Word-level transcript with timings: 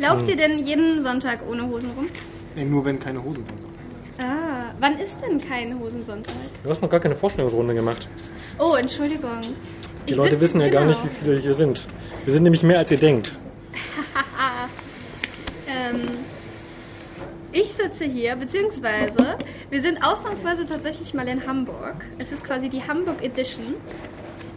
Lauft 0.00 0.28
ihr 0.28 0.36
denn 0.36 0.58
jeden 0.58 1.02
Sonntag 1.02 1.40
ohne 1.48 1.66
Hosen 1.66 1.90
rum? 1.90 2.08
Nee, 2.54 2.64
nur 2.64 2.84
wenn 2.84 2.98
keine 2.98 3.22
Hosen 3.22 3.44
sind. 3.44 3.58
Ah, 4.22 4.72
wann 4.80 4.98
ist 4.98 5.18
denn 5.22 5.40
kein 5.40 5.78
Hosensonntag? 5.78 6.34
Du 6.62 6.70
hast 6.70 6.82
noch 6.82 6.90
gar 6.90 7.00
keine 7.00 7.16
Vorstellungsrunde 7.16 7.74
gemacht. 7.74 8.08
Oh, 8.58 8.74
Entschuldigung. 8.74 9.40
Die 10.08 10.14
Leute 10.14 10.40
wissen 10.40 10.60
ja 10.60 10.68
gar 10.68 10.84
nicht, 10.84 11.02
wie 11.04 11.08
viele 11.08 11.38
hier 11.38 11.54
sind. 11.54 11.86
Wir 12.24 12.34
sind 12.34 12.42
nämlich 12.42 12.62
mehr, 12.62 12.78
als 12.78 12.90
ihr 12.90 12.98
denkt. 12.98 13.32
Ähm, 15.72 16.00
ich 17.52 17.72
sitze 17.74 18.04
hier, 18.04 18.34
beziehungsweise 18.34 19.36
wir 19.70 19.80
sind 19.80 20.02
ausnahmsweise 20.02 20.66
tatsächlich 20.66 21.14
mal 21.14 21.28
in 21.28 21.46
Hamburg. 21.46 22.04
Es 22.18 22.32
ist 22.32 22.42
quasi 22.42 22.68
die 22.68 22.82
Hamburg 22.82 23.22
Edition. 23.22 23.74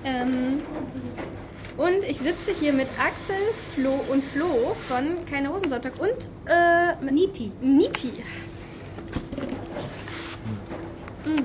Ähm, 0.03 0.57
und 1.77 2.03
ich 2.07 2.17
sitze 2.19 2.51
hier 2.51 2.73
mit 2.73 2.87
Axel, 2.99 3.35
Flo 3.73 3.99
und 4.11 4.23
Flo 4.23 4.75
von 4.87 5.25
Keine 5.29 5.49
Hosensonntag 5.53 5.93
und 5.99 6.27
äh, 6.45 7.11
Niti. 7.11 7.51
Niti. 7.61 8.11
Mm. 11.25 11.43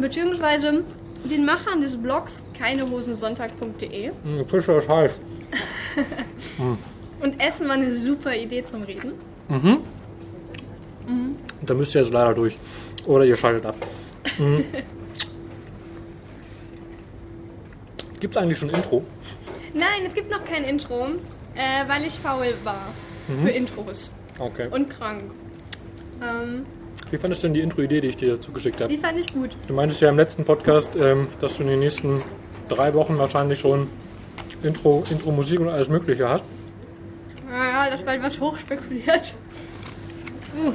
Beziehungsweise 0.00 0.84
den 1.24 1.44
Machern 1.44 1.80
des 1.80 1.96
Blogs 1.96 2.44
keinehosensonntag.de. 2.58 4.10
Hm, 4.22 4.46
Fischer 4.48 4.78
ist 4.78 4.88
heiß. 4.88 5.12
Und 7.20 7.38
Essen 7.38 7.68
war 7.68 7.74
eine 7.74 7.94
super 7.94 8.34
Idee 8.34 8.64
zum 8.70 8.82
Reden. 8.82 9.12
Da 11.62 11.74
müsst 11.74 11.94
ihr 11.94 12.00
jetzt 12.00 12.12
leider 12.12 12.32
durch. 12.34 12.56
Oder 13.06 13.24
ihr 13.24 13.36
schaltet 13.36 13.66
ab. 13.66 13.76
Mhm. 14.38 14.64
Gibt 18.20 18.36
es 18.36 18.42
eigentlich 18.42 18.58
schon 18.58 18.70
Intro? 18.70 19.02
Nein, 19.74 20.02
es 20.06 20.14
gibt 20.14 20.30
noch 20.30 20.44
kein 20.44 20.64
Intro, 20.64 21.06
äh, 21.54 21.88
weil 21.88 22.04
ich 22.04 22.14
faul 22.14 22.52
war 22.64 22.88
für 23.42 23.50
Intros 23.50 24.10
Okay. 24.38 24.68
und 24.70 24.90
krank. 24.90 25.22
Ähm, 26.22 26.64
Wie 27.10 27.16
fandest 27.18 27.42
du 27.42 27.46
denn 27.46 27.54
die 27.54 27.60
Intro-Idee, 27.60 28.00
die 28.00 28.08
ich 28.08 28.16
dir 28.16 28.40
zugeschickt 28.40 28.80
habe? 28.80 28.92
die 28.92 28.98
fand 29.00 29.18
ich 29.18 29.32
gut. 29.32 29.50
Du 29.68 29.74
meintest 29.74 30.00
ja 30.00 30.08
im 30.08 30.16
letzten 30.16 30.44
Podcast, 30.44 30.96
ähm, 30.96 31.28
dass 31.40 31.56
du 31.56 31.62
in 31.62 31.68
den 31.68 31.80
nächsten 31.80 32.22
drei 32.68 32.92
Wochen 32.94 33.16
wahrscheinlich 33.18 33.58
schon 33.60 33.88
Intro, 34.62 35.04
Intro-Musik 35.10 35.60
und 35.60 35.68
alles 35.68 35.88
Mögliche 35.88 36.28
hast. 36.28 36.44
Naja, 37.48 37.90
das 37.90 38.04
war 38.04 38.14
etwas 38.14 38.38
hochspekuliert. 38.40 39.34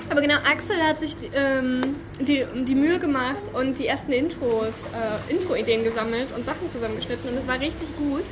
Aber 0.10 0.22
genau, 0.22 0.36
Axel 0.36 0.82
hat 0.82 1.00
sich 1.00 1.16
ähm, 1.34 1.96
die, 2.20 2.46
die 2.66 2.76
Mühe 2.76 2.98
gemacht 3.00 3.44
und 3.54 3.78
die 3.78 3.88
ersten 3.88 4.12
Intros, 4.12 4.74
äh, 4.94 5.34
Intro-Ideen 5.34 5.84
gesammelt 5.84 6.28
und 6.36 6.46
Sachen 6.46 6.70
zusammengeschnitten 6.72 7.30
und 7.30 7.38
es 7.38 7.48
war 7.48 7.60
richtig 7.60 7.88
gut. 7.98 8.24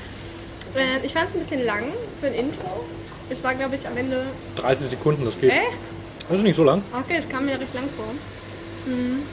Äh, 0.75 1.05
ich 1.05 1.13
fand 1.13 1.29
es 1.29 1.35
ein 1.35 1.41
bisschen 1.41 1.65
lang 1.65 1.83
für 2.21 2.27
ein 2.27 2.33
Intro. 2.33 2.85
Es 3.29 3.43
war, 3.43 3.53
glaube 3.55 3.75
ich, 3.75 3.87
am 3.87 3.97
Ende. 3.97 4.25
30 4.55 4.89
Sekunden, 4.89 5.25
das 5.25 5.39
geht. 5.39 5.51
Äh? 5.51 5.61
Das 6.29 6.37
ist 6.37 6.43
nicht 6.43 6.55
so 6.55 6.63
lang. 6.63 6.81
Okay, 6.93 7.17
das 7.17 7.29
kam 7.29 7.45
mir 7.45 7.59
recht 7.59 7.73
lang 7.73 7.85
vor. 7.95 8.05
Mhm. 8.85 9.23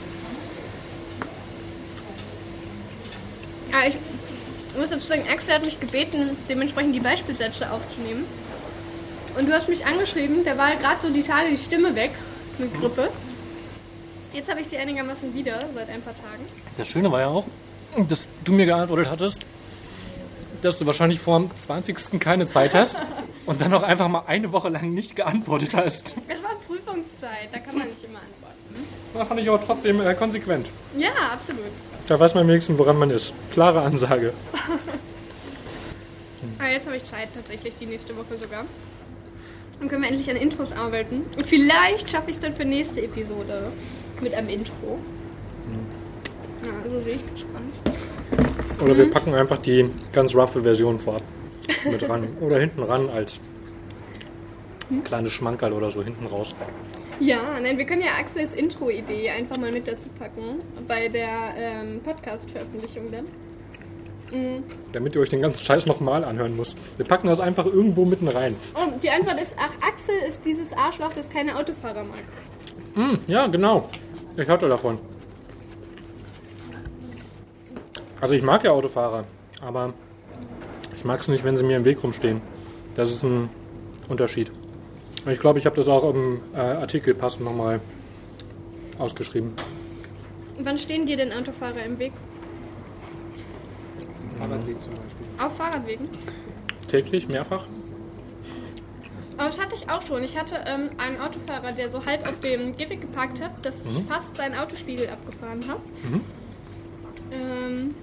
Ja, 3.71 3.87
ich 3.87 3.95
muss 4.77 4.89
dazu 4.89 5.07
sagen, 5.07 5.23
Axel 5.31 5.53
hat 5.53 5.65
mich 5.65 5.79
gebeten, 5.79 6.37
dementsprechend 6.49 6.93
die 6.93 6.99
Beispielsätze 6.99 7.71
aufzunehmen. 7.71 8.25
Und 9.37 9.47
du 9.47 9.53
hast 9.53 9.69
mich 9.69 9.85
angeschrieben, 9.85 10.43
da 10.43 10.57
war 10.57 10.75
gerade 10.75 10.97
so 11.01 11.09
die 11.09 11.23
Tage 11.23 11.49
die 11.49 11.57
Stimme 11.57 11.95
weg 11.95 12.11
mit 12.57 12.73
Grippe. 12.79 13.09
Jetzt 14.33 14.49
habe 14.49 14.61
ich 14.61 14.67
sie 14.67 14.77
einigermaßen 14.77 15.33
wieder 15.33 15.59
seit 15.73 15.89
ein 15.89 16.01
paar 16.01 16.15
Tagen. 16.15 16.45
Das 16.77 16.87
Schöne 16.87 17.11
war 17.11 17.21
ja 17.21 17.27
auch, 17.27 17.45
dass 18.07 18.27
du 18.43 18.53
mir 18.53 18.65
geantwortet 18.65 19.09
hattest, 19.09 19.41
dass 20.61 20.79
du 20.79 20.85
wahrscheinlich 20.85 21.19
vor 21.19 21.39
dem 21.39 21.49
20. 21.55 22.19
keine 22.19 22.47
Zeit 22.47 22.73
hast 22.73 22.97
und 23.45 23.61
dann 23.61 23.73
auch 23.73 23.83
einfach 23.83 24.07
mal 24.07 24.23
eine 24.27 24.51
Woche 24.51 24.69
lang 24.69 24.93
nicht 24.93 25.15
geantwortet 25.15 25.73
hast. 25.73 26.15
Es 26.27 26.43
war 26.43 26.55
Prüfungszeit, 26.67 27.49
da 27.51 27.59
kann 27.59 27.77
man 27.77 27.89
nicht 27.89 28.03
immer 28.03 28.19
antworten. 28.19 28.87
Da 29.13 29.25
fand 29.25 29.41
ich 29.41 29.49
aber 29.49 29.65
trotzdem 29.65 29.99
äh, 30.01 30.13
konsequent. 30.13 30.67
Ja, 30.97 31.09
absolut. 31.33 31.65
Da 32.07 32.19
weiß 32.19 32.33
man 32.35 32.47
wenigstens, 32.47 32.77
woran 32.77 32.97
man 32.97 33.09
ist. 33.09 33.33
Klare 33.51 33.81
Ansage. 33.81 34.33
Aber 36.57 36.69
jetzt 36.71 36.85
habe 36.85 36.97
ich 36.97 37.03
Zeit 37.03 37.29
tatsächlich, 37.33 37.73
die 37.79 37.85
nächste 37.85 38.15
Woche 38.15 38.37
sogar. 38.41 38.65
Dann 39.81 39.89
können 39.89 40.03
wir 40.03 40.09
endlich 40.09 40.29
an 40.29 40.35
Intros 40.35 40.73
arbeiten. 40.73 41.25
Und 41.35 41.47
vielleicht 41.47 42.11
schaffe 42.11 42.29
ich 42.29 42.37
es 42.37 42.41
dann 42.41 42.55
für 42.55 42.65
nächste 42.65 43.01
Episode 43.01 43.71
mit 44.21 44.35
einem 44.35 44.49
Intro. 44.49 44.99
Ja, 46.63 46.69
also 46.83 46.99
sehe 46.99 47.15
ich 47.15 47.21
das 47.33 47.51
gar 47.51 47.61
nicht. 47.61 48.81
Oder 48.81 48.95
wir 48.95 49.11
packen 49.11 49.33
einfach 49.33 49.57
die 49.57 49.89
ganz 50.13 50.35
roughe 50.35 50.61
Version 50.61 50.99
vorab 50.99 51.23
mit 51.83 52.07
ran. 52.07 52.27
Oder 52.41 52.59
hinten 52.59 52.83
ran 52.83 53.09
als 53.09 53.39
kleines 55.03 55.31
Schmankerl 55.31 55.73
oder 55.73 55.89
so 55.89 56.03
hinten 56.03 56.27
raus. 56.27 56.53
Ja, 57.19 57.59
nein, 57.61 57.77
wir 57.77 57.85
können 57.85 58.01
ja 58.01 58.11
Axels 58.19 58.53
Intro-Idee 58.53 59.29
einfach 59.29 59.57
mal 59.57 59.71
mit 59.71 59.87
dazu 59.87 60.09
packen 60.19 60.61
bei 60.87 61.07
der 61.07 61.53
ähm, 61.57 62.01
Podcast-Veröffentlichung 62.03 63.09
dann. 63.11 63.25
Mhm. 64.31 64.63
Damit 64.93 65.15
ihr 65.15 65.21
euch 65.21 65.29
den 65.29 65.41
ganzen 65.41 65.63
Scheiß 65.63 65.85
nochmal 65.85 66.23
anhören 66.23 66.55
müsst. 66.55 66.77
Wir 66.97 67.05
packen 67.05 67.27
das 67.27 67.39
einfach 67.39 67.65
irgendwo 67.65 68.05
mitten 68.05 68.27
rein. 68.27 68.55
Und 68.73 69.03
die 69.03 69.09
Antwort 69.09 69.41
ist, 69.41 69.53
ach, 69.57 69.71
Axel 69.87 70.15
ist 70.27 70.45
dieses 70.45 70.73
Arschloch, 70.73 71.13
das 71.13 71.29
keine 71.29 71.57
Autofahrer 71.57 72.03
mag. 72.03 72.23
Hm, 72.93 73.19
ja, 73.27 73.47
genau. 73.47 73.89
Ich 74.37 74.47
hatte 74.47 74.67
davon. 74.67 74.97
Also 78.21 78.35
ich 78.35 78.43
mag 78.43 78.63
ja 78.63 78.71
Autofahrer, 78.71 79.25
aber 79.61 79.93
ich 80.95 81.03
mag 81.03 81.19
es 81.19 81.27
nicht, 81.27 81.43
wenn 81.43 81.57
sie 81.57 81.63
mir 81.63 81.77
im 81.77 81.85
Weg 81.85 82.03
rumstehen. 82.03 82.41
Das 82.95 83.09
ist 83.09 83.23
ein 83.23 83.49
Unterschied. 84.09 84.51
Ich 85.29 85.39
glaube, 85.39 85.59
ich 85.59 85.65
habe 85.65 85.75
das 85.75 85.87
auch 85.87 86.13
im 86.13 86.41
äh, 86.53 86.59
Artikel 86.59 87.13
passend 87.13 87.45
nochmal 87.45 87.79
ausgeschrieben. 88.97 89.53
Wann 90.59 90.77
stehen 90.77 91.05
dir 91.05 91.17
denn 91.17 91.31
Autofahrer 91.33 91.83
im 91.83 91.97
Weg? 91.97 92.13
Fahrradweg 94.41 94.81
zum 94.81 94.93
Beispiel. 94.93 95.45
Auf 95.45 95.55
Fahrradwegen? 95.55 96.09
Täglich, 96.87 97.27
mehrfach. 97.27 97.65
Aber 99.37 99.47
das 99.47 99.59
hatte 99.59 99.75
ich 99.75 99.89
auch 99.89 100.05
schon. 100.05 100.23
Ich 100.23 100.37
hatte 100.37 100.55
ähm, 100.67 100.89
einen 100.97 101.19
Autofahrer, 101.19 101.71
der 101.71 101.89
so 101.89 102.05
halb 102.05 102.27
auf 102.27 102.39
dem 102.41 102.75
Gehweg 102.75 103.01
geparkt 103.01 103.41
hat, 103.41 103.65
dass 103.65 103.85
ich 103.85 104.03
fast 104.07 104.35
seinen 104.35 104.55
Autospiegel 104.55 105.07
abgefahren 105.09 105.61
habe. 105.67 105.81
Ähm, 107.31 107.95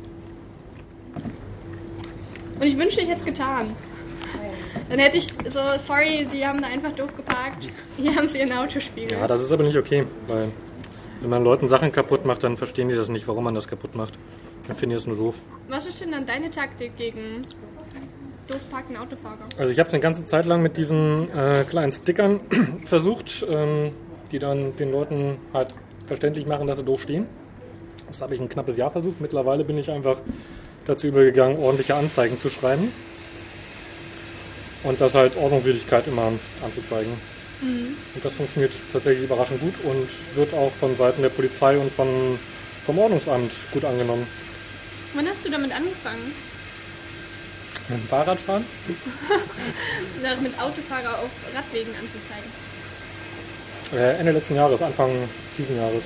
und 2.59 2.67
ich 2.67 2.77
wünschte, 2.77 3.03
ich 3.03 3.09
hätte 3.09 3.21
es 3.21 3.27
getan. 3.27 3.77
Dann 4.89 4.99
hätte 4.99 5.19
ich 5.19 5.29
so, 5.29 5.61
sorry, 5.79 6.27
Sie 6.31 6.47
haben 6.47 6.63
da 6.63 6.69
einfach 6.69 6.93
doof 6.93 7.15
geparkt. 7.15 7.69
Hier 7.97 8.15
haben 8.17 8.27
Sie 8.27 8.39
Ihren 8.39 8.53
Autospiegel. 8.53 9.19
Ja, 9.19 9.27
das 9.27 9.43
ist 9.43 9.53
aber 9.53 9.65
nicht 9.65 9.77
okay, 9.77 10.07
weil 10.27 10.51
wenn 11.21 11.31
man 11.31 11.45
Leuten 11.45 11.69
Sachen 11.69 11.93
kaputt 11.93 12.25
macht, 12.25 12.43
dann 12.43 12.57
verstehen 12.57 12.89
die 12.89 12.95
das 12.95 13.09
nicht, 13.09 13.29
warum 13.29 13.45
man 13.45 13.55
das 13.55 13.69
kaputt 13.69 13.95
macht. 13.95 14.15
Dann 14.69 14.77
finden 14.77 14.91
die 14.91 14.97
es 14.97 15.07
nur 15.07 15.17
doof. 15.17 15.41
Was 15.69 15.87
ist 15.87 16.01
denn 16.01 16.13
dann 16.13 16.27
deine 16.27 16.51
Taktik 16.51 16.97
gegen 16.97 17.45
doof 18.47 18.61
parkende 18.71 19.01
Autofahrer? 19.01 19.49
Also 19.57 19.73
ich 19.73 19.79
habe 19.79 19.89
es 19.89 19.95
eine 19.95 20.03
ganze 20.03 20.25
Zeit 20.27 20.47
lang 20.47 20.63
mit 20.63 20.77
diesen 20.77 21.31
äh, 21.31 21.65
kleinen 21.69 21.91
Stickern 21.91 22.41
versucht, 22.85 23.45
ähm, 23.49 23.93
die 24.31 24.39
dann 24.39 24.77
den 24.77 24.93
Leuten 24.93 25.39
halt 25.53 25.75
verständlich 26.07 26.47
machen, 26.47 26.67
dass 26.67 26.79
sie 26.79 26.85
doof 26.85 27.03
stehen. 27.03 27.27
Das 28.09 28.23
habe 28.23 28.35
ich 28.35 28.41
ein 28.41 28.49
knappes 28.49 28.77
Jahr 28.77 28.91
versucht. 28.91 29.21
Mittlerweile 29.21 29.65
bin 29.65 29.77
ich 29.77 29.91
einfach 29.91 30.19
dazu 30.87 31.07
übergegangen, 31.07 31.59
ordentliche 31.59 31.95
Anzeigen 31.95 32.39
zu 32.39 32.49
schreiben. 32.49 32.93
Und 34.85 35.01
das 35.01 35.15
halt 35.15 35.37
Ordnungswidrigkeit 35.37 36.07
immer 36.07 36.33
anzuzeigen. 36.65 37.13
Und 37.61 38.25
das 38.25 38.35
funktioniert 38.35 38.73
tatsächlich 38.93 39.25
überraschend 39.25 39.61
gut 39.61 39.75
und 39.85 40.09
wird 40.37 40.55
auch 40.55 40.71
von 40.71 40.95
Seiten 40.95 41.23
der 41.23 41.29
Polizei 41.29 41.77
und 41.77 41.93
von, 41.93 42.39
vom 42.87 42.99
Ordnungsamt 42.99 43.53
gut 43.73 43.85
angenommen. 43.85 44.27
Wann 45.15 45.27
hast 45.27 45.45
du 45.45 45.51
damit 45.51 45.73
angefangen? 45.73 46.33
Mit 47.89 47.99
dem 47.99 48.09
Fahrradfahren? 48.09 48.65
Mit 50.43 50.59
Autofahrer 50.61 51.19
auf 51.21 51.31
Radwegen 51.55 51.93
anzuzeigen? 51.95 52.51
Äh, 53.93 54.19
Ende 54.21 54.33
letzten 54.33 54.57
Jahres, 54.57 54.83
Anfang 54.83 55.11
diesen 55.57 55.77
Jahres. 55.77 56.05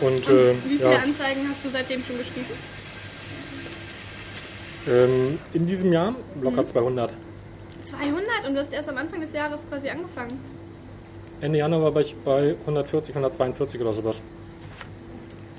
Und, 0.00 0.08
Und 0.08 0.28
äh, 0.28 0.54
wie 0.66 0.76
viele 0.76 0.92
ja, 0.92 0.98
Anzeigen 0.98 1.48
hast 1.48 1.64
du 1.64 1.70
seitdem 1.70 2.04
schon 2.04 2.18
geschrieben? 2.18 2.52
ähm, 4.88 5.38
in 5.52 5.66
diesem 5.66 5.92
Jahr 5.92 6.14
locker 6.42 6.66
200. 6.66 7.10
200 7.86 8.46
und 8.46 8.54
du 8.54 8.60
hast 8.60 8.72
erst 8.72 8.88
am 8.88 8.98
Anfang 8.98 9.20
des 9.20 9.32
Jahres 9.32 9.62
quasi 9.68 9.88
angefangen. 9.88 10.38
Ende 11.40 11.58
Januar 11.58 11.94
war 11.94 12.00
ich 12.00 12.14
bei 12.24 12.54
140, 12.66 13.14
142 13.14 13.80
oder 13.80 13.92
sowas. 13.92 14.20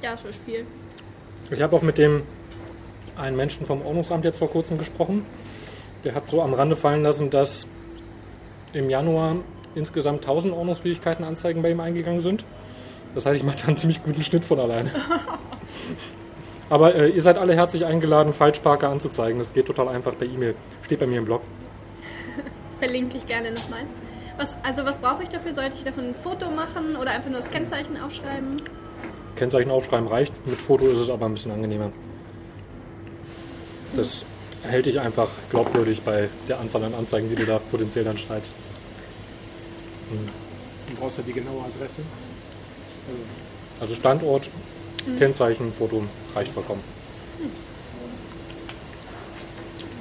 Ja, 0.02 0.12
das 0.12 0.26
ist 0.26 0.40
viel. 0.46 0.66
Ich 1.50 1.62
habe 1.62 1.76
auch 1.76 1.82
mit 1.82 1.98
dem 1.98 2.24
einen 3.16 3.38
Menschen 3.38 3.66
vom 3.66 3.82
Ordnungsamt 3.86 4.26
jetzt 4.26 4.38
vor 4.38 4.50
kurzem 4.50 4.78
gesprochen. 4.78 5.26
Der 6.04 6.14
hat 6.14 6.30
so 6.30 6.42
am 6.42 6.54
Rande 6.54 6.76
fallen 6.76 7.04
lassen, 7.04 7.30
dass 7.30 7.68
im 8.74 8.90
Januar 8.90 9.38
insgesamt 9.74 10.26
1000 10.26 10.54
Ordnungsfähigkeiten-Anzeigen 10.54 11.62
bei 11.62 11.72
ihm 11.72 11.80
eingegangen 11.80 12.20
sind. 12.20 12.44
Das 13.16 13.26
heißt, 13.26 13.38
ich 13.38 13.44
mache 13.44 13.58
da 13.62 13.68
einen 13.68 13.78
ziemlich 13.78 14.04
guten 14.04 14.22
Schnitt 14.24 14.44
von 14.44 14.60
alleine. 14.60 14.92
Aber 16.70 16.96
äh, 16.96 17.10
ihr 17.10 17.22
seid 17.22 17.38
alle 17.38 17.56
herzlich 17.56 17.86
eingeladen, 17.86 18.34
Falschparker 18.34 18.90
anzuzeigen. 18.90 19.40
Das 19.40 19.54
geht 19.54 19.68
total 19.68 19.88
einfach 19.88 20.18
per 20.18 20.28
E-Mail. 20.28 20.54
Steht 20.84 21.00
bei 21.00 21.08
mir 21.08 21.20
im 21.20 21.26
Blog. 21.26 21.42
Verlinke 22.80 23.18
ich 23.18 23.26
gerne 23.26 23.52
nochmal. 23.52 23.84
Was, 24.38 24.58
also 24.64 24.84
was 24.84 24.98
brauche 24.98 25.24
ich 25.24 25.30
dafür? 25.30 25.54
Sollte 25.54 25.78
ich 25.78 25.84
davon 25.86 26.10
ein 26.10 26.16
Foto 26.16 26.52
machen 26.52 26.98
oder 26.98 27.12
einfach 27.12 27.30
nur 27.30 27.40
das 27.40 27.50
Kennzeichen 27.50 28.00
aufschreiben? 28.02 28.58
Kennzeichen 29.38 29.72
aufschreiben 29.72 30.08
reicht. 30.08 30.34
Mit 30.46 30.60
Foto 30.60 30.88
ist 30.88 30.98
es 30.98 31.10
aber 31.10 31.26
ein 31.26 31.34
bisschen 31.34 31.52
angenehmer. 31.52 31.92
Das 33.96 34.26
hält 34.64 34.86
dich 34.86 35.00
einfach 35.00 35.30
glaubwürdig 35.50 36.02
bei 36.02 36.30
der 36.48 36.60
Anzahl 36.60 36.84
an 36.84 36.94
Anzeigen, 36.94 37.30
die 37.30 37.36
du 37.36 37.46
da 37.46 37.60
potenziell 37.72 38.04
dann 38.04 38.18
schreibst. 38.18 38.52
Du 40.88 40.96
brauchst 40.96 41.18
ja 41.18 41.24
die 41.26 41.34
genaue 41.34 41.64
Adresse. 41.64 42.02
Also, 43.80 43.82
Also 43.82 43.96
Standort, 43.96 44.50
Kennzeichen, 45.18 45.72
Foto 45.72 46.04
reicht 46.36 46.52
vollkommen. 46.52 46.82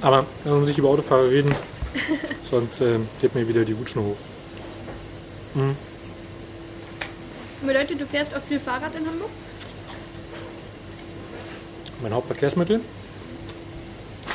Aber 0.01 0.25
wenn 0.43 0.59
wir 0.59 0.65
nicht 0.67 0.77
über 0.77 0.89
Autofahrer 0.89 1.29
reden, 1.29 1.53
sonst 2.49 2.81
äh, 2.81 2.99
geht 3.19 3.35
mir 3.35 3.47
wieder 3.47 3.65
die 3.65 3.73
Hutschnur 3.73 4.05
hoch. 4.05 4.17
Bedeutet, 7.61 7.99
du 7.99 8.05
fährst 8.05 8.35
auch 8.35 8.41
viel 8.41 8.59
Fahrrad 8.59 8.93
in 8.95 9.05
Hamburg? 9.05 9.29
Mein 12.01 12.13
Hauptverkehrsmittel. 12.13 12.81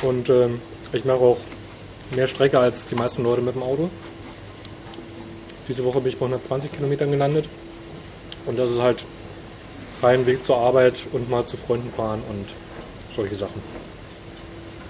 Und 0.01 0.29
ähm, 0.29 0.61
ich 0.91 1.05
mache 1.05 1.19
auch 1.19 1.37
mehr 2.11 2.27
Strecke 2.27 2.59
als 2.59 2.87
die 2.87 2.95
meisten 2.95 3.23
Leute 3.23 3.41
mit 3.41 3.55
dem 3.55 3.63
Auto. 3.63 3.89
Diese 5.69 5.85
Woche 5.85 6.01
bin 6.01 6.09
ich 6.11 6.19
bei 6.19 6.25
120 6.25 6.73
Kilometern 6.73 7.11
gelandet. 7.11 7.45
Und 8.45 8.59
das 8.59 8.69
ist 8.69 8.79
halt 8.79 9.05
rein 10.01 10.25
Weg 10.25 10.45
zur 10.45 10.57
Arbeit 10.57 10.95
und 11.13 11.29
mal 11.29 11.45
zu 11.45 11.55
Freunden 11.55 11.91
fahren 11.93 12.21
und 12.29 12.47
solche 13.15 13.35
Sachen. 13.35 13.61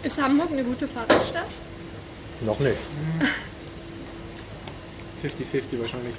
Ist 0.01 0.19
Hamburg 0.19 0.51
eine 0.51 0.63
gute 0.63 0.87
Fahrradstadt? 0.87 1.45
Noch 2.41 2.59
nicht. 2.59 2.77
50-50 5.23 5.79
wahrscheinlich. 5.79 6.15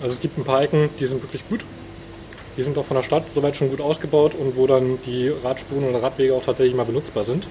Also 0.00 0.14
es 0.14 0.20
gibt 0.20 0.38
ein 0.38 0.44
paar 0.44 0.62
Ecken, 0.62 0.90
die 1.00 1.06
sind 1.06 1.22
wirklich 1.22 1.48
gut. 1.48 1.64
Die 2.56 2.62
sind 2.62 2.76
auch 2.78 2.84
von 2.84 2.96
der 2.96 3.02
Stadt 3.02 3.24
soweit 3.34 3.56
schon 3.56 3.70
gut 3.70 3.80
ausgebaut 3.80 4.32
und 4.34 4.56
wo 4.56 4.66
dann 4.66 4.98
die 5.04 5.28
Radspuren 5.28 5.88
oder 5.88 6.02
Radwege 6.02 6.34
auch 6.34 6.42
tatsächlich 6.42 6.74
mal 6.74 6.84
benutzbar 6.84 7.24
sind. 7.24 7.48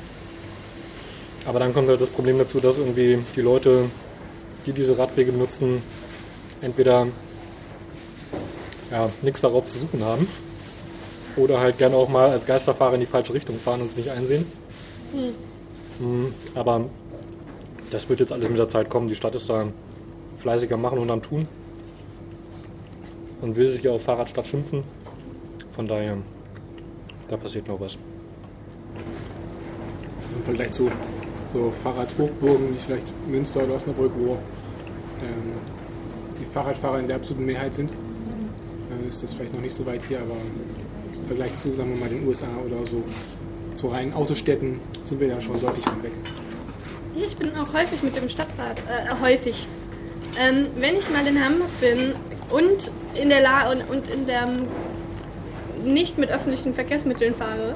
Aber 1.45 1.59
dann 1.59 1.73
kommt 1.73 1.89
halt 1.89 2.01
das 2.01 2.09
Problem 2.09 2.39
dazu, 2.39 2.59
dass 2.59 2.77
irgendwie 2.79 3.19
die 3.35 3.41
Leute, 3.41 3.85
die 4.65 4.71
diese 4.71 4.97
Radwege 4.97 5.31
benutzen, 5.31 5.81
entweder 6.61 7.07
ja, 8.91 9.09
nichts 9.21 9.41
darauf 9.41 9.67
zu 9.67 9.77
suchen 9.77 10.03
haben 10.03 10.27
oder 11.35 11.59
halt 11.59 11.77
gerne 11.77 11.95
auch 11.95 12.09
mal 12.09 12.31
als 12.31 12.45
Geisterfahrer 12.45 12.95
in 12.95 13.01
die 13.01 13.05
falsche 13.05 13.33
Richtung 13.33 13.59
fahren 13.59 13.81
und 13.81 13.91
es 13.91 13.97
nicht 13.97 14.09
einsehen. 14.09 14.45
Hm, 15.99 16.33
Aber 16.55 16.85
das 17.91 18.09
wird 18.09 18.19
jetzt 18.21 18.31
alles 18.31 18.49
mit 18.49 18.57
der 18.57 18.69
Zeit 18.69 18.89
kommen. 18.89 19.07
Die 19.07 19.15
Stadt 19.15 19.35
ist 19.35 19.49
da 19.49 19.67
fleißig 20.39 20.73
am 20.73 20.81
Machen 20.81 20.97
und 20.97 21.11
am 21.11 21.21
Tun 21.21 21.47
und 23.41 23.55
will 23.55 23.69
sich 23.69 23.83
ja 23.83 23.91
auf 23.91 24.03
Fahrradstadt 24.03 24.47
schimpfen. 24.47 24.83
Von 25.71 25.87
daher, 25.87 26.17
da 27.29 27.37
passiert 27.37 27.67
noch 27.67 27.79
was. 27.79 27.97
Im 30.37 30.43
Vergleich 30.43 30.71
zu 30.71 30.89
so 31.53 31.73
Fahrradhochburgen 31.83 32.73
wie 32.73 32.77
vielleicht 32.77 33.07
Münster 33.27 33.63
oder 33.63 33.75
Osnabrück, 33.75 34.11
wo 34.17 34.33
ähm, 35.21 35.53
die 36.39 36.45
Fahrradfahrer 36.53 36.99
in 36.99 37.07
der 37.07 37.15
absoluten 37.17 37.45
Mehrheit 37.45 37.73
sind, 37.73 37.91
äh, 37.91 39.07
ist 39.07 39.23
das 39.23 39.33
vielleicht 39.33 39.53
noch 39.53 39.61
nicht 39.61 39.73
so 39.73 39.85
weit 39.85 40.03
hier, 40.03 40.19
aber 40.19 40.35
im 41.13 41.27
Vergleich 41.27 41.55
zu, 41.55 41.73
sagen 41.73 41.93
wir 41.93 41.99
mal, 41.99 42.09
den 42.09 42.27
USA 42.27 42.47
oder 42.65 42.85
so, 42.89 43.03
zu 43.75 43.87
reinen 43.87 44.13
Autostädten 44.13 44.79
sind 45.03 45.19
wir 45.19 45.29
da 45.29 45.41
schon 45.41 45.59
deutlich 45.59 45.85
von 45.85 46.03
weg. 46.03 46.11
Ich 47.15 47.37
bin 47.37 47.55
auch 47.55 47.73
häufig 47.73 48.03
mit 48.03 48.15
dem 48.15 48.27
Stadtrat, 48.27 48.77
äh, 48.79 49.21
häufig. 49.21 49.67
Ähm, 50.37 50.67
wenn 50.77 50.97
ich 50.97 51.09
mal 51.09 51.25
in 51.25 51.41
Hamburg 51.43 51.69
bin 51.79 52.13
und 52.49 52.91
in 53.15 53.29
der 53.29 53.41
La 53.41 53.71
und, 53.71 53.89
und 53.89 54.07
in 54.07 54.25
der 54.25 54.47
nicht 55.83 56.17
mit 56.17 56.31
öffentlichen 56.31 56.73
Verkehrsmitteln 56.73 57.35
fahre, 57.35 57.75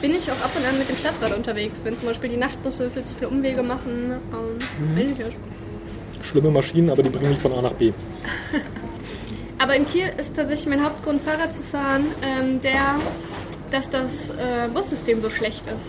bin 0.00 0.12
ich 0.12 0.30
auch 0.30 0.44
ab 0.44 0.50
und 0.54 0.64
an 0.64 0.78
mit 0.78 0.88
dem 0.88 0.96
Stadtrat 0.96 1.36
unterwegs. 1.36 1.80
Wenn 1.82 1.98
zum 1.98 2.08
Beispiel 2.08 2.30
die 2.30 2.36
Nachtbusse 2.36 2.90
viel 2.90 3.02
zu 3.02 3.14
viele 3.14 3.28
Umwege 3.28 3.62
machen, 3.62 4.12
ähm, 4.32 4.94
bin 4.94 5.12
ich 5.12 5.18
ja 5.18 5.26
schon. 5.26 6.22
Schlimme 6.22 6.50
Maschinen, 6.50 6.90
aber 6.90 7.02
die 7.02 7.10
bringen 7.10 7.30
mich 7.30 7.38
von 7.38 7.52
A 7.52 7.62
nach 7.62 7.72
B. 7.72 7.92
Aber 9.58 9.76
in 9.76 9.88
Kiel 9.88 10.10
ist 10.18 10.34
tatsächlich 10.34 10.66
mein 10.66 10.84
Hauptgrund, 10.84 11.22
Fahrrad 11.22 11.54
zu 11.54 11.62
fahren, 11.62 12.06
ähm, 12.20 12.60
der, 12.62 12.96
dass 13.70 13.88
das 13.90 14.30
äh, 14.30 14.68
Bussystem 14.74 15.22
so 15.22 15.30
schlecht 15.30 15.62
ist. 15.72 15.88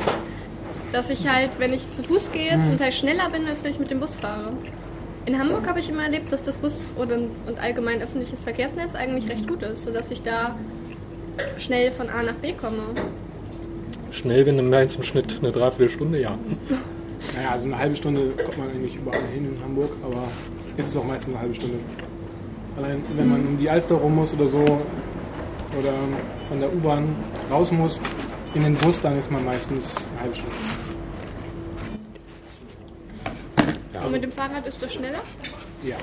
Dass 0.92 1.10
ich 1.10 1.28
halt, 1.28 1.58
wenn 1.58 1.74
ich 1.74 1.90
zu 1.90 2.04
Fuß 2.04 2.32
gehe, 2.32 2.62
zum 2.62 2.78
Teil 2.78 2.92
schneller 2.92 3.32
bin, 3.32 3.48
als 3.48 3.64
wenn 3.64 3.72
ich 3.72 3.80
mit 3.80 3.90
dem 3.90 4.00
Bus 4.00 4.14
fahre. 4.14 4.52
In 5.26 5.40
Hamburg 5.40 5.68
habe 5.68 5.80
ich 5.80 5.90
immer 5.90 6.04
erlebt, 6.04 6.32
dass 6.34 6.44
das 6.44 6.58
Bus 6.58 6.82
und 6.98 7.60
allgemein 7.60 8.02
öffentliches 8.02 8.42
Verkehrsnetz 8.42 8.94
eigentlich 8.94 9.30
recht 9.30 9.48
gut 9.48 9.64
ist, 9.64 9.84
sodass 9.84 10.12
ich 10.12 10.22
da 10.22 10.56
schnell 11.58 11.92
von 11.92 12.10
A 12.10 12.24
nach 12.24 12.34
B 12.34 12.52
komme. 12.52 12.80
Schnell, 14.12 14.46
wenn 14.46 14.58
du 14.58 14.64
meinst 14.64 14.98
im 14.98 15.04
Schnitt 15.04 15.40
eine 15.42 15.52
Dreiviertelstunde, 15.52 16.20
ja. 16.20 16.38
Naja, 17.36 17.52
also 17.52 17.68
eine 17.68 17.78
halbe 17.78 17.96
Stunde 17.96 18.32
kommt 18.44 18.58
man 18.58 18.70
eigentlich 18.70 18.96
überall 18.96 19.22
hin 19.34 19.56
in 19.56 19.64
Hamburg, 19.64 19.92
aber 20.04 20.24
es 20.76 20.88
ist 20.88 20.98
auch 20.98 21.06
meistens 21.06 21.34
eine 21.34 21.42
halbe 21.42 21.56
Stunde. 21.56 21.78
Allein 22.78 23.02
wenn 23.16 23.30
man 23.30 23.46
um 23.46 23.58
die 23.58 23.70
Alster 23.70 23.96
rum 23.96 24.16
muss 24.16 24.34
oder 24.34 24.48
so 24.48 24.60
oder 24.60 25.94
von 26.50 26.60
der 26.60 26.74
U-Bahn 26.74 27.16
raus 27.50 27.72
muss 27.72 28.00
in 28.54 28.64
den 28.64 28.76
Bus, 28.76 29.00
dann 29.00 29.18
ist 29.18 29.32
man 29.32 29.46
meistens 29.46 29.96
eine 30.12 30.22
halbe 30.22 30.36
Stunde. 30.36 30.56
Ja 34.04 34.10
Und 34.10 34.14
also, 34.14 34.14
mit 34.16 34.24
dem 34.24 34.32
Fahrrad 34.32 34.68
ist 34.68 34.82
das 34.82 34.94
schneller? 34.94 35.20
Ja, 35.84 35.98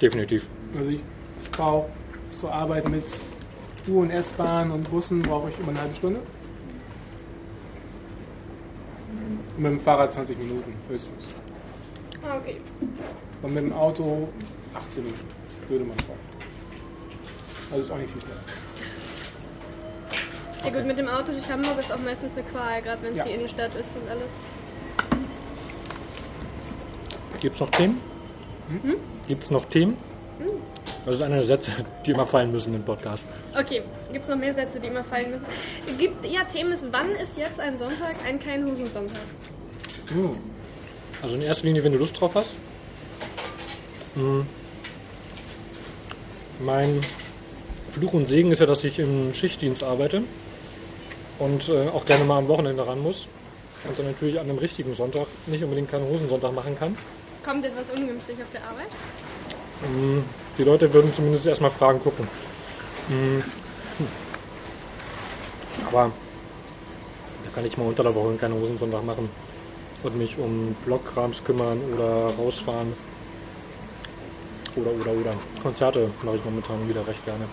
definitiv. 0.00 0.46
also 0.76 0.90
ich, 0.90 1.00
ich 1.42 1.50
brauche 1.50 1.88
zur 2.30 2.52
Arbeit 2.52 2.88
mit 2.88 3.04
U- 3.88 4.00
und 4.00 4.10
S-Bahn 4.10 4.70
und 4.70 4.90
Bussen 4.90 5.22
brauche 5.22 5.50
ich 5.50 5.58
immer 5.58 5.68
eine 5.70 5.80
halbe 5.82 5.94
Stunde. 5.94 6.20
Und 9.56 9.62
mit 9.62 9.72
dem 9.72 9.80
Fahrrad 9.80 10.12
20 10.12 10.38
Minuten 10.38 10.74
höchstens. 10.88 11.26
Ah, 12.26 12.38
okay. 12.38 12.56
Und 13.42 13.54
mit 13.54 13.64
dem 13.64 13.72
Auto 13.72 14.28
18 14.74 15.04
Minuten 15.04 15.26
würde 15.68 15.84
man 15.84 15.96
brauchen. 15.98 16.18
Also 17.70 17.82
ist 17.84 17.90
auch 17.90 17.98
nicht 17.98 18.10
viel 18.12 18.22
schneller. 18.22 18.40
Ja 20.64 20.70
gut, 20.70 20.86
mit 20.86 20.98
dem 20.98 21.08
Auto 21.08 21.32
durch 21.32 21.50
Hamburg 21.50 21.78
ist 21.78 21.92
auch 21.92 21.98
meistens 21.98 22.32
eine 22.32 22.42
Qual, 22.44 22.80
gerade 22.82 23.02
wenn 23.02 23.12
es 23.12 23.18
Ja. 23.18 23.24
die 23.24 23.32
Innenstadt 23.32 23.74
ist 23.74 23.96
und 23.96 24.08
alles. 24.10 24.30
Gibt 27.44 27.56
es 27.56 27.60
noch 27.60 27.70
Themen? 27.72 28.00
Gibt 29.28 29.44
es 29.44 29.50
noch 29.50 29.66
Themen? 29.66 29.98
Das 31.04 31.16
ist 31.16 31.22
einer 31.22 31.36
der 31.36 31.44
Sätze, 31.44 31.72
die 32.06 32.12
immer 32.12 32.24
fallen 32.24 32.50
müssen 32.50 32.74
im 32.74 32.82
Podcast. 32.82 33.26
Okay, 33.54 33.82
gibt 34.10 34.24
es 34.24 34.30
noch 34.30 34.38
mehr 34.38 34.54
Sätze, 34.54 34.80
die 34.80 34.88
immer 34.88 35.04
fallen 35.04 35.30
müssen? 35.30 35.98
Gibt, 35.98 36.24
ja, 36.24 36.42
Themen 36.44 36.72
ist, 36.72 36.86
wann 36.90 37.10
ist 37.10 37.36
jetzt 37.36 37.60
ein 37.60 37.76
Sonntag 37.76 38.14
ein 38.26 38.40
kein 38.40 38.64
Husensonntag? 38.64 39.20
Hm. 40.14 40.38
Also 41.20 41.34
in 41.34 41.42
erster 41.42 41.66
Linie, 41.66 41.84
wenn 41.84 41.92
du 41.92 41.98
Lust 41.98 42.18
drauf 42.18 42.34
hast. 42.34 42.48
Hm. 44.14 44.46
Mein 46.60 47.02
Fluch 47.90 48.14
und 48.14 48.26
Segen 48.26 48.52
ist 48.52 48.60
ja, 48.60 48.64
dass 48.64 48.84
ich 48.84 48.98
im 48.98 49.34
Schichtdienst 49.34 49.82
arbeite 49.82 50.22
und 51.38 51.68
äh, 51.68 51.88
auch 51.88 52.06
gerne 52.06 52.24
mal 52.24 52.38
am 52.38 52.48
Wochenende 52.48 52.86
ran 52.86 53.02
muss. 53.02 53.28
Und 53.86 53.98
dann 53.98 54.06
natürlich 54.06 54.40
an 54.40 54.48
einem 54.48 54.56
richtigen 54.56 54.94
Sonntag 54.94 55.26
nicht 55.44 55.62
unbedingt 55.62 55.90
keinen 55.90 56.08
Hosensonntag 56.08 56.54
machen 56.54 56.74
kann. 56.78 56.96
Kommt 57.44 57.64
etwas 57.64 57.84
ungünstig 57.94 58.36
auf 58.42 58.50
der 58.52 58.62
Arbeit? 58.62 58.88
Hm, 59.82 60.24
Die 60.56 60.64
Leute 60.64 60.92
würden 60.92 61.12
zumindest 61.14 61.46
erstmal 61.46 61.70
Fragen 61.70 62.00
gucken. 62.00 62.26
Hm. 63.08 63.42
Hm. 63.98 64.06
Aber 65.88 66.10
da 67.44 67.50
kann 67.54 67.66
ich 67.66 67.76
mal 67.76 67.86
unter 67.86 68.02
der 68.02 68.14
Woche 68.14 68.34
keinen 68.36 68.54
Hosensonntag 68.54 69.04
machen 69.04 69.28
und 70.02 70.16
mich 70.18 70.38
um 70.38 70.74
Blockkrams 70.86 71.44
kümmern 71.44 71.78
oder 71.94 72.32
rausfahren. 72.38 72.94
Oder, 74.76 74.90
oder, 74.90 75.10
oder. 75.12 75.34
Konzerte 75.62 76.10
mache 76.22 76.36
ich 76.36 76.44
momentan 76.44 76.88
wieder 76.88 77.06
recht 77.06 77.24
gerne. 77.24 77.44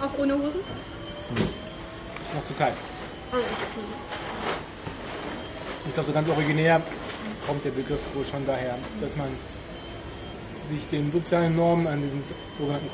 Auch 0.00 0.18
ohne 0.18 0.34
Hosen? 0.34 0.60
Noch 2.34 2.44
zu 2.44 2.54
kalt. 2.54 2.74
Oh, 3.32 3.36
Ich 5.86 5.94
glaube, 5.94 6.06
so 6.06 6.12
ganz 6.12 6.28
originär 6.28 6.80
kommt 7.46 7.64
der 7.64 7.70
Begriff 7.70 8.00
wohl 8.14 8.24
schon 8.24 8.44
daher, 8.46 8.76
dass 9.00 9.16
man 9.16 9.28
sich 10.68 10.80
den 10.90 11.12
sozialen 11.12 11.56
Normen 11.56 11.86
an 11.86 12.00
diesem 12.00 12.22
sogenannten 12.58 12.88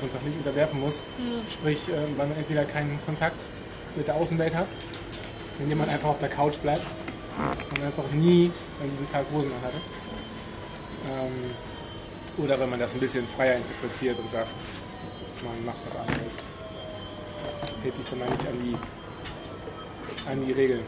Sonntag 0.00 0.22
nicht 0.24 0.38
unterwerfen 0.38 0.80
muss. 0.80 1.00
Sprich, 1.52 1.88
äh, 1.88 1.92
weil 2.16 2.28
man 2.28 2.36
entweder 2.36 2.64
keinen 2.64 2.98
Kontakt 3.04 3.36
mit 3.96 4.06
der 4.06 4.14
Außenwelt 4.14 4.54
hat, 4.54 4.66
indem 5.58 5.78
man 5.78 5.88
einfach 5.88 6.10
auf 6.10 6.20
der 6.20 6.28
Couch 6.28 6.58
bleibt 6.58 6.84
und 7.70 7.82
einfach 7.82 8.08
nie 8.12 8.50
an 8.80 8.90
diesem 8.90 9.10
Tag 9.10 9.26
Hosen 9.32 9.50
anhatte. 9.58 9.78
Ähm, 11.10 12.44
oder 12.44 12.58
wenn 12.60 12.70
man 12.70 12.78
das 12.78 12.94
ein 12.94 13.00
bisschen 13.00 13.26
freier 13.26 13.56
interpretiert 13.56 14.18
und 14.18 14.30
sagt, 14.30 14.50
man 15.42 15.64
macht 15.64 15.78
was 15.86 15.96
anderes, 15.96 16.52
hält 17.82 17.96
sich 17.96 18.06
dann 18.10 18.18
mal 18.20 18.30
nicht 18.30 18.46
an 18.46 18.58
die 18.62 18.76
an 20.28 20.44
die 20.44 20.52
Regeln. 20.52 20.82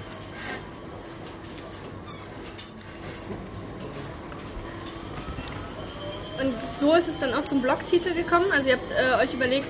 Und 6.40 6.54
so 6.80 6.94
ist 6.94 7.08
es 7.08 7.18
dann 7.20 7.34
auch 7.34 7.44
zum 7.44 7.60
Blogtitel 7.60 8.14
gekommen. 8.14 8.46
Also 8.52 8.68
ihr 8.70 8.74
habt 8.74 8.90
äh, 8.92 9.22
euch 9.22 9.34
überlegt, 9.34 9.66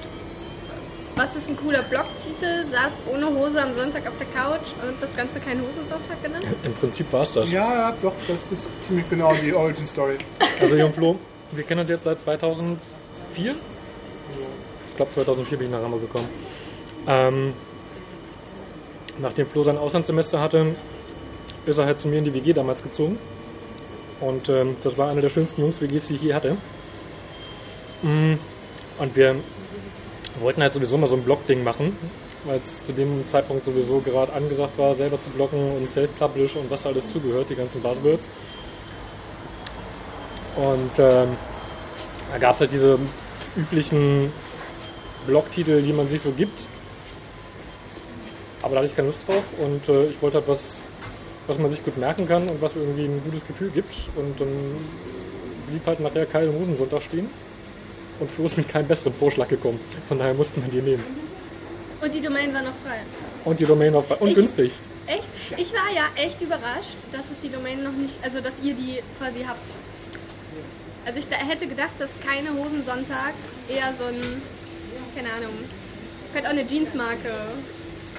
was 1.17 1.35
ist 1.35 1.49
ein 1.49 1.57
cooler 1.57 1.83
Blogtitel? 1.83 2.65
Saß 2.71 2.93
ohne 3.13 3.27
Hose 3.27 3.61
am 3.61 3.75
Sonntag 3.75 4.07
auf 4.07 4.15
der 4.19 4.27
Couch 4.29 4.69
und 4.87 5.03
das 5.03 5.15
Ganze 5.17 5.41
kein 5.41 5.61
Hose-Sonntag 5.61 6.23
genannt? 6.23 6.47
Im 6.63 6.73
Prinzip 6.75 7.13
war 7.13 7.23
es 7.23 7.33
das. 7.33 7.51
Ja, 7.51 7.73
ja, 7.73 7.97
doch, 8.01 8.15
das 8.29 8.53
ist 8.53 8.69
ziemlich 8.87 9.09
genau 9.11 9.35
die 9.35 9.53
Origin 9.53 9.87
Story. 9.87 10.19
Also 10.61 10.77
Jung 10.77 10.93
Flo, 10.95 11.17
wir 11.51 11.65
kennen 11.65 11.81
uns 11.81 11.91
jetzt 11.91 12.05
seit 12.05 12.21
2004. 12.21 12.79
Ich 13.37 14.97
glaube 14.97 15.13
2004 15.13 15.59
bin 15.59 15.67
ich 15.67 15.73
nach 15.73 15.83
Hamburg 15.83 16.03
gekommen. 16.03 16.29
Ähm, 17.09 17.53
nachdem 19.19 19.47
Flo 19.47 19.65
sein 19.65 19.77
Auslandssemester 19.77 20.41
hatte, 20.41 20.67
ist 21.67 21.79
er 21.79 21.87
halt 21.87 21.99
zu 21.99 22.09
mir 22.09 22.19
in 22.19 22.25
die 22.25 22.35
WG 22.35 22.53
damals 22.53 22.83
gezogen. 22.83 23.19
Und 24.21 24.49
ähm, 24.49 24.77
das 24.83 24.99
war 24.99 25.11
eine 25.11 25.21
der 25.21 25.31
schönsten 25.31 25.63
Jungs-WGs, 25.63 26.09
die 26.09 26.15
ich 26.15 26.23
je 26.23 26.35
hatte. 26.35 26.57
Mm, 28.03 28.35
Und 28.99 29.17
wir 29.17 29.37
wollten 30.41 30.63
halt 30.63 30.75
sowieso 30.75 30.97
mal 30.99 31.09
so 31.09 31.17
ein 31.17 31.23
Blog-Ding 31.23 31.65
machen, 31.65 31.97
weil 32.45 32.59
es 32.59 32.85
zu 32.87 32.93
dem 32.93 33.27
Zeitpunkt 33.29 33.65
sowieso 33.65 34.01
gerade 34.01 34.33
angesagt 34.33 34.79
war, 34.79 34.95
selber 34.95 35.21
zu 35.21 35.31
blocken 35.31 35.77
und 35.77 35.89
Self-Publish 35.89 36.57
und 36.57 36.71
was 36.71 36.87
alles 36.87 37.11
zugehört, 37.13 37.47
die 37.51 37.57
ganzen 37.57 37.83
Buzzwords. 37.83 38.29
Und 40.57 40.91
ähm, 40.99 41.29
da 42.33 42.39
gab 42.39 42.55
es 42.55 42.61
halt 42.61 42.73
diese 42.73 42.99
üblichen 43.57 44.33
Blogtitel, 45.27 45.83
die 45.83 45.93
man 45.93 46.09
sich 46.09 46.23
so 46.23 46.33
gibt. 46.33 46.61
Aber 48.63 48.75
da 48.75 48.81
hatte 48.81 48.91
ich 48.91 48.97
keine 48.97 49.09
Lust 49.09 49.27
drauf 49.27 49.45
und 49.59 49.89
äh, 49.89 50.07
ich 50.07 50.21
wollte 50.21 50.39
halt 50.39 50.49
was, 50.49 50.61
was 51.47 51.59
man 51.59 51.71
sich 51.71 51.85
gut 51.85 51.97
merken 51.99 52.27
kann 52.29 52.49
und 52.49 52.61
was 52.63 52.77
irgendwie 52.77 53.05
ein 53.05 53.23
gutes 53.25 53.47
Gefühl 53.47 53.71
gibt. 53.71 53.93
Und 54.17 54.41
dann 54.41 54.49
blieb 55.69 55.87
halt 55.87 56.01
nachher 56.01 56.27
Keil 56.27 56.53
Hosensonntag 56.53 57.03
stehen. 57.03 57.29
Und 58.21 58.31
Flo 58.31 58.45
ist 58.47 58.57
mit 58.57 58.69
keinem 58.69 58.87
besseren 58.87 59.15
Vorschlag 59.15 59.49
gekommen. 59.49 59.81
Von 60.09 60.19
daher 60.19 60.35
mussten 60.35 60.63
wir 60.63 60.71
die 60.71 60.83
nehmen. 60.91 61.05
Und 62.03 62.15
die 62.15 62.21
Domain 62.21 62.53
war 62.53 62.63
noch 62.63 62.75
frei. 62.85 63.01
Und 63.45 63.61
die 63.61 63.65
Domain 63.67 63.95
auch 63.95 64.05
und 64.21 64.29
Ich- 64.29 64.35
günstig. 64.35 64.73
Echt? 65.07 65.25
Ich 65.59 65.73
war 65.73 65.91
ja 65.93 66.05
echt 66.15 66.41
überrascht, 66.41 66.97
dass 67.11 67.23
es 67.33 67.41
die 67.43 67.49
Domain 67.51 67.83
noch 67.83 67.93
nicht, 67.93 68.15
also 68.23 68.41
dass 68.41 68.55
ihr 68.63 68.75
die 68.75 69.01
quasi 69.19 69.43
habt. 69.47 69.59
Also 71.05 71.19
ich 71.19 71.27
da- 71.29 71.37
hätte 71.37 71.67
gedacht, 71.67 71.91
dass 71.99 72.11
keine 72.25 72.51
Hosensonntag 72.51 73.33
eher 73.69 73.93
so 73.99 74.05
ein, 74.05 74.21
keine 75.17 75.33
Ahnung, 75.33 75.51
könnte 76.33 76.47
auch 76.49 76.53
eine 76.53 76.63
Jeansmarke. 76.65 77.27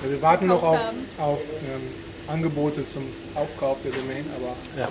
Ja, 0.03 0.09
wir 0.09 0.21
warten 0.21 0.47
noch 0.47 0.63
auf, 0.63 0.77
haben. 0.79 0.97
auf 1.17 1.39
ähm, 1.39 1.81
Angebote 2.27 2.85
zum 2.85 3.03
Aufkauf 3.35 3.77
der 3.83 3.91
Domain, 3.91 4.25
aber 4.35 4.55
Ja. 4.79 4.89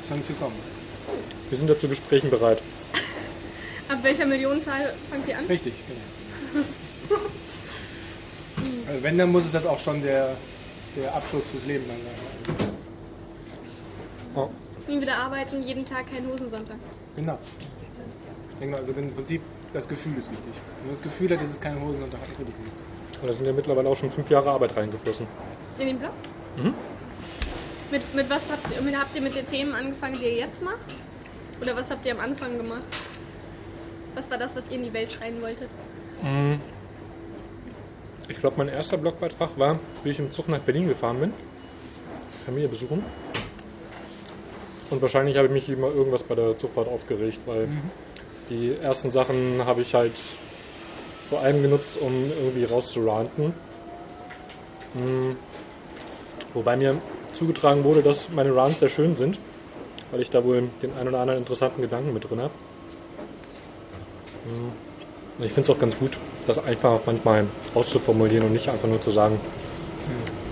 ist 0.00 0.10
noch 0.10 0.16
nicht 0.18 0.28
gekommen. 0.28 0.56
Wir 1.50 1.58
sind 1.58 1.68
ja 1.68 1.76
zu 1.76 1.88
Gesprächen 1.88 2.30
bereit. 2.30 2.60
Ab 3.88 3.98
welcher 4.02 4.26
Millionenzahl 4.26 4.94
fangt 5.10 5.28
ihr 5.28 5.38
an? 5.38 5.44
Richtig, 5.46 5.74
genau. 5.86 7.20
also 8.88 9.02
wenn, 9.02 9.18
dann 9.18 9.30
muss 9.32 9.44
es 9.44 9.52
das 9.52 9.66
auch 9.66 9.78
schon 9.78 10.02
der, 10.02 10.36
der 10.96 11.14
Abschluss 11.14 11.46
fürs 11.48 11.66
Leben 11.66 11.84
dann 11.88 11.98
sein. 12.56 12.66
Oh. 14.36 14.48
Nie 14.88 15.00
wieder 15.00 15.16
arbeiten, 15.16 15.62
jeden 15.62 15.84
Tag 15.86 16.06
kein 16.10 16.26
Hosensonntag. 16.26 16.76
Genau. 17.16 17.38
Genau, 18.60 18.76
also 18.76 18.92
im 18.92 19.12
Prinzip 19.12 19.42
das 19.72 19.88
Gefühl 19.88 20.12
ist 20.18 20.30
wichtig. 20.30 20.52
Wenn 20.78 20.86
man 20.86 20.94
das 20.94 21.02
Gefühl 21.02 21.30
hat, 21.30 21.42
es 21.42 21.50
ist 21.52 21.60
keine 21.60 21.80
Hose, 21.80 22.00
dann 22.00 22.20
hat 22.20 22.28
es 22.32 22.38
nicht 22.38 22.46
gut. 22.56 23.20
Und 23.22 23.28
da 23.28 23.32
sind 23.32 23.46
ja 23.46 23.52
mittlerweile 23.52 23.88
auch 23.88 23.96
schon 23.96 24.10
fünf 24.10 24.28
Jahre 24.30 24.50
Arbeit 24.50 24.76
reingeflossen. 24.76 25.26
In 25.78 25.86
den 25.86 25.98
Blog? 25.98 26.12
Mhm. 26.56 26.74
Mit, 27.90 28.14
mit 28.14 28.30
was 28.30 28.50
habt 28.50 28.74
ihr, 28.74 28.82
mit, 28.82 28.98
habt 28.98 29.14
ihr 29.14 29.22
mit 29.22 29.34
den 29.34 29.46
Themen 29.46 29.74
angefangen, 29.74 30.14
die 30.18 30.24
ihr 30.24 30.34
jetzt 30.34 30.62
macht? 30.62 30.94
Oder 31.60 31.76
was 31.76 31.90
habt 31.90 32.04
ihr 32.06 32.12
am 32.12 32.20
Anfang 32.20 32.56
gemacht? 32.56 32.82
Was 34.14 34.30
war 34.30 34.38
das, 34.38 34.54
was 34.56 34.64
ihr 34.68 34.76
in 34.76 34.84
die 34.84 34.92
Welt 34.92 35.12
schreien 35.12 35.40
wolltet? 35.40 35.68
Ich 38.28 38.38
glaube, 38.38 38.56
mein 38.58 38.68
erster 38.68 38.96
Blogbeitrag 38.96 39.58
war, 39.58 39.78
wie 40.02 40.10
ich 40.10 40.18
im 40.18 40.32
Zug 40.32 40.48
nach 40.48 40.60
Berlin 40.60 40.88
gefahren 40.88 41.20
bin. 41.20 41.32
Familie 42.44 42.68
besuchen. 42.68 43.04
Und 44.90 45.02
wahrscheinlich 45.02 45.36
habe 45.36 45.46
ich 45.48 45.52
mich 45.52 45.68
immer 45.68 45.88
irgendwas 45.88 46.22
bei 46.22 46.34
der 46.34 46.56
Zugfahrt 46.56 46.88
aufgeregt, 46.88 47.40
weil 47.46 47.68
die 48.48 48.74
ersten 48.80 49.10
Sachen 49.10 49.62
habe 49.64 49.80
ich 49.80 49.94
halt 49.94 50.12
vor 51.28 51.40
allem 51.40 51.62
genutzt, 51.62 51.96
um 52.00 52.30
irgendwie 52.30 52.64
rauszuranten. 52.64 53.54
Hm. 56.54 56.60
Wobei 56.60 56.76
mir 56.76 56.96
zugetragen 57.34 57.84
wurde, 57.84 58.02
dass 58.02 58.30
meine 58.30 58.52
Runs 58.52 58.78
sehr 58.78 58.88
schön 58.88 59.14
sind, 59.14 59.38
weil 60.10 60.20
ich 60.20 60.30
da 60.30 60.44
wohl 60.44 60.68
den 60.82 60.92
ein 60.98 61.08
oder 61.08 61.20
anderen 61.20 61.40
interessanten 61.40 61.82
Gedanken 61.82 62.12
mit 62.12 62.28
drin 62.28 62.40
habe. 62.40 62.52
Und 65.38 65.44
ich 65.44 65.52
finde 65.52 65.70
es 65.70 65.76
auch 65.76 65.80
ganz 65.80 65.98
gut, 65.98 66.16
das 66.46 66.64
einfach 66.64 67.00
manchmal 67.06 67.46
auszuformulieren 67.74 68.46
und 68.46 68.52
nicht 68.52 68.68
einfach 68.68 68.88
nur 68.88 69.00
zu 69.00 69.10
sagen, 69.10 69.40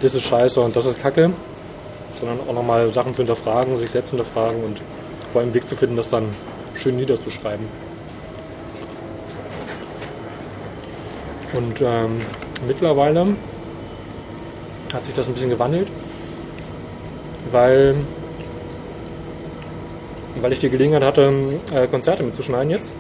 das 0.01 0.15
ist 0.15 0.25
scheiße 0.25 0.61
und 0.61 0.75
das 0.75 0.87
ist 0.87 1.01
kacke, 1.01 1.31
sondern 2.19 2.41
auch 2.49 2.55
nochmal 2.55 2.93
Sachen 2.93 3.15
zu 3.15 3.19
hinterfragen, 3.19 3.77
sich 3.79 3.91
selbst 3.91 4.11
hinterfragen 4.11 4.65
und 4.65 4.81
vor 5.33 5.41
allem 5.41 5.49
einen 5.49 5.55
Weg 5.55 5.69
zu 5.69 5.77
finden, 5.77 5.97
das 5.97 6.11
dann 6.11 6.29
schön 6.75 6.97
niederzuschreiben. 6.97 7.67
Und 11.53 11.81
ähm, 11.83 12.23
mittlerweile 12.67 13.37
hat 14.95 15.05
sich 15.05 15.15
das 15.15 15.29
ein 15.29 15.35
bisschen 15.35 15.51
gewandelt, 15.51 15.89
weil, 17.51 17.95
weil 20.41 20.53
ich 20.53 20.61
die 20.61 20.71
Gelegenheit 20.71 21.03
hatte, 21.03 21.33
äh, 21.75 21.87
Konzerte 21.87 22.23
mitzuschneiden 22.23 22.71
jetzt. 22.71 22.93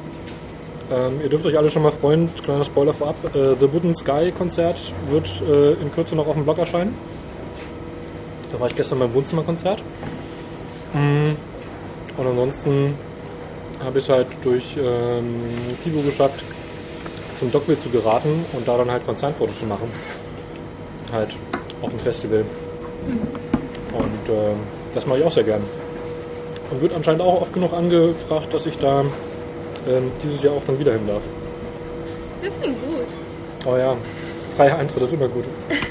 Ähm, 0.90 1.20
ihr 1.22 1.28
dürft 1.28 1.46
euch 1.46 1.56
alle 1.56 1.70
schon 1.70 1.82
mal 1.82 1.92
freuen, 1.92 2.28
kleiner 2.42 2.64
Spoiler 2.64 2.92
vorab, 2.92 3.16
äh, 3.34 3.54
The 3.58 3.72
Wooden 3.72 3.94
Sky 3.94 4.32
Konzert 4.37 4.92
wird 5.08 5.28
äh, 5.49 5.72
in 5.75 5.90
Kürze 5.92 6.14
noch 6.14 6.26
auf 6.26 6.34
dem 6.34 6.44
Blog 6.44 6.58
erscheinen. 6.58 6.94
Da 8.50 8.61
war 8.61 8.66
ich 8.66 8.76
gestern 8.76 8.99
beim 8.99 9.14
Wohnzimmerkonzert. 9.14 9.82
Mm. 10.92 11.30
Und 12.18 12.26
ansonsten 12.26 12.94
habe 13.82 13.99
ich 13.99 14.11
halt 14.11 14.26
durch 14.42 14.76
ähm, 14.76 15.40
Pivo 15.82 16.02
geschafft, 16.02 16.44
zum 17.38 17.50
Dockville 17.50 17.80
zu 17.80 17.88
geraten 17.88 18.44
und 18.52 18.68
da 18.68 18.76
dann 18.76 18.90
halt 18.90 19.06
Konzertfotos 19.06 19.61
zu 19.61 19.64
machen. 19.64 19.90
Halt 21.11 21.34
auf 21.83 21.91
dem 21.91 21.99
Festival. 21.99 22.45
Und 23.93 24.29
ähm, 24.29 24.57
das 24.95 25.07
mache 25.07 25.19
ich 25.19 25.25
auch 25.25 25.31
sehr 25.31 25.45
gern. 25.45 25.62
Und 26.71 26.81
wird 26.81 26.95
anscheinend 26.95 27.21
auch 27.21 27.43
oft 27.43 27.53
genug 27.53 27.73
angefragt, 27.73 28.55
dass 28.55 28.67
ich 28.67 28.79
da 28.79 29.05
ähm, 29.87 30.11
dieses 30.23 30.43
Jahr 30.43 30.55
auch 30.55 30.62
dann 30.67 30.79
wieder 30.79 30.93
hin 30.93 31.07
darf. 31.07 31.23
Das 32.43 32.59
klingt 32.61 32.81
gut. 32.83 33.07
Oh 33.67 33.77
ja, 33.77 33.95
freier 34.57 34.79
Eintritt 34.79 35.03
ist 35.03 35.12
immer 35.12 35.29
gut. 35.29 35.45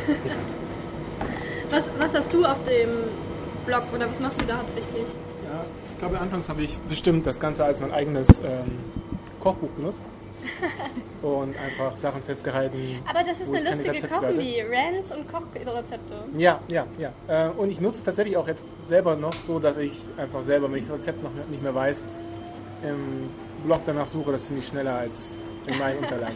Was, 1.72 1.86
was 1.98 2.14
hast 2.14 2.34
du 2.34 2.44
auf 2.44 2.58
dem 2.68 2.90
Blog 3.66 3.84
oder 3.96 4.10
was 4.10 4.20
machst 4.20 4.42
du 4.42 4.46
da 4.46 4.58
hauptsächlich? 4.58 5.06
Ja, 5.46 5.64
ich 5.90 6.00
glaube, 6.00 6.20
anfangs 6.20 6.50
habe 6.50 6.64
ich 6.64 6.78
bestimmt 6.90 7.26
das 7.26 7.40
Ganze 7.40 7.64
als 7.64 7.80
mein 7.80 7.94
eigenes 7.94 8.40
ähm, 8.40 8.80
Kochbuch 9.40 9.70
benutzt. 9.70 10.02
Und 11.22 11.56
einfach 11.58 11.96
Sachen 11.98 12.22
festgehalten. 12.24 13.00
Aber 13.08 13.24
das 13.24 13.40
ist 13.40 13.50
eine 13.50 13.70
lustige 13.70 13.92
Rezepte 13.92 14.08
Kombi. 14.08 14.64
Rants 14.70 15.12
und 15.12 15.28
Kochrezepte. 15.28 16.16
Ja, 16.38 16.60
ja, 16.68 16.86
ja. 16.98 17.12
Äh, 17.28 17.50
und 17.52 17.72
ich 17.72 17.80
nutze 17.80 17.98
es 17.98 18.04
tatsächlich 18.04 18.38
auch 18.38 18.48
jetzt 18.48 18.64
selber 18.82 19.16
noch 19.16 19.34
so, 19.34 19.60
dass 19.60 19.78
ich 19.78 20.02
einfach 20.18 20.42
selber, 20.42 20.72
wenn 20.72 20.80
ich 20.80 20.88
das 20.88 20.98
Rezept 20.98 21.24
noch 21.24 21.32
nicht 21.50 21.62
mehr 21.62 21.76
weiß, 21.76 22.06
im 22.84 23.30
Blog 23.66 23.82
danach 23.86 24.08
suche. 24.08 24.32
Das 24.32 24.46
finde 24.46 24.62
ich 24.62 24.68
schneller 24.68 24.96
als 24.96 25.38
in 25.68 25.78
meinen 25.78 26.00
Unterlagen. 26.02 26.36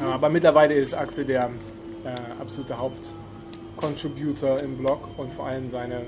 Ja, 0.00 0.10
aber 0.10 0.28
mittlerweile 0.28 0.74
ist 0.74 0.94
Axel 0.94 1.24
der 1.24 1.50
äh, 2.04 2.40
absolute 2.40 2.76
Hauptcontributor 2.76 4.60
im 4.60 4.76
Blog 4.76 5.08
und 5.16 5.32
vor 5.32 5.46
allem 5.46 5.70
seine 5.70 6.02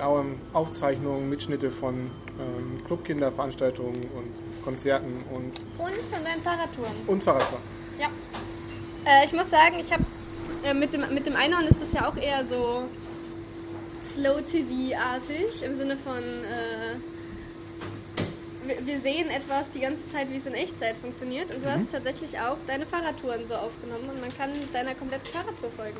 ähm, 0.00 0.36
Aufzeichnungen, 0.52 1.28
Mitschnitte 1.28 1.70
von 1.70 2.10
ähm, 2.38 2.82
Clubkinderveranstaltungen 2.86 4.02
und 4.02 4.64
Konzerten 4.64 5.24
und, 5.32 5.52
Und 5.78 6.00
von 6.12 6.24
deinen 6.24 6.42
Fahrradtouren. 6.42 6.92
und 7.06 7.22
Fahrradfahren. 7.22 7.62
Ja. 7.98 8.08
Äh, 9.04 9.24
ich 9.24 9.32
muss 9.32 9.50
sagen, 9.50 9.76
ich 9.80 9.92
habe 9.92 10.04
äh, 10.64 10.74
mit, 10.74 10.92
dem, 10.92 11.02
mit 11.12 11.26
dem 11.26 11.36
Einhorn 11.36 11.66
ist 11.66 11.80
das 11.80 11.92
ja 11.92 12.08
auch 12.08 12.16
eher 12.16 12.44
so 12.44 12.84
Slow-TV-artig 14.14 15.62
im 15.64 15.76
Sinne 15.76 15.96
von 15.96 16.18
äh, 16.18 16.96
wir, 18.68 18.86
wir 18.86 19.00
sehen 19.00 19.30
etwas 19.30 19.70
die 19.74 19.80
ganze 19.80 20.06
Zeit, 20.12 20.30
wie 20.30 20.36
es 20.36 20.46
in 20.46 20.54
Echtzeit 20.54 20.96
funktioniert 20.96 21.52
und 21.54 21.64
du 21.64 21.72
hast 21.72 21.90
tatsächlich 21.90 22.38
auch 22.38 22.56
deine 22.66 22.86
Fahrradtouren 22.86 23.46
so 23.46 23.54
aufgenommen 23.54 24.10
und 24.12 24.20
man 24.20 24.36
kann 24.36 24.50
deiner 24.72 24.94
kompletten 24.94 25.26
Fahrradtour 25.32 25.70
folgen. 25.76 25.98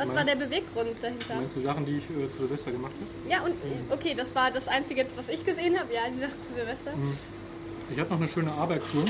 Was 0.00 0.14
war 0.14 0.24
der 0.24 0.34
Beweggrund 0.34 0.90
dahinter? 1.02 1.34
Meinst 1.34 1.56
du 1.56 1.60
Sachen, 1.60 1.84
die 1.84 1.98
ich 1.98 2.04
äh, 2.04 2.30
zu 2.30 2.38
Silvester 2.38 2.70
gemacht 2.72 2.92
habe? 2.92 3.30
Ja, 3.30 3.42
und 3.42 3.52
okay, 3.90 4.14
das 4.16 4.34
war 4.34 4.50
das 4.50 4.66
Einzige 4.66 5.02
jetzt, 5.02 5.14
was 5.18 5.28
ich 5.28 5.44
gesehen 5.44 5.78
habe. 5.78 5.92
Ja, 5.92 6.00
die 6.14 6.20
Sache 6.20 6.32
zu 6.48 6.54
Silvester. 6.54 6.92
Ich 7.92 8.00
hatte 8.00 8.10
noch 8.10 8.20
eine 8.20 8.28
schöne 8.28 8.50
Arbeitstour. 8.50 9.04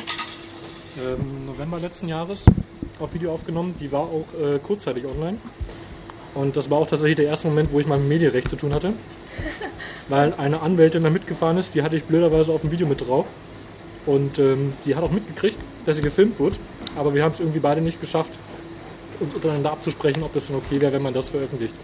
Ähm, 0.98 1.46
November 1.46 1.78
letzten 1.78 2.08
Jahres 2.08 2.44
auf 2.98 3.14
Video 3.14 3.32
aufgenommen. 3.32 3.76
Die 3.78 3.92
war 3.92 4.00
auch 4.00 4.26
äh, 4.42 4.58
kurzzeitig 4.58 5.04
online. 5.04 5.38
Und 6.34 6.56
das 6.56 6.68
war 6.70 6.78
auch 6.78 6.88
tatsächlich 6.88 7.16
der 7.16 7.26
erste 7.26 7.46
Moment, 7.46 7.72
wo 7.72 7.78
ich 7.78 7.86
mal 7.86 7.98
mit 7.98 8.08
Medienrecht 8.08 8.50
zu 8.50 8.56
tun 8.56 8.74
hatte. 8.74 8.92
Weil 10.08 10.34
eine 10.34 10.60
Anwältin 10.60 11.04
da 11.04 11.10
mitgefahren 11.10 11.58
ist, 11.58 11.76
die 11.76 11.84
hatte 11.84 11.94
ich 11.94 12.02
blöderweise 12.02 12.50
auf 12.50 12.62
dem 12.62 12.72
Video 12.72 12.88
mit 12.88 13.06
drauf. 13.06 13.26
Und 14.06 14.40
ähm, 14.40 14.72
die 14.84 14.96
hat 14.96 15.04
auch 15.04 15.12
mitgekriegt, 15.12 15.58
dass 15.86 15.96
sie 15.96 16.02
gefilmt 16.02 16.40
wird. 16.40 16.58
Aber 16.96 17.14
wir 17.14 17.22
haben 17.22 17.32
es 17.32 17.38
irgendwie 17.38 17.60
beide 17.60 17.80
nicht 17.80 18.00
geschafft, 18.00 18.32
uns 19.20 19.34
untereinander 19.34 19.72
abzusprechen, 19.72 20.22
ob 20.22 20.32
das 20.32 20.46
dann 20.48 20.56
okay 20.56 20.80
wäre, 20.80 20.92
wenn 20.92 21.02
man 21.02 21.14
das 21.14 21.28
veröffentlicht. 21.28 21.74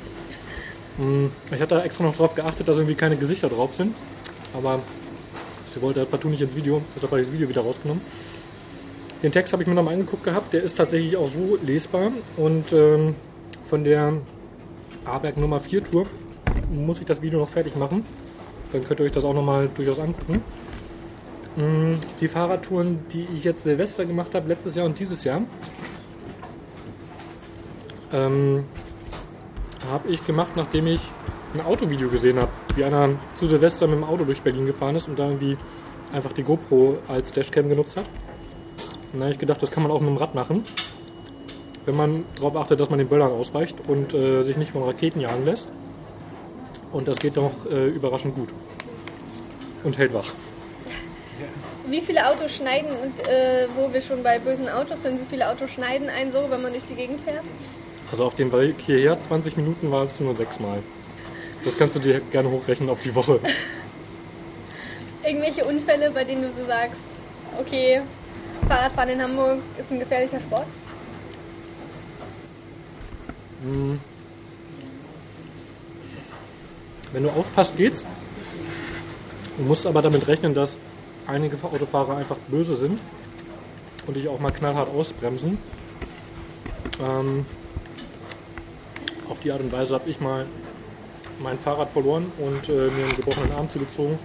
Hm, 0.98 1.30
Ich 1.52 1.60
hatte 1.60 1.80
extra 1.82 2.04
noch 2.04 2.12
darauf 2.12 2.34
geachtet, 2.34 2.68
dass 2.68 2.76
irgendwie 2.76 2.94
keine 2.94 3.16
Gesichter 3.16 3.48
drauf 3.48 3.74
sind. 3.74 3.94
Aber 4.54 4.80
sie 5.72 5.80
wollte 5.82 6.00
halt 6.00 6.10
partout 6.10 6.28
nicht 6.28 6.40
ins 6.42 6.56
Video, 6.56 6.80
deshalb 6.94 7.10
habe 7.12 7.20
ich 7.20 7.26
das 7.28 7.34
Video 7.34 7.48
wieder 7.48 7.60
rausgenommen. 7.62 8.02
Den 9.22 9.32
Text 9.32 9.52
habe 9.52 9.62
ich 9.62 9.68
mir 9.68 9.74
nochmal 9.74 9.94
angeguckt 9.94 10.24
gehabt, 10.24 10.52
der 10.52 10.62
ist 10.62 10.76
tatsächlich 10.76 11.16
auch 11.16 11.26
so 11.26 11.58
lesbar. 11.64 12.12
Und 12.36 12.72
ähm, 12.72 13.14
von 13.64 13.82
der 13.84 14.14
A-Berg 15.04 15.36
Nummer 15.36 15.60
4 15.60 15.84
Tour 15.84 16.06
muss 16.70 16.98
ich 17.00 17.06
das 17.06 17.22
Video 17.22 17.38
noch 17.40 17.48
fertig 17.48 17.76
machen. 17.76 18.04
Dann 18.72 18.84
könnt 18.84 19.00
ihr 19.00 19.06
euch 19.06 19.12
das 19.12 19.24
auch 19.24 19.34
nochmal 19.34 19.68
durchaus 19.74 19.98
angucken. 20.00 20.42
Mm, 21.56 21.94
Die 22.20 22.28
Fahrradtouren, 22.28 22.98
die 23.12 23.26
ich 23.36 23.44
jetzt 23.44 23.62
Silvester 23.62 24.04
gemacht 24.04 24.34
habe, 24.34 24.48
letztes 24.48 24.74
Jahr 24.74 24.84
und 24.86 24.98
dieses 24.98 25.24
Jahr, 25.24 25.42
ähm, 28.12 28.64
habe 29.90 30.08
ich 30.08 30.24
gemacht, 30.26 30.52
nachdem 30.56 30.86
ich 30.86 31.00
ein 31.54 31.64
Autovideo 31.64 32.08
gesehen 32.08 32.38
habe, 32.38 32.50
wie 32.74 32.84
einer 32.84 33.10
zu 33.34 33.46
Silvester 33.46 33.86
mit 33.86 33.96
dem 33.96 34.04
Auto 34.04 34.24
durch 34.24 34.42
Berlin 34.42 34.66
gefahren 34.66 34.96
ist 34.96 35.08
und 35.08 35.18
da 35.18 35.26
irgendwie 35.26 35.56
einfach 36.12 36.32
die 36.32 36.42
GoPro 36.42 36.98
als 37.08 37.32
Dashcam 37.32 37.68
genutzt 37.68 37.96
hat. 37.96 38.04
Und 39.12 39.20
da 39.20 39.24
habe 39.24 39.32
ich 39.32 39.38
gedacht, 39.38 39.62
das 39.62 39.70
kann 39.70 39.82
man 39.82 39.92
auch 39.92 40.00
mit 40.00 40.10
dem 40.10 40.16
Rad 40.16 40.34
machen, 40.34 40.62
wenn 41.84 41.96
man 41.96 42.24
darauf 42.36 42.56
achtet, 42.56 42.80
dass 42.80 42.90
man 42.90 42.98
den 42.98 43.08
Böllern 43.08 43.32
ausweicht 43.32 43.76
und 43.86 44.12
äh, 44.12 44.42
sich 44.42 44.56
nicht 44.56 44.72
von 44.72 44.82
Raketen 44.82 45.20
jagen 45.20 45.44
lässt. 45.44 45.68
Und 46.92 47.08
das 47.08 47.18
geht 47.18 47.36
doch 47.36 47.52
äh, 47.70 47.88
überraschend 47.88 48.34
gut. 48.34 48.48
Und 49.84 49.98
hält 49.98 50.12
wach. 50.12 50.32
Wie 51.88 52.00
viele 52.00 52.28
Autos 52.28 52.56
schneiden, 52.56 52.90
und, 52.90 53.28
äh, 53.28 53.68
wo 53.76 53.92
wir 53.92 54.00
schon 54.00 54.22
bei 54.22 54.38
bösen 54.40 54.68
Autos 54.68 55.02
sind, 55.02 55.20
wie 55.20 55.26
viele 55.30 55.48
Autos 55.48 55.70
schneiden 55.70 56.08
einen 56.08 56.32
so, 56.32 56.46
wenn 56.50 56.62
man 56.62 56.72
durch 56.72 56.84
die 56.88 56.94
Gegend 56.94 57.20
fährt? 57.20 57.44
Also 58.10 58.24
auf 58.24 58.34
dem 58.34 58.52
Weg 58.52 58.76
hierher 58.78 59.20
20 59.20 59.56
Minuten 59.56 59.90
war 59.90 60.04
es 60.04 60.20
nur 60.20 60.36
sechsmal. 60.36 60.82
Das 61.64 61.76
kannst 61.76 61.96
du 61.96 62.00
dir 62.00 62.20
gerne 62.20 62.50
hochrechnen 62.50 62.88
auf 62.88 63.00
die 63.00 63.14
Woche. 63.14 63.40
Irgendwelche 65.24 65.64
Unfälle, 65.64 66.10
bei 66.12 66.22
denen 66.22 66.42
du 66.42 66.52
so 66.52 66.64
sagst, 66.64 67.00
okay, 67.58 68.00
Fahrradfahren 68.68 69.10
in 69.10 69.22
Hamburg 69.22 69.58
ist 69.78 69.90
ein 69.90 69.98
gefährlicher 69.98 70.40
Sport? 70.40 70.66
Wenn 77.12 77.22
du 77.22 77.30
aufpasst, 77.30 77.76
geht's. 77.76 78.06
Du 79.56 79.64
musst 79.64 79.86
aber 79.86 80.02
damit 80.02 80.28
rechnen, 80.28 80.54
dass 80.54 80.76
einige 81.26 81.56
Autofahrer 81.62 82.16
einfach 82.16 82.36
böse 82.48 82.76
sind 82.76 83.00
und 84.06 84.14
dich 84.16 84.28
auch 84.28 84.38
mal 84.38 84.52
knallhart 84.52 84.88
ausbremsen. 84.94 85.58
Ähm, 87.00 87.46
auf 89.28 89.40
die 89.40 89.52
Art 89.52 89.60
und 89.60 89.72
Weise 89.72 89.94
habe 89.94 90.08
ich 90.08 90.20
mal 90.20 90.46
mein 91.38 91.58
Fahrrad 91.58 91.90
verloren 91.90 92.32
und 92.38 92.68
äh, 92.68 92.90
mir 92.90 93.04
einen 93.04 93.16
gebrochenen 93.16 93.52
Arm 93.52 93.70
zugezogen 93.70 94.18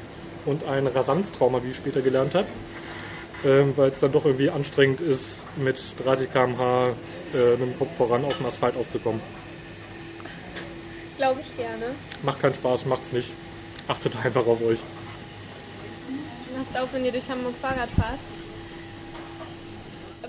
und 0.45 0.63
ein 0.65 0.87
Rasanztrauma, 0.87 1.63
wie 1.63 1.71
ich 1.71 1.77
später 1.77 2.01
gelernt 2.01 2.35
habe. 2.35 2.47
Ähm, 3.43 3.73
Weil 3.75 3.89
es 3.89 3.99
dann 3.99 4.11
doch 4.11 4.25
irgendwie 4.25 4.49
anstrengend 4.49 5.01
ist, 5.01 5.45
mit 5.57 5.79
30 6.03 6.31
km/h 6.31 6.89
äh, 7.33 7.51
mit 7.51 7.61
dem 7.61 7.77
Kopf 7.77 7.89
voran 7.97 8.23
auf 8.23 8.37
den 8.37 8.45
Asphalt 8.45 8.75
aufzukommen. 8.77 9.19
Glaube 11.17 11.41
ich 11.41 11.57
gerne. 11.57 11.95
Macht 12.23 12.39
keinen 12.41 12.53
Spaß, 12.53 12.85
macht's 12.85 13.11
nicht. 13.11 13.31
Achtet 13.87 14.15
einfach 14.23 14.45
auf 14.45 14.61
euch. 14.61 14.79
Lasst 16.55 16.83
auf, 16.83 16.93
wenn 16.93 17.05
ihr 17.05 17.11
durch 17.11 17.29
Hamburg 17.29 17.55
Fahrrad 17.61 17.89
fahrt. 17.89 18.19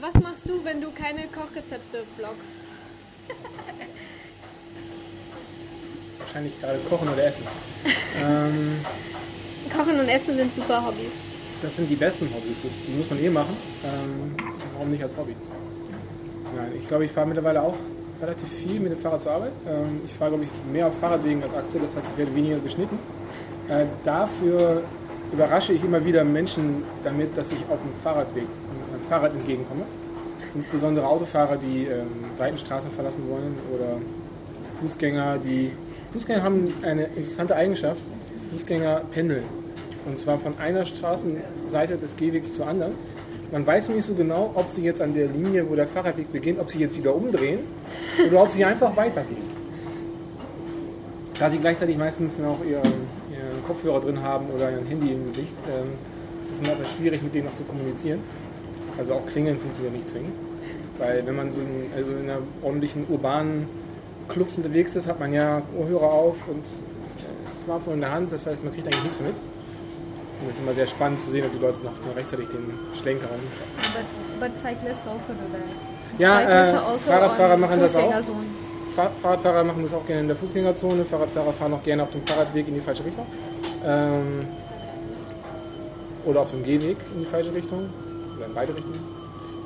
Was 0.00 0.14
machst 0.22 0.48
du, 0.48 0.64
wenn 0.64 0.80
du 0.80 0.90
keine 0.90 1.28
Kochrezepte 1.28 2.04
bloggst? 2.16 2.66
Wahrscheinlich 6.32 6.58
gerade 6.62 6.78
kochen 6.88 7.08
oder 7.10 7.26
essen. 7.26 7.44
ähm, 8.24 8.80
Kochen 9.68 10.00
und 10.00 10.08
Essen 10.08 10.34
sind 10.34 10.54
super 10.54 10.86
Hobbys. 10.86 11.12
das 11.60 11.76
sind 11.76 11.90
die 11.90 11.94
besten 11.94 12.24
Hobbys. 12.34 12.62
Das, 12.62 12.72
die 12.86 12.92
muss 12.92 13.10
man 13.10 13.22
eh 13.22 13.28
machen. 13.28 13.54
Ähm, 13.84 14.34
warum 14.72 14.90
nicht 14.90 15.02
als 15.02 15.14
Hobby? 15.14 15.36
Nein, 16.56 16.72
ich 16.80 16.88
glaube, 16.88 17.04
ich 17.04 17.12
fahre 17.12 17.26
mittlerweile 17.26 17.60
auch 17.60 17.74
relativ 18.22 18.48
viel 18.48 18.80
mit 18.80 18.92
dem 18.92 18.98
Fahrrad 18.98 19.20
zur 19.20 19.32
Arbeit. 19.32 19.52
Ähm, 19.68 20.00
ich 20.06 20.14
fahre, 20.14 20.30
glaube 20.30 20.44
ich, 20.44 20.72
mehr 20.72 20.86
auf 20.86 20.94
Fahrradwegen 20.98 21.42
als 21.42 21.52
Achse. 21.52 21.78
Das 21.78 21.94
heißt, 21.94 22.06
ich 22.12 22.16
werde 22.16 22.34
weniger 22.34 22.58
geschnitten. 22.60 22.98
Äh, 23.68 23.84
dafür 24.02 24.84
überrasche 25.34 25.74
ich 25.74 25.84
immer 25.84 26.02
wieder 26.02 26.24
Menschen 26.24 26.82
damit, 27.04 27.36
dass 27.36 27.52
ich 27.52 27.58
auf 27.68 27.78
dem 27.82 27.92
Fahrradweg, 28.02 28.44
einem 28.44 29.06
Fahrrad 29.06 29.34
entgegenkomme. 29.34 29.82
Insbesondere 30.54 31.06
Autofahrer, 31.06 31.58
die 31.58 31.84
ähm, 31.84 32.06
Seitenstraßen 32.32 32.90
verlassen 32.90 33.22
wollen 33.28 33.58
oder 33.74 33.98
Fußgänger, 34.80 35.36
die. 35.36 35.72
Fußgänger 36.12 36.42
haben 36.42 36.74
eine 36.82 37.04
interessante 37.04 37.56
Eigenschaft. 37.56 38.02
Fußgänger 38.52 39.02
pendeln. 39.12 39.44
Und 40.06 40.18
zwar 40.18 40.38
von 40.38 40.58
einer 40.58 40.84
Straßenseite 40.84 41.96
des 41.96 42.16
Gehwegs 42.16 42.54
zur 42.54 42.66
anderen. 42.66 42.92
Man 43.50 43.66
weiß 43.66 43.90
nicht 43.90 44.04
so 44.04 44.14
genau, 44.14 44.52
ob 44.54 44.68
sie 44.68 44.82
jetzt 44.82 45.00
an 45.00 45.14
der 45.14 45.26
Linie, 45.26 45.68
wo 45.68 45.74
der 45.74 45.86
Fahrradweg 45.86 46.32
beginnt, 46.32 46.58
ob 46.58 46.70
sie 46.70 46.80
jetzt 46.80 46.96
wieder 46.96 47.14
umdrehen 47.14 47.60
oder 48.26 48.42
ob 48.42 48.50
sie 48.50 48.64
einfach 48.64 48.96
weitergehen. 48.96 49.52
Da 51.38 51.50
sie 51.50 51.58
gleichzeitig 51.58 51.96
meistens 51.96 52.38
noch 52.38 52.58
ihren, 52.64 52.82
ihren 53.30 53.62
Kopfhörer 53.66 54.00
drin 54.00 54.22
haben 54.22 54.46
oder 54.54 54.68
ein 54.68 54.86
Handy 54.86 55.12
im 55.12 55.26
Gesicht, 55.26 55.54
ähm, 55.68 55.90
ist 56.42 56.52
es 56.52 56.60
immer 56.60 56.72
etwas 56.72 56.92
schwierig, 56.92 57.22
mit 57.22 57.34
denen 57.34 57.46
noch 57.46 57.54
zu 57.54 57.64
kommunizieren. 57.64 58.20
Also 58.98 59.14
auch 59.14 59.26
Klingeln 59.26 59.58
funktioniert 59.58 59.96
nicht 59.96 60.08
zwingend. 60.08 60.34
Weil 60.98 61.26
wenn 61.26 61.36
man 61.36 61.50
so 61.50 61.60
in, 61.60 61.90
also 61.96 62.10
in 62.12 62.30
einer 62.30 62.38
ordentlichen 62.62 63.06
urbanen 63.08 63.66
Kluft 64.32 64.56
unterwegs 64.56 64.96
ist, 64.96 65.06
hat 65.06 65.20
man 65.20 65.32
ja 65.32 65.62
Ohrhörer 65.78 66.10
auf 66.10 66.36
und 66.48 66.64
Smartphone 67.56 67.94
in 67.94 68.00
der 68.00 68.12
Hand. 68.12 68.32
Das 68.32 68.46
heißt, 68.46 68.64
man 68.64 68.72
kriegt 68.72 68.86
eigentlich 68.86 69.02
nichts 69.04 69.20
mit. 69.20 69.34
Und 69.34 70.48
es 70.48 70.54
ist 70.54 70.60
immer 70.60 70.74
sehr 70.74 70.86
spannend 70.86 71.20
zu 71.20 71.30
sehen, 71.30 71.44
ob 71.46 71.52
die 71.52 71.58
Leute 71.58 71.78
noch 71.84 71.92
rechtzeitig 72.16 72.48
den 72.48 72.74
Schlenker 73.00 73.28
umschauen. 73.30 74.06
But, 74.40 74.40
but 74.40 74.50
cyclists 74.60 75.06
also 75.06 75.32
do 75.32 75.44
that. 75.52 76.18
Ja, 76.18 76.40
äh, 76.40 76.72
also 76.72 76.98
Fahrradfahrer 76.98 77.56
machen 77.56 77.80
das 77.80 77.94
auch. 77.94 78.12
Fahr 78.96 79.10
Fahrradfahrer 79.22 79.64
machen 79.64 79.82
das 79.82 79.94
auch 79.94 80.06
gerne 80.06 80.22
in 80.22 80.28
der 80.28 80.36
Fußgängerzone. 80.36 81.04
Fahrradfahrer 81.04 81.52
fahren 81.52 81.74
auch 81.74 81.82
gerne 81.82 82.02
auf 82.02 82.10
dem 82.10 82.26
Fahrradweg 82.26 82.68
in 82.68 82.74
die 82.74 82.80
falsche 82.80 83.04
Richtung. 83.04 83.26
Ähm, 83.84 84.48
oder 86.24 86.40
auf 86.40 86.50
dem 86.50 86.64
Gehweg 86.64 86.96
in 87.14 87.20
die 87.20 87.26
falsche 87.26 87.54
Richtung. 87.54 87.88
Oder 88.36 88.46
in 88.46 88.54
beide 88.54 88.74
Richtungen. 88.74 89.21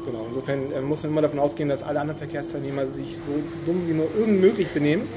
Genau, 0.06 0.24
insofern 0.28 0.72
äh, 0.72 0.80
muss 0.80 1.02
man 1.02 1.12
immer 1.12 1.22
davon 1.22 1.40
ausgehen, 1.40 1.68
dass 1.68 1.82
alle 1.82 2.00
anderen 2.00 2.18
Verkehrsteilnehmer 2.18 2.86
sich 2.86 3.16
so 3.16 3.32
dumm 3.66 3.82
wie 3.88 3.92
nur 3.92 4.06
irgend 4.16 4.40
möglich 4.40 4.68
benehmen. 4.68 5.08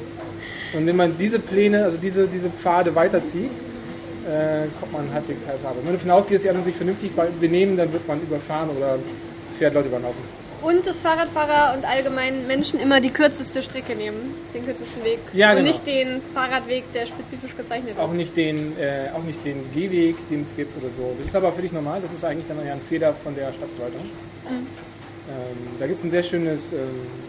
Und 0.74 0.86
wenn 0.86 0.96
man 0.96 1.16
diese 1.18 1.40
Pläne, 1.40 1.84
also 1.84 1.98
diese, 1.98 2.28
diese 2.28 2.50
Pfade 2.50 2.94
weiterzieht, 2.96 3.52
äh, 4.28 4.68
kommt 4.80 4.94
man 4.94 5.14
halbwegs 5.14 5.46
heiß 5.46 5.64
ab. 5.64 5.76
Wenn 5.78 5.86
man 5.86 5.94
davon 5.94 6.12
ausgeht, 6.12 6.36
dass 6.36 6.42
die 6.42 6.50
anderen 6.50 6.66
sich 6.66 6.76
vernünftig 6.76 7.12
be- 7.12 7.30
benehmen, 7.40 7.78
dann 7.78 7.94
wird 7.94 8.08
man 8.08 8.20
überfahren 8.22 8.70
oder 8.76 8.98
fährt 9.58 9.74
Leute 9.74 9.88
über 9.90 9.98
den 9.98 10.06
Haufen. 10.06 10.39
Und 10.62 10.86
dass 10.86 10.98
Fahrradfahrer 10.98 11.78
und 11.78 11.86
allgemein 11.86 12.46
Menschen 12.48 12.80
immer 12.80 13.00
die 13.00 13.12
kürzeste 13.12 13.64
Strecke 13.64 13.96
nehmen, 13.96 14.36
den 14.54 14.66
kürzesten 14.66 15.04
Weg. 15.04 15.20
Ja, 15.34 15.52
und 15.52 15.58
genau. 15.58 15.70
nicht 15.70 15.88
den 15.88 16.22
Fahrradweg, 16.34 16.92
der 16.94 17.06
spezifisch 17.08 17.56
gezeichnet 17.56 17.98
Auch 17.98 18.12
ist. 18.12 18.18
nicht 18.18 18.36
den, 18.36 18.78
äh, 18.78 19.10
auch 19.16 19.24
nicht 19.24 19.44
den 19.46 19.72
Gehweg, 19.74 20.16
den 20.30 20.42
es 20.42 20.56
gibt 20.56 20.78
oder 20.78 20.92
so. 20.96 21.16
Das 21.18 21.28
ist 21.28 21.36
aber 21.36 21.52
völlig 21.54 21.72
normal. 21.72 22.02
Das 22.02 22.14
ist 22.14 22.24
eigentlich 22.26 22.48
dann 22.48 22.64
eher 22.66 22.74
ein 22.74 22.82
Fehler 22.82 23.14
von 23.14 23.36
der 23.36 23.54
Stadtverwaltung. 23.54 24.02
Ähm, 25.30 25.58
da 25.80 25.86
gibt 25.86 26.00
es 26.00 26.04
ein 26.04 26.12
sehr 26.12 26.24
schönes, 26.24 26.74
ähm, 26.74 26.80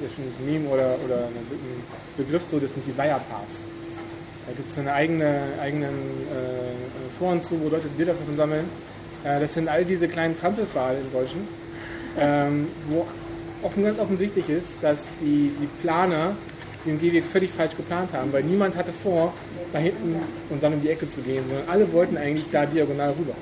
sehr 0.01 0.09
schönes 0.09 0.39
Meme 0.41 0.69
oder, 0.69 0.97
oder 1.05 1.27
einen 1.27 1.47
Begriff 2.17 2.47
zu, 2.47 2.59
das 2.59 2.73
sind 2.73 2.87
Desire 2.87 3.21
Paths. 3.29 3.67
Da 4.47 4.53
gibt 4.57 4.71
es 4.71 4.79
eine 4.79 4.93
eigene, 4.93 5.43
eigenen 5.61 5.91
äh, 5.91 7.19
Foren 7.19 7.41
zu, 7.41 7.61
wo 7.61 7.69
Leute 7.69 7.89
Bilder 7.89 8.15
davon 8.15 8.37
sammeln. 8.37 8.65
Äh, 9.23 9.41
das 9.41 9.55
sind 9.55 9.69
all 9.69 9.85
diese 9.85 10.09
kleinen 10.09 10.37
Trampelpfade 10.37 10.99
im 10.99 11.13
Deutschen, 11.13 11.47
ähm, 12.19 12.69
wo 12.89 13.07
offen, 13.63 13.85
ganz 13.85 13.99
offensichtlich 13.99 14.49
ist, 14.49 14.77
dass 14.83 15.07
die, 15.21 15.53
die 15.61 15.69
Planer 15.83 16.33
den 16.87 16.99
Gehweg 16.99 17.25
völlig 17.25 17.51
falsch 17.51 17.77
geplant 17.77 18.13
haben, 18.15 18.33
weil 18.33 18.43
niemand 18.43 18.77
hatte 18.77 18.93
vor, 18.93 19.33
da 19.73 19.79
hinten 19.79 20.17
und 20.49 20.63
dann 20.63 20.73
um 20.75 20.81
die 20.83 20.89
Ecke 20.89 21.09
zu 21.09 21.21
gehen, 21.23 21.45
sondern 21.47 21.69
alle 21.69 21.93
wollten 21.93 22.17
eigentlich 22.17 22.47
da 22.51 22.65
diagonal 22.67 23.11
rüber. 23.11 23.35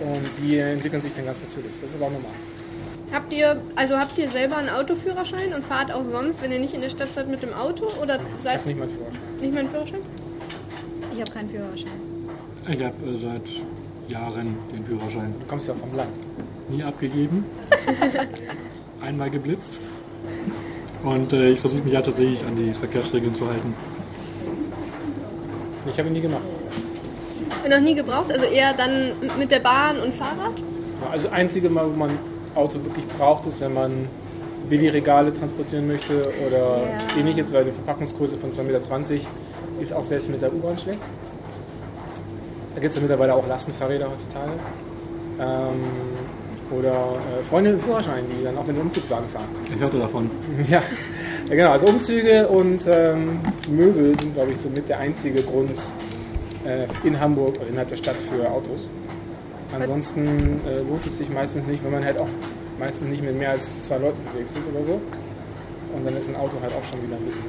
Und 0.00 0.22
die 0.42 0.58
entwickeln 0.58 1.02
sich 1.02 1.12
dann 1.14 1.24
ganz 1.26 1.42
natürlich. 1.42 1.72
Das 1.82 1.90
ist 1.90 1.96
aber 1.96 2.06
auch 2.06 2.12
normal. 2.12 2.30
Habt 3.12 3.32
ihr, 3.32 3.60
also 3.76 3.96
habt 3.98 4.16
ihr 4.18 4.28
selber 4.28 4.56
einen 4.56 4.68
Autoführerschein 4.68 5.52
und 5.54 5.64
fahrt 5.64 5.92
auch 5.92 6.04
sonst, 6.04 6.42
wenn 6.42 6.52
ihr 6.52 6.58
nicht 6.60 6.74
in 6.74 6.80
der 6.80 6.90
Stadt 6.90 7.12
seid, 7.12 7.28
mit 7.28 7.42
dem 7.42 7.52
Auto? 7.54 7.86
Oder 8.02 8.16
Ich 8.36 8.42
seid 8.42 8.58
habe 8.60 8.68
nicht 8.68 8.78
mal 8.78 8.84
einen 8.88 8.94
Führerschein. 8.96 9.40
nicht 9.40 9.52
mal 9.54 9.60
einen 9.60 9.70
Führerschein? 9.70 10.00
Ich 11.14 11.20
habe 11.20 11.30
keinen 11.30 11.50
Führerschein. 11.50 11.90
Ich 12.68 12.84
habe 12.84 13.06
äh, 13.06 13.16
seit 13.20 14.12
Jahren 14.12 14.56
den 14.72 14.84
Führerschein 14.84 15.34
Du 15.40 15.46
kommst 15.46 15.68
ja 15.68 15.74
vom 15.74 15.94
Land. 15.96 16.10
nie 16.68 16.82
abgegeben. 16.82 17.44
einmal 19.00 19.30
geblitzt. 19.30 19.74
Und 21.02 21.32
äh, 21.32 21.50
ich 21.50 21.60
versuche 21.60 21.82
mich 21.82 21.92
ja 21.92 22.02
tatsächlich 22.02 22.44
an 22.44 22.56
die 22.56 22.72
Verkehrsregeln 22.72 23.34
zu 23.34 23.46
halten. 23.46 23.74
Ich 25.90 25.98
habe 25.98 26.08
ihn 26.08 26.14
nie 26.14 26.20
gemacht. 26.20 26.42
Noch 27.68 27.80
nie 27.80 27.94
gebraucht, 27.94 28.32
also 28.32 28.44
eher 28.44 28.72
dann 28.74 29.12
mit 29.38 29.50
der 29.50 29.60
Bahn 29.60 29.98
und 29.98 30.14
Fahrrad? 30.14 30.54
Also 31.10 31.28
einzige 31.28 31.68
Mal, 31.68 31.86
wo 31.86 31.96
man 31.96 32.10
Auto 32.54 32.82
wirklich 32.84 33.06
braucht, 33.06 33.46
ist, 33.46 33.60
wenn 33.60 33.74
man 33.74 34.08
Babyregale 34.68 35.32
transportieren 35.32 35.86
möchte 35.86 36.22
oder 36.46 36.78
Ja. 36.78 37.16
ähnliches, 37.18 37.52
weil 37.52 37.64
die 37.64 37.72
Verpackungsgröße 37.72 38.36
von 38.36 38.50
2,20 38.50 38.64
Meter 38.64 39.26
ist 39.80 39.92
auch 39.92 40.04
selbst 40.04 40.28
mit 40.30 40.42
der 40.42 40.52
U-Bahn 40.52 40.78
schlecht. 40.78 41.00
Da 42.74 42.80
gibt 42.80 42.90
es 42.90 42.96
ja 42.96 43.02
mittlerweile 43.02 43.34
auch 43.34 43.46
Lastenfahrräder 43.46 44.10
heutzutage. 44.10 44.50
Ähm, 45.40 45.82
oder 46.70 47.16
äh, 47.38 47.42
Freunde 47.42 47.70
im 47.70 47.80
Führerschein, 47.80 48.24
die 48.30 48.44
dann 48.44 48.56
auch 48.58 48.66
mit 48.66 48.76
dem 48.76 48.82
Umzugswagen 48.82 49.28
fahren. 49.28 49.48
Ich 49.74 49.80
hörte 49.80 49.98
davon. 49.98 50.30
Ja, 50.68 50.82
ja 51.48 51.54
genau. 51.54 51.70
Also 51.70 51.86
Umzüge 51.86 52.48
und 52.48 52.86
ähm, 52.90 53.40
Möbel 53.68 54.18
sind, 54.18 54.34
glaube 54.34 54.52
ich, 54.52 54.58
so 54.58 54.68
mit 54.68 54.88
der 54.88 54.98
einzige 54.98 55.42
Grund 55.42 55.78
äh, 56.66 56.86
in 57.06 57.18
Hamburg 57.20 57.56
oder 57.56 57.68
innerhalb 57.68 57.88
der 57.88 57.96
Stadt 57.96 58.16
für 58.16 58.50
Autos. 58.50 58.88
Ansonsten 59.74 60.60
äh, 60.66 60.78
lohnt 60.78 61.06
es 61.06 61.18
sich 61.18 61.28
meistens 61.28 61.66
nicht, 61.66 61.84
wenn 61.84 61.92
man 61.92 62.04
halt 62.04 62.18
auch 62.18 62.28
meistens 62.78 63.08
nicht 63.08 63.22
mit 63.22 63.36
mehr 63.38 63.50
als 63.50 63.82
zwei 63.82 63.98
Leuten 63.98 64.18
unterwegs 64.26 64.54
ist 64.54 64.68
oder 64.68 64.84
so. 64.84 65.00
Und 65.94 66.04
dann 66.04 66.16
ist 66.16 66.28
ein 66.28 66.36
Auto 66.36 66.56
halt 66.60 66.72
auch 66.72 66.84
schon 66.84 67.02
wieder 67.02 67.16
ein 67.16 67.24
bisschen. 67.24 67.44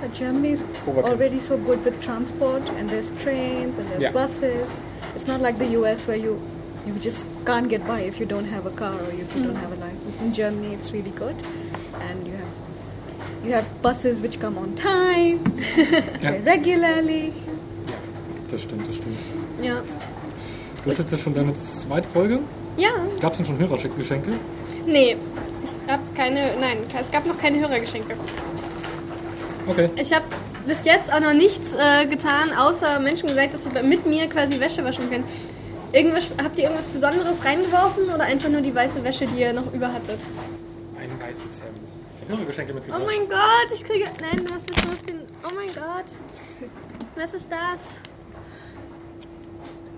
But 0.00 0.12
Germany 0.12 0.52
is 0.52 0.64
already 0.86 1.40
so 1.40 1.56
good 1.56 1.84
with 1.84 1.94
transport, 2.00 2.62
and 2.78 2.88
there's 2.88 3.12
trains 3.22 3.78
and 3.78 3.88
there's 3.88 4.00
Yeah. 4.00 4.12
buses. 4.12 4.78
It's 5.16 5.26
not 5.26 5.40
like 5.40 5.58
the 5.58 5.76
US 5.78 6.06
where 6.06 6.16
you 6.16 6.38
you 6.86 6.94
just 7.02 7.26
can't 7.48 7.70
get 7.70 7.86
by 7.86 8.00
if 8.00 8.20
you 8.20 8.26
don't 8.26 8.44
have 8.44 8.66
a 8.66 8.70
car 8.70 8.92
or 8.92 9.10
if 9.24 9.34
you 9.34 9.42
don't 9.42 9.56
have 9.56 9.72
a 9.72 9.80
license. 9.86 10.20
In 10.20 10.34
Germany, 10.34 10.74
it's 10.74 10.92
really 10.92 11.12
good, 11.12 11.36
and 12.06 12.26
you 12.26 12.34
have 12.34 12.52
you 13.44 13.52
have 13.54 13.66
buses 13.80 14.20
which 14.20 14.38
come 14.38 14.58
on 14.58 14.74
time 14.74 15.38
very 16.24 16.40
regularly. 16.52 17.32
Das 18.50 18.60
stimmt, 18.62 18.86
das 18.86 18.96
stimmt. 18.96 19.18
Ja. 19.62 19.82
Du 20.84 20.90
hast 20.90 20.98
jetzt 20.98 21.10
ja 21.12 21.18
schon 21.18 21.34
deine 21.34 21.54
zweite 21.54 22.08
Folge. 22.08 22.40
Ja, 22.76 22.90
Gab 23.20 23.32
es 23.32 23.38
denn 23.38 23.46
schon 23.46 23.58
Hörergeschenke? 23.58 24.32
nee. 24.86 25.16
Es 25.64 25.76
gab 25.86 26.00
keine, 26.14 26.52
nein, 26.60 26.78
es 26.98 27.10
gab 27.10 27.26
noch 27.26 27.36
keine 27.38 27.58
Hörergeschenke. 27.60 28.14
Okay. 29.66 29.90
Ich 29.96 30.12
habe 30.14 30.24
bis 30.66 30.78
jetzt 30.84 31.12
auch 31.12 31.20
noch 31.20 31.34
nichts 31.34 31.72
äh, 31.78 32.06
getan, 32.06 32.52
außer 32.56 33.00
Menschen 33.00 33.28
gesagt, 33.28 33.54
dass 33.54 33.64
sie 33.64 33.82
mit 33.86 34.06
mir 34.06 34.28
quasi 34.28 34.60
Wäsche 34.60 34.84
waschen 34.84 35.10
können. 35.10 35.24
Irgendwas, 35.92 36.28
habt 36.42 36.58
ihr 36.58 36.64
irgendwas 36.64 36.88
Besonderes 36.88 37.44
reingeworfen 37.44 38.04
oder 38.04 38.24
einfach 38.24 38.48
nur 38.50 38.60
die 38.60 38.74
weiße 38.74 39.02
Wäsche, 39.02 39.26
die 39.26 39.40
ihr 39.40 39.52
noch 39.52 39.72
über 39.72 39.92
hattet? 39.92 40.18
Ein 41.00 41.20
weißes 41.20 41.62
Hemd. 41.62 41.78
Ich 41.86 42.22
habe 42.28 42.32
Hörergeschenke 42.38 42.72
Oh 42.72 42.74
mitgebracht. 42.76 43.02
mein 43.06 43.28
Gott, 43.28 43.68
ich 43.72 43.84
kriege. 43.84 44.04
Nein, 44.20 44.44
du 44.44 44.52
hast 44.54 44.68
das 44.68 44.82
du 44.84 44.90
hast 44.90 45.08
den. 45.08 45.20
Oh 45.44 45.54
mein 45.54 45.68
Gott. 45.68 46.04
Was 47.16 47.32
ist 47.34 47.48
das? 47.50 47.80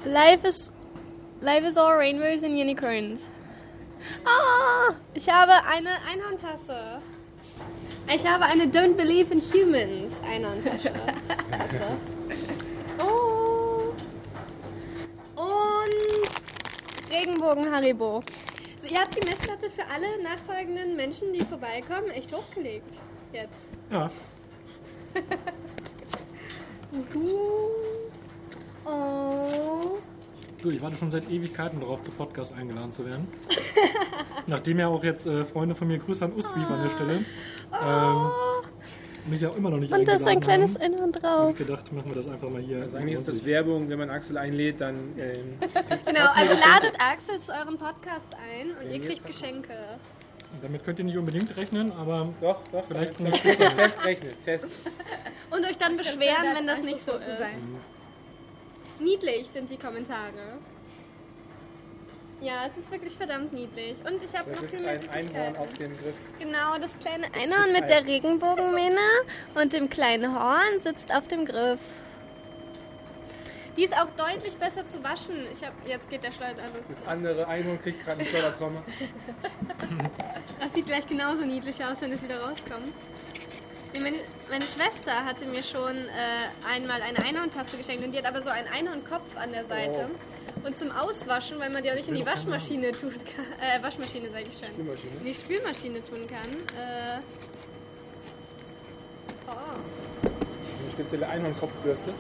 Life 0.05 0.47
is. 0.47 0.71
Life 1.41 1.67
is 1.67 1.77
all 1.77 1.97
rainbows 1.97 2.43
and 2.45 2.53
unicorns. 2.55 3.21
Ah, 4.25 4.95
ich 5.15 5.29
habe 5.29 5.53
eine 5.67 5.91
Einhorntasse. 6.11 7.01
Ich 8.15 8.27
habe 8.27 8.45
eine 8.45 8.65
Don't 8.67 8.95
Believe 8.95 9.33
in 9.33 9.41
Humans 9.41 10.13
Einhorntasche. 10.27 10.93
Tasse. 11.51 11.97
Oh. 13.03 13.40
Regenbogen 17.11 17.71
Haribo. 17.71 18.23
So, 18.81 18.89
ihr 18.89 19.01
habt 19.01 19.15
die 19.17 19.29
Messlatte 19.29 19.71
für 19.71 19.85
alle 19.93 20.23
nachfolgenden 20.23 20.97
Menschen, 20.97 21.33
die 21.33 21.45
vorbeikommen, 21.45 22.09
echt 22.11 22.33
hochgelegt. 22.33 22.97
Jetzt. 23.33 23.61
Ja. 23.91 24.11
Oh. 28.85 29.99
Du, 30.63 30.71
ich 30.71 30.83
warte 30.83 30.97
schon 30.97 31.11
seit 31.11 31.31
Ewigkeiten 31.31 31.81
darauf, 31.81 32.03
zu 32.03 32.11
Podcast 32.11 32.53
eingeladen 32.53 32.91
zu 32.91 33.07
werden. 33.07 33.29
Nachdem 34.47 34.79
ja 34.79 34.89
auch 34.89 35.05
jetzt 35.05 35.27
äh, 35.27 35.45
Freunde 35.45 35.75
von 35.75 35.89
mir, 35.89 35.99
Grüße 35.99 36.25
an 36.25 36.33
Usbeef 36.35 36.69
an 36.69 36.83
der 36.83 36.89
Stelle, 36.91 37.13
ähm, 37.83 38.31
mich 39.31 39.41
ja 39.41 39.51
immer 39.51 39.71
noch 39.71 39.79
nicht 39.79 39.93
Und 39.93 40.07
da 40.07 40.15
ist 40.15 40.27
ein 40.27 40.41
kleines 40.41 40.75
habe 40.79 41.13
drauf. 41.13 41.51
ich 41.53 41.57
gedacht, 41.59 41.93
machen 41.93 42.11
wir 42.11 42.17
das 42.17 42.29
einfach 42.29 42.49
mal 42.51 42.61
hier. 42.61 42.83
Also 42.83 42.97
eigentlich 42.99 43.15
ist 43.15 43.29
das. 43.29 43.45
Werbung, 43.45 43.89
wenn 43.89 43.99
man 43.99 44.11
Axel 44.11 44.37
einlädt, 44.37 44.81
dann 44.81 44.97
ähm, 45.19 45.59
Genau, 46.07 46.27
also 46.35 46.53
ladet 46.55 46.95
Axel 46.99 47.41
zu 47.41 47.53
euren 47.53 47.79
Podcast 47.79 48.29
ein 48.35 48.71
und 48.77 48.93
ihr 48.93 49.01
kriegt 49.01 49.27
Geschenke. 49.27 49.75
Damit 50.61 50.85
könnt 50.85 50.99
ihr 50.99 51.05
nicht 51.05 51.17
unbedingt 51.17 51.57
rechnen, 51.57 51.93
aber 51.93 52.29
Doch, 52.41 52.59
doch, 52.73 52.85
Vielleicht 52.87 53.15
vielleicht 53.15 53.43
kommt 53.45 53.57
fest, 53.57 53.73
fest 53.73 54.05
rechnen, 54.05 54.33
fest. 54.43 54.67
Und 55.51 55.65
euch 55.65 55.79
dann 55.79 55.97
beschweren, 55.97 56.57
wenn 56.57 56.67
das 56.67 56.83
nicht 56.83 56.99
so 57.01 57.13
zu 57.13 57.19
ist. 57.31 57.39
sein. 57.39 57.77
Niedlich 58.99 59.49
sind 59.53 59.71
die 59.71 59.77
Kommentare. 59.77 60.59
Ja, 62.41 62.65
es 62.67 62.77
ist 62.77 62.91
wirklich 62.91 63.15
verdammt 63.15 63.53
niedlich. 63.53 63.99
Und 64.05 64.23
ich 64.25 64.35
habe 64.35 64.51
noch 64.51 64.65
viel 64.65 64.81
mehr 64.81 64.93
ein 64.93 65.11
Einhorn 65.11 65.57
auf 65.57 65.73
dem 65.75 65.95
Griff. 65.97 66.15
Genau, 66.39 66.79
das 66.81 66.99
kleine 66.99 67.27
Einhorn 67.35 67.73
mit 67.73 67.89
der 67.89 68.07
Regenbogenmähne 68.07 68.97
und 69.55 69.73
dem 69.73 69.91
kleinen 69.91 70.35
Horn 70.35 70.81
sitzt 70.83 71.15
auf 71.15 71.29
dem 71.29 71.45
Griff. 71.45 71.81
Die 73.77 73.85
ist 73.85 73.97
auch 73.97 74.11
deutlich 74.11 74.57
besser 74.57 74.85
zu 74.87 75.03
waschen. 75.05 75.37
Ich 75.53 75.65
hab, 75.65 75.73
jetzt 75.87 76.09
geht 76.11 76.23
der 76.23 76.33
Schleuder 76.33 76.63
los. 76.75 76.89
Das 76.89 77.07
andere 77.07 77.47
Einhorn 77.47 77.81
kriegt 77.81 78.05
gerade 78.05 78.21
einen 78.21 78.29
Fördertrauma. 78.29 78.83
Das 80.61 80.75
sieht 80.75 80.87
gleich 80.87 81.07
genauso 81.07 81.43
niedlich 81.47 81.83
aus, 81.83 82.03
wenn 82.03 82.13
es 82.13 82.23
wieder 82.23 82.39
rauskommt. 82.39 82.93
Meine, 83.99 84.65
Schwester 84.67 85.25
hatte 85.25 85.47
mir 85.47 85.63
schon 85.63 85.97
äh, 85.97 86.69
einmal 86.69 87.03
eine 87.03 87.19
Einhorntasse 87.25 87.77
geschenkt 87.77 88.05
und 88.05 88.13
die 88.13 88.19
hat 88.19 88.27
aber 88.27 88.43
so 88.43 88.51
einen 88.51 88.69
Einhornkopf 88.69 89.37
an 89.37 89.53
der 89.53 89.67
Seite. 89.67 90.09
Und 90.65 90.77
zum 90.77 90.91
Auswaschen, 90.93 91.59
weil 91.59 91.71
man 91.71 91.83
die 91.83 91.91
auch 91.91 91.97
nicht 91.97 92.09
in 92.09 92.15
die 92.15 92.27
Waschmaschine 92.27 92.93
tun 92.93 93.13
kann, 93.35 93.47
äh, 93.61 93.83
Waschmaschine 93.83 94.31
sage 94.31 94.45
ich 94.49 94.59
schon, 94.59 94.69
Spülmaschine. 94.69 95.13
in 95.19 95.25
die 95.25 95.35
Spülmaschine 95.35 96.05
tun 96.05 96.27
kann. 96.29 96.51
Äh, 96.79 97.21
oh. 99.49 99.53
Eine 100.83 100.91
spezielle 100.93 101.29
Einhornkopfbürste. 101.29 102.13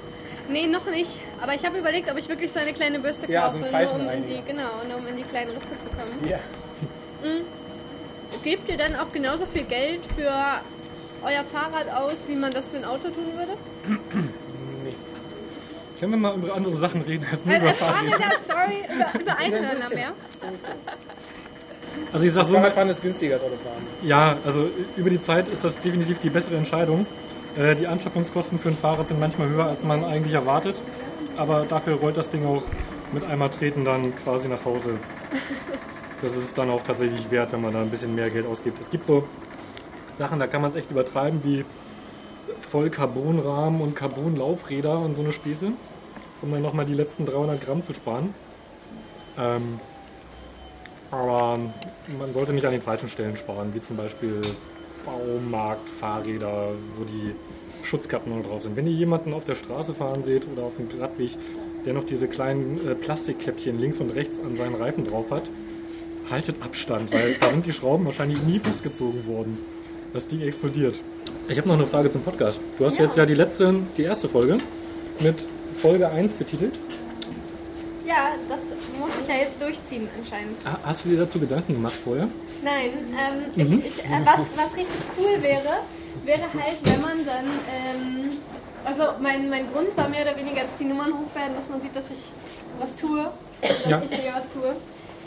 Nee, 0.48 0.66
noch 0.66 0.86
nicht. 0.86 1.10
Aber 1.40 1.54
ich 1.54 1.64
habe 1.64 1.78
überlegt, 1.78 2.10
ob 2.10 2.18
ich 2.18 2.28
wirklich 2.28 2.50
so 2.50 2.58
eine 2.58 2.72
kleine 2.72 2.98
Bürste 2.98 3.22
kaufe, 3.22 3.32
Ja, 3.32 3.50
so 3.50 3.58
ein 3.58 3.84
nur 3.84 3.94
um 3.94 4.10
in 4.10 4.28
die, 4.28 4.42
genau, 4.46 4.82
nur 4.88 4.98
um 4.98 5.06
in 5.06 5.16
die 5.18 5.22
kleinen 5.22 5.50
Risse 5.50 5.78
zu 5.78 5.88
kommen. 5.88 6.28
Ja. 6.28 6.40
Gebt 8.42 8.68
ihr 8.68 8.76
dann 8.76 8.96
auch 8.96 9.12
genauso 9.12 9.46
viel 9.46 9.64
Geld 9.64 10.00
für 10.16 10.32
euer 11.24 11.44
Fahrrad 11.44 11.88
aus, 11.94 12.16
wie 12.28 12.34
man 12.36 12.52
das 12.52 12.66
für 12.66 12.76
ein 12.78 12.84
Auto 12.84 13.08
tun 13.08 13.26
würde? 13.36 13.52
Nee. 14.84 14.94
können 15.98 16.12
wir 16.12 16.18
mal 16.18 16.34
über 16.36 16.54
andere 16.54 16.76
Sachen 16.76 17.02
reden 17.02 17.26
als 17.30 17.44
nur 17.44 17.54
Als, 17.54 17.62
über 17.62 17.70
als 17.70 17.78
Fahrräder, 17.78 18.10
Fahrräder. 18.18 18.36
sorry, 18.46 18.84
über, 18.94 19.20
über 19.20 19.36
Einhörner 19.38 19.88
mehr. 19.94 20.12
Also 22.12 22.24
ich 22.24 22.32
sag 22.32 22.46
so, 22.46 22.54
Fahrradfahren 22.54 22.88
ist 22.88 23.02
günstiger 23.02 23.34
als 23.34 23.42
Autofahren. 23.42 23.82
ja, 24.02 24.36
also 24.44 24.68
über 24.96 25.10
die 25.10 25.20
Zeit 25.20 25.48
ist 25.48 25.64
das 25.64 25.78
definitiv 25.78 26.18
die 26.20 26.30
bessere 26.30 26.56
Entscheidung. 26.56 27.06
Äh, 27.56 27.74
die 27.74 27.86
Anschaffungskosten 27.86 28.58
für 28.58 28.68
ein 28.70 28.76
Fahrrad 28.76 29.08
sind 29.08 29.18
manchmal 29.20 29.48
höher, 29.48 29.66
als 29.66 29.84
man 29.84 30.04
eigentlich 30.04 30.34
erwartet. 30.34 30.80
Aber 31.36 31.64
dafür 31.68 31.94
rollt 31.94 32.16
das 32.16 32.30
Ding 32.30 32.46
auch 32.46 32.62
mit 33.12 33.26
einmal 33.26 33.50
treten 33.50 33.84
dann 33.84 34.14
quasi 34.16 34.46
nach 34.48 34.64
Hause. 34.64 34.90
Das 36.22 36.32
ist 36.32 36.44
es 36.44 36.54
dann 36.54 36.70
auch 36.70 36.82
tatsächlich 36.82 37.30
wert, 37.30 37.52
wenn 37.52 37.60
man 37.62 37.72
da 37.72 37.80
ein 37.80 37.90
bisschen 37.90 38.14
mehr 38.14 38.30
Geld 38.30 38.46
ausgibt. 38.46 38.78
Es 38.80 38.88
gibt 38.90 39.06
so 39.06 39.26
Sachen, 40.20 40.38
da 40.38 40.46
kann 40.46 40.60
man 40.60 40.70
es 40.70 40.76
echt 40.76 40.90
übertreiben, 40.90 41.40
wie 41.44 41.64
voll 42.60 42.90
Carbonrahmen 42.90 43.80
und 43.80 43.96
Carbonlaufräder 43.96 44.98
und 44.98 45.16
so 45.16 45.22
eine 45.22 45.32
Spieße, 45.32 45.72
um 46.42 46.52
dann 46.52 46.60
nochmal 46.60 46.84
die 46.84 46.92
letzten 46.92 47.24
300 47.24 47.58
Gramm 47.58 47.82
zu 47.82 47.94
sparen. 47.94 48.34
Ähm, 49.38 49.80
aber 51.10 51.58
man 52.18 52.34
sollte 52.34 52.52
nicht 52.52 52.66
an 52.66 52.72
den 52.72 52.82
falschen 52.82 53.08
Stellen 53.08 53.38
sparen, 53.38 53.72
wie 53.74 53.80
zum 53.80 53.96
Beispiel 53.96 54.42
Baumarkt, 55.06 55.88
Fahrräder, 55.88 56.72
wo 56.96 57.04
die 57.04 57.34
Schutzkappen 57.82 58.36
noch 58.36 58.46
drauf 58.46 58.62
sind. 58.62 58.76
Wenn 58.76 58.86
ihr 58.86 58.92
jemanden 58.92 59.32
auf 59.32 59.46
der 59.46 59.54
Straße 59.54 59.94
fahren 59.94 60.22
seht 60.22 60.46
oder 60.52 60.64
auf 60.64 60.76
dem 60.76 60.88
Radweg, 61.00 61.30
der 61.86 61.94
noch 61.94 62.04
diese 62.04 62.28
kleinen 62.28 62.76
äh, 62.86 62.94
Plastikkäppchen 62.94 63.80
links 63.80 63.98
und 63.98 64.10
rechts 64.10 64.38
an 64.38 64.54
seinen 64.54 64.74
Reifen 64.74 65.06
drauf 65.06 65.30
hat, 65.30 65.44
haltet 66.30 66.62
Abstand, 66.62 67.10
weil 67.10 67.36
da 67.40 67.48
sind 67.48 67.64
die 67.64 67.72
Schrauben 67.72 68.04
wahrscheinlich 68.04 68.42
nie 68.42 68.58
festgezogen 68.58 69.26
worden. 69.26 69.79
Das 70.12 70.26
Ding 70.26 70.40
explodiert. 70.42 71.00
Ich 71.48 71.58
habe 71.58 71.68
noch 71.68 71.76
eine 71.76 71.86
Frage 71.86 72.10
zum 72.12 72.22
Podcast. 72.22 72.60
Du 72.78 72.84
hast 72.86 72.98
jetzt 72.98 73.16
ja 73.16 73.26
die 73.26 73.34
letzte, 73.34 73.74
die 73.96 74.02
erste 74.02 74.28
Folge 74.28 74.58
mit 75.20 75.46
Folge 75.80 76.08
1 76.08 76.32
betitelt. 76.34 76.74
Ja, 78.06 78.30
das 78.48 78.60
muss 78.98 79.10
ich 79.22 79.28
ja 79.28 79.36
jetzt 79.42 79.60
durchziehen 79.60 80.08
anscheinend. 80.18 80.56
Ha- 80.64 80.78
Hast 80.82 81.04
du 81.04 81.10
dir 81.10 81.18
dazu 81.18 81.38
Gedanken 81.38 81.74
gemacht 81.74 81.94
vorher? 82.02 82.28
Nein, 82.62 82.90
ähm, 83.16 83.44
ich, 83.80 83.86
ich, 83.86 84.04
äh, 84.04 84.08
was, 84.24 84.40
was 84.56 84.76
richtig 84.76 84.96
cool 85.16 85.40
wäre, 85.42 85.78
wäre 86.24 86.42
halt, 86.42 86.78
wenn 86.82 87.00
man 87.00 87.24
dann, 87.24 87.44
ähm, 87.70 88.30
also 88.84 89.02
mein, 89.20 89.48
mein 89.48 89.70
Grund 89.72 89.96
war 89.96 90.08
mehr 90.08 90.22
oder 90.22 90.36
weniger, 90.36 90.62
dass 90.62 90.76
die 90.76 90.84
Nummern 90.84 91.12
hoch 91.12 91.34
werden, 91.34 91.54
dass 91.56 91.68
man 91.70 91.80
sieht, 91.80 91.94
dass 91.94 92.06
ich 92.10 92.30
was 92.80 92.96
tue, 92.96 93.30
dass 93.62 93.88
Ja. 93.88 94.02
ich 94.10 94.18
hier 94.20 94.32
was 94.34 94.44
tue. 94.52 94.74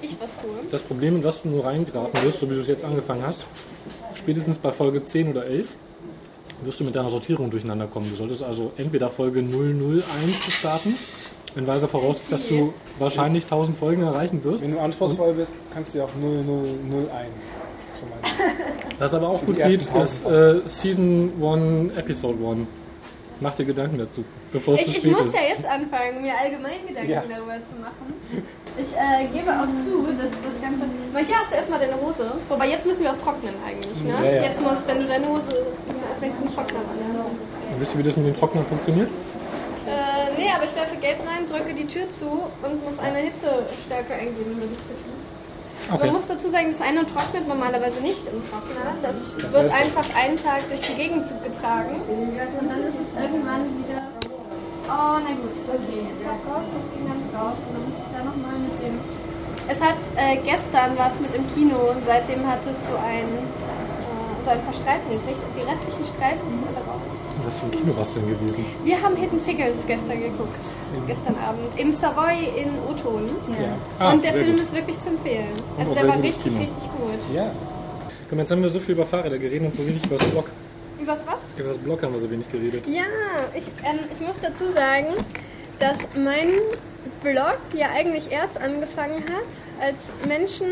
ich 0.01 0.17
was 0.19 0.31
tue. 0.41 0.69
Das 0.69 0.81
Problem, 0.81 1.15
in 1.15 1.21
das 1.21 1.41
du 1.41 1.49
nur 1.49 1.63
reingeraten 1.65 2.21
wirst, 2.23 2.39
so 2.41 2.49
wie 2.49 2.55
du 2.55 2.61
es 2.61 2.67
jetzt 2.67 2.83
angefangen 2.83 3.23
hast, 3.25 3.43
spätestens 4.17 4.57
bei 4.57 4.71
Folge 4.71 5.03
10 5.03 5.29
oder 5.29 5.45
11, 5.45 5.67
wirst 6.63 6.79
du 6.79 6.83
mit 6.83 6.95
deiner 6.95 7.09
Sortierung 7.09 7.49
durcheinander 7.49 7.87
kommen. 7.87 8.09
Du 8.09 8.15
solltest 8.15 8.43
also 8.43 8.71
entweder 8.77 9.09
Folge 9.09 9.41
001 9.41 10.53
starten, 10.53 10.95
in 11.55 11.67
weiser 11.67 11.87
Voraussicht, 11.87 12.31
dass 12.31 12.47
du 12.47 12.73
wahrscheinlich 12.99 13.43
1000 13.43 13.77
Folgen 13.77 14.03
erreichen 14.03 14.43
wirst. 14.43 14.63
Wenn 14.63 14.71
du 14.71 14.79
anspruchsvoll 14.79 15.33
bist, 15.33 15.51
kannst 15.73 15.93
du 15.93 15.99
ja 15.99 16.05
auch 16.05 16.09
0001 16.19 16.49
schon 17.99 18.09
mal. 18.09 18.17
Was 18.97 19.13
aber 19.13 19.29
auch 19.29 19.39
Für 19.39 19.45
gut 19.47 19.57
geht, 19.57 19.87
1000 19.87 20.03
ist 20.03 20.25
äh, 20.25 20.59
Season 20.67 21.31
1, 21.41 21.93
Episode 21.97 22.37
1. 22.47 22.67
Mach 23.43 23.55
dir 23.55 23.65
Gedanken 23.65 23.97
dazu, 23.99 24.23
bevor 24.51 24.73
es 24.73 24.81
zu 24.85 24.89
Ich, 24.91 24.97
ich 24.97 25.03
spät 25.03 25.11
muss 25.11 25.27
ist. 25.27 25.35
ja 25.35 25.41
jetzt 25.41 25.65
anfangen, 25.65 26.21
mir 26.21 26.33
allgemein 26.37 26.79
Gedanken 26.87 27.11
Ja. 27.11 27.21
darüber 27.27 27.59
zu 27.61 27.75
machen. 27.83 28.07
Ich 28.79 28.91
äh, 28.95 29.27
gebe 29.35 29.51
auch 29.51 29.69
zu, 29.83 30.07
dass 30.17 30.31
das 30.31 30.57
Ganze. 30.63 30.85
Weil 31.11 31.25
hier 31.25 31.35
hast 31.37 31.51
du 31.51 31.55
erstmal 31.55 31.79
deine 31.79 31.99
Hose. 32.01 32.31
Wobei 32.49 32.67
jetzt 32.69 32.85
müssen 32.87 33.03
wir 33.03 33.11
auch 33.11 33.17
trocknen 33.17 33.53
eigentlich. 33.67 34.01
Ne? 34.03 34.13
Ja, 34.23 34.31
ja. 34.31 34.43
Jetzt 34.43 34.61
muss, 34.61 34.87
wenn 34.87 34.99
du 35.01 35.05
deine 35.07 35.27
Hose 35.27 35.67
fängst 36.19 36.39
zum 36.39 36.49
Trocknen 36.55 36.81
an. 36.81 37.25
Wisst 37.79 37.93
ihr, 37.93 37.99
wie 37.99 38.03
das 38.03 38.17
mit 38.17 38.27
den 38.27 38.35
Trocknern 38.39 38.65
funktioniert? 38.65 39.09
Äh, 39.85 40.39
nee, 40.39 40.49
aber 40.55 40.63
ich 40.63 40.73
werfe 40.75 40.95
Geld 40.95 41.19
rein, 41.27 41.45
drücke 41.45 41.73
die 41.73 41.85
Tür 41.85 42.09
zu 42.09 42.25
und 42.63 42.85
muss 42.85 42.99
eine 42.99 43.19
Hitzestärke 43.19 44.13
eingeben, 44.13 44.55
ich. 44.63 45.22
Okay. 45.91 46.05
Man 46.05 46.13
muss 46.13 46.27
dazu 46.27 46.47
sagen, 46.47 46.71
das 46.71 46.81
eine 46.81 47.05
trocknet 47.05 47.47
normalerweise 47.47 47.99
nicht 47.99 48.25
im 48.27 48.39
Trockner. 48.49 48.95
Das, 49.01 49.15
Das 49.41 49.53
wird 49.53 49.73
einfach 49.73 50.05
einen 50.15 50.41
Tag 50.41 50.67
durch 50.69 50.81
die 50.81 50.95
Gegend 50.95 51.25
getragen. 51.43 52.01
Und 52.07 52.69
dann 52.69 52.81
ist 52.87 52.95
es 52.95 53.09
irgendwann 53.21 53.67
wieder. 53.83 54.07
Oh, 54.87 55.19
na 55.19 55.31
gut, 55.35 55.51
okay. 55.67 56.07
Das 56.23 56.39
raus, 56.47 56.65
das 56.71 56.85
ging 56.91 57.07
ganz 57.07 57.23
raus. 57.35 57.55
Und 57.67 57.71
dann 57.75 57.83
muss 57.87 57.97
ich 57.99 58.09
da 58.11 58.19
nochmal 58.23 58.55
mit 58.59 58.75
dem. 58.83 58.99
Es 59.67 59.79
hat 59.79 59.99
äh, 60.17 60.37
gestern 60.43 60.97
was 60.97 61.19
mit 61.19 61.33
im 61.35 61.47
Kino 61.53 61.77
und 61.91 62.03
seitdem 62.05 62.45
hat 62.47 62.59
es 62.67 62.79
so 62.83 62.95
ein, 62.99 63.27
so 64.43 64.51
ein 64.51 64.61
paar 64.63 64.73
Streifen 64.73 65.09
gekriegt. 65.09 65.39
Und 65.39 65.53
die 65.55 65.65
restlichen 65.65 66.05
Streifen 66.05 66.45
sind 66.49 66.63
alle 66.67 66.81
raus. 66.85 67.01
Was 67.45 67.59
für 67.59 67.65
ein 67.65 67.71
Kino 67.71 67.95
war 67.95 68.03
es 68.03 68.13
denn 68.13 68.27
gewesen? 68.27 68.65
Wir 68.83 69.01
haben 69.01 69.15
Hidden 69.15 69.39
Figures 69.39 69.85
gestern 69.87 70.19
geguckt. 70.21 70.63
Gestern 71.07 71.35
Abend. 71.37 71.67
Im 71.77 71.91
Savoy 71.91 72.51
in 72.55 72.69
O-Ton. 72.87 73.25
Ja. 73.49 73.75
Ah, 73.99 74.13
und 74.13 74.23
der 74.23 74.33
Film 74.33 74.53
gut. 74.53 74.61
ist 74.61 74.73
wirklich 74.73 74.99
zu 74.99 75.09
empfehlen. 75.09 75.53
Also 75.79 75.91
auch 75.91 75.95
der 75.95 76.07
war 76.07 76.21
richtig, 76.21 76.53
Kino. 76.53 76.59
richtig 76.59 76.83
gut. 76.83 77.35
Ja. 77.35 77.51
Komm, 78.29 78.39
jetzt 78.39 78.51
haben 78.51 78.61
wir 78.61 78.69
so 78.69 78.79
viel 78.79 78.95
über 78.95 79.05
Fahrräder 79.05 79.37
geredet 79.37 79.65
und 79.65 79.75
so 79.75 79.85
wenig 79.85 80.03
über 80.05 80.17
das 80.17 80.27
Blog. 80.27 80.45
Übers 81.01 81.19
was? 81.25 81.39
Über 81.57 81.69
das 81.69 81.77
Blog 81.77 82.01
haben 82.03 82.13
wir 82.13 82.19
so 82.19 82.31
wenig 82.31 82.49
geredet. 82.51 82.85
Ja, 82.87 83.03
ich, 83.53 83.65
ähm, 83.83 83.99
ich 84.11 84.25
muss 84.25 84.37
dazu 84.41 84.65
sagen, 84.71 85.07
dass 85.79 85.97
mein 86.15 86.49
Blog 87.21 87.57
ja 87.75 87.87
eigentlich 87.93 88.31
erst 88.31 88.57
angefangen 88.57 89.23
hat, 89.25 89.81
als 89.81 89.97
Menschen 90.27 90.67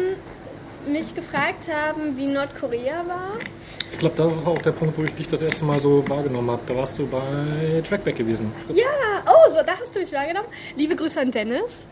mich 0.88 1.14
gefragt 1.14 1.66
haben, 1.72 2.18
wie 2.18 2.26
Nordkorea 2.26 3.06
war. 3.08 3.34
Ich 3.92 4.00
glaube, 4.00 4.16
da 4.16 4.26
war 4.26 4.54
auch 4.54 4.62
der 4.62 4.72
Punkt, 4.72 4.98
wo 4.98 5.04
ich 5.04 5.14
dich 5.14 5.28
das 5.28 5.42
erste 5.42 5.66
Mal 5.66 5.80
so 5.80 6.08
wahrgenommen 6.08 6.52
habe. 6.52 6.62
Da 6.68 6.76
warst 6.76 6.98
du 6.98 7.08
bei 7.08 7.82
Trackback 7.88 8.16
gewesen. 8.16 8.52
Fritz. 8.66 8.78
Ja, 8.78 8.86
oh, 9.28 9.50
so, 9.50 9.58
da 9.66 9.78
hast 9.80 9.96
du 9.96 10.00
mich 10.00 10.12
wahrgenommen. 10.12 10.48
Liebe 10.76 10.96
Grüße 10.96 11.20
an 11.20 11.32
Dennis. 11.32 11.86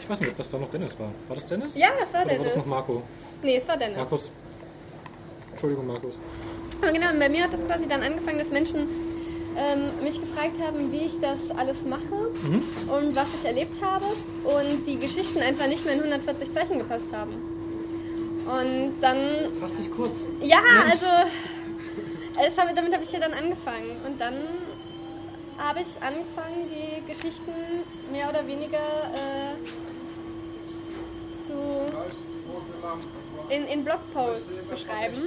Ich 0.00 0.08
weiß 0.08 0.20
nicht, 0.20 0.30
ob 0.30 0.36
das 0.36 0.50
da 0.50 0.58
noch 0.58 0.70
Dennis 0.70 0.98
war. 0.98 1.10
War 1.28 1.36
das 1.36 1.46
Dennis? 1.46 1.74
Ja, 1.76 1.88
das 1.98 2.12
war 2.12 2.22
Oder 2.22 2.30
war 2.30 2.36
das 2.38 2.52
Dennis. 2.52 2.56
noch 2.56 2.66
Marco? 2.66 3.02
Nee, 3.42 3.56
es 3.56 3.68
war 3.68 3.76
Dennis. 3.76 3.96
Markus. 3.96 4.30
Entschuldigung, 5.52 5.86
Markus. 5.86 6.20
Aber 6.82 6.92
genau, 6.92 7.06
bei 7.18 7.28
mir 7.28 7.44
hat 7.44 7.52
das 7.52 7.66
quasi 7.66 7.88
dann 7.88 8.02
angefangen, 8.02 8.38
dass 8.38 8.50
Menschen 8.50 8.80
ähm, 9.56 10.04
mich 10.04 10.20
gefragt 10.20 10.56
haben, 10.64 10.92
wie 10.92 11.06
ich 11.06 11.20
das 11.20 11.38
alles 11.56 11.78
mache 11.88 12.14
und 12.14 13.16
was 13.16 13.28
ich 13.40 13.44
erlebt 13.46 13.80
habe 13.82 14.04
und 14.04 14.86
die 14.86 14.98
Geschichten 14.98 15.40
einfach 15.40 15.66
nicht 15.66 15.84
mehr 15.84 15.94
in 15.94 16.00
140 16.00 16.52
Zeichen 16.52 16.78
gepasst 16.78 17.06
haben. 17.12 17.55
Und 18.46 19.00
dann, 19.00 19.18
Fass 19.60 19.74
dich 19.74 19.90
kurz. 19.90 20.20
ja, 20.40 20.60
also 20.88 21.06
es 22.44 22.58
habe, 22.58 22.74
damit 22.74 22.92
habe 22.92 23.02
ich 23.02 23.12
ja 23.12 23.18
dann 23.20 23.32
angefangen 23.32 23.96
und 24.06 24.20
dann 24.20 24.34
habe 25.58 25.80
ich 25.80 25.86
angefangen, 26.00 26.70
die 26.70 27.04
Geschichten 27.06 27.52
mehr 28.12 28.28
oder 28.28 28.46
weniger 28.46 28.76
äh, 28.76 29.56
zu 31.44 31.54
in, 33.48 33.66
in 33.66 33.84
Blogposts 33.84 34.66
zu 34.66 34.76
schreiben. 34.76 35.22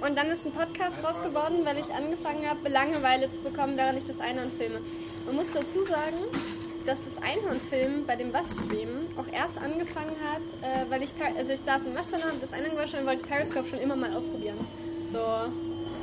Und 0.00 0.16
dann 0.16 0.28
ist 0.28 0.46
ein 0.46 0.52
Podcast 0.52 0.96
draus 1.02 1.22
geworden, 1.22 1.64
weil 1.64 1.78
ich 1.78 1.92
angefangen 1.92 2.48
habe, 2.48 2.68
Langeweile 2.68 3.30
zu 3.30 3.40
bekommen, 3.40 3.76
während 3.76 3.98
ich 3.98 4.06
das 4.06 4.20
Einhorn 4.20 4.50
filme. 4.56 4.80
Man 5.26 5.36
muss 5.36 5.52
dazu 5.52 5.84
sagen, 5.84 6.16
dass 6.86 6.98
das 7.04 7.22
Einhornfilm 7.22 8.06
bei 8.06 8.16
dem 8.16 8.32
Waschstream 8.32 8.88
auch 9.16 9.32
erst 9.32 9.58
angefangen 9.58 10.16
hat, 10.24 10.42
äh, 10.62 10.90
weil 10.90 11.02
ich, 11.02 11.10
also 11.36 11.52
ich 11.52 11.60
saß 11.60 11.82
im 11.86 11.94
Waschsalon, 11.94 12.26
habe 12.26 12.40
das 12.40 12.52
Einhorn 12.52 12.72
gewaschen 12.72 13.00
und 13.00 13.06
wollte 13.06 13.24
Periscope 13.24 13.68
schon 13.68 13.78
immer 13.80 13.96
mal 13.96 14.14
ausprobieren. 14.14 14.56
So 15.12 15.18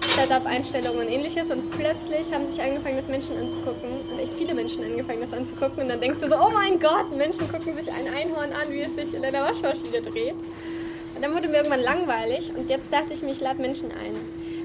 Setup-Einstellungen 0.01 1.07
und 1.07 1.09
ähnliches 1.09 1.49
und 1.49 1.71
plötzlich 1.71 2.33
haben 2.33 2.47
sich 2.47 2.61
angefangen, 2.61 2.97
das 2.97 3.07
Menschen 3.07 3.37
anzugucken 3.37 4.09
und 4.11 4.19
echt 4.19 4.33
viele 4.33 4.53
Menschen 4.53 4.83
angefangen, 4.83 5.21
das 5.21 5.33
anzugucken 5.33 5.83
und 5.83 5.89
dann 5.89 5.99
denkst 6.01 6.19
du 6.19 6.29
so, 6.29 6.35
oh 6.35 6.49
mein 6.51 6.79
Gott, 6.79 7.15
Menschen 7.15 7.47
gucken 7.47 7.75
sich 7.75 7.91
ein 7.91 8.07
Einhorn 8.13 8.51
an, 8.51 8.71
wie 8.71 8.81
es 8.81 8.95
sich 8.95 9.13
in 9.13 9.23
einer 9.23 9.41
Waschmaschine 9.41 10.01
dreht. 10.01 10.35
Und 11.15 11.21
dann 11.23 11.33
wurde 11.33 11.47
mir 11.47 11.57
irgendwann 11.57 11.81
langweilig 11.81 12.51
und 12.55 12.69
jetzt 12.69 12.93
dachte 12.93 13.13
ich 13.13 13.21
mir, 13.21 13.31
ich 13.31 13.41
lade 13.41 13.61
Menschen 13.61 13.91
ein. 13.91 14.15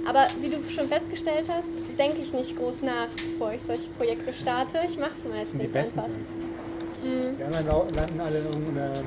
Aber 0.04 0.26
wie 0.40 0.48
du 0.48 0.56
schon 0.68 0.88
festgestellt 0.88 1.46
hast, 1.48 1.70
denke 1.98 2.22
ich 2.22 2.32
nicht 2.32 2.56
groß 2.56 2.82
nach, 2.82 3.08
bevor 3.14 3.52
ich 3.52 3.62
solche 3.62 3.88
Projekte 3.96 4.32
starte. 4.32 4.78
Ich 4.86 4.98
mache 4.98 5.12
es 5.16 5.24
meistens 5.28 5.60
die 5.60 5.68
besten. 5.68 6.00
einfach. 6.00 6.12
Die 7.02 7.42
anderen 7.42 7.94
landen 7.94 8.20
alle 8.20 8.38
in 8.38 8.44
irgendeinem 8.46 9.04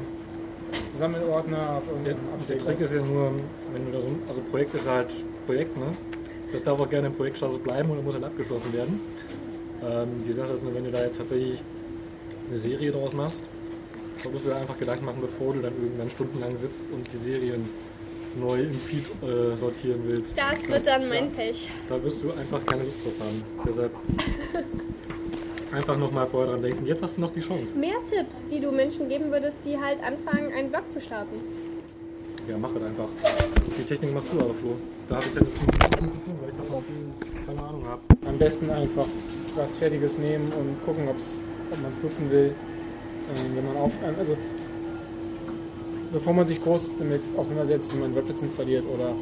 Sammelordner 0.93 1.77
auf 1.77 1.83
Der, 2.03 2.13
irgendeinem 2.13 2.47
der 2.47 2.57
Trick 2.57 2.79
ist 2.79 2.93
ja 2.93 3.01
nur, 3.01 3.31
wenn 3.73 3.85
du 3.85 3.91
da 3.91 3.99
so, 4.01 4.07
also 4.27 4.41
Projekt 4.41 4.75
ist 4.75 4.87
halt 4.87 5.09
Projekt, 5.45 5.77
ne? 5.77 5.87
Das 6.51 6.63
darf 6.63 6.79
auch 6.79 6.89
gerne 6.89 7.07
im 7.07 7.13
Projektstatus 7.13 7.59
bleiben 7.59 7.89
oder 7.89 8.01
muss 8.01 8.13
halt 8.13 8.23
abgeschlossen 8.23 8.71
werden. 8.73 8.99
Ähm, 9.83 10.23
die 10.25 10.33
Sache 10.33 10.53
ist 10.53 10.63
nur, 10.63 10.73
wenn 10.73 10.85
du 10.85 10.91
da 10.91 11.03
jetzt 11.03 11.17
tatsächlich 11.17 11.61
eine 12.49 12.57
Serie 12.59 12.91
draus 12.91 13.13
machst, 13.13 13.43
solltest 14.23 14.45
du 14.45 14.49
dir 14.49 14.55
einfach 14.55 14.77
Gedanken 14.77 15.05
machen, 15.05 15.19
bevor 15.21 15.53
du 15.53 15.61
dann 15.61 15.73
irgendwann 15.81 16.09
stundenlang 16.09 16.57
sitzt 16.57 16.89
und 16.91 17.11
die 17.11 17.17
Serien 17.17 17.69
neu 18.35 18.63
im 18.63 18.71
Feed 18.71 19.05
äh, 19.23 19.55
sortieren 19.55 20.01
willst. 20.05 20.37
Das 20.37 20.67
wird 20.67 20.87
dann 20.87 21.07
mein 21.09 21.31
Pech. 21.31 21.67
Da 21.89 22.01
wirst 22.03 22.23
du 22.23 22.31
einfach 22.31 22.65
keine 22.65 22.83
Lust 22.83 23.03
drauf 23.03 23.13
haben. 23.19 23.43
Deshalb 23.65 23.91
einfach 25.71 25.97
nochmal 25.97 26.27
vorher 26.27 26.51
dran 26.51 26.61
denken. 26.61 26.85
Jetzt 26.85 27.01
hast 27.01 27.17
du 27.17 27.21
noch 27.21 27.31
die 27.31 27.41
Chance. 27.41 27.77
Mehr 27.77 27.97
Tipps, 28.09 28.45
die 28.51 28.59
du 28.59 28.71
Menschen 28.71 29.09
geben 29.09 29.31
würdest, 29.31 29.59
die 29.65 29.77
halt 29.77 29.99
anfangen, 30.03 30.51
einen 30.53 30.69
Blog 30.69 30.83
zu 30.91 31.01
starten. 31.01 31.41
Ja, 32.49 32.57
mach 32.57 32.73
halt 32.73 32.83
einfach. 32.83 33.09
Die 33.77 33.83
Technik 33.83 34.13
machst 34.13 34.29
du 34.31 34.39
aber, 34.39 34.53
Flo. 34.53 34.75
Da 35.09 35.15
habe 35.15 35.25
ich 35.25 35.33
ja 35.33 35.41
nichts 35.41 35.59
zu 35.59 35.65
tun, 35.65 36.35
weil 36.41 36.49
ich 36.49 36.55
davon 36.55 36.83
keine 37.45 37.63
Ahnung 37.63 37.85
habe. 37.87 38.01
Am 38.27 38.37
besten 38.37 38.69
einfach 38.69 39.07
was 39.55 39.77
Fertiges 39.77 40.17
nehmen 40.17 40.51
und 40.53 40.83
gucken, 40.85 41.07
ob's, 41.07 41.41
ob 41.71 41.81
man 41.81 41.91
es 41.91 42.03
nutzen 42.03 42.29
will. 42.29 42.53
Ähm, 43.35 43.55
wenn 43.55 43.65
man 43.65 43.77
auf, 43.77 43.91
ähm, 44.05 44.15
also 44.19 44.37
bevor 46.11 46.33
man 46.33 46.47
sich 46.47 46.61
groß 46.63 46.91
damit 46.97 47.21
auseinandersetzt, 47.37 47.93
wie 47.95 47.99
man 47.99 48.15
WordPress 48.15 48.41
installiert 48.41 48.85
oder 48.85 49.13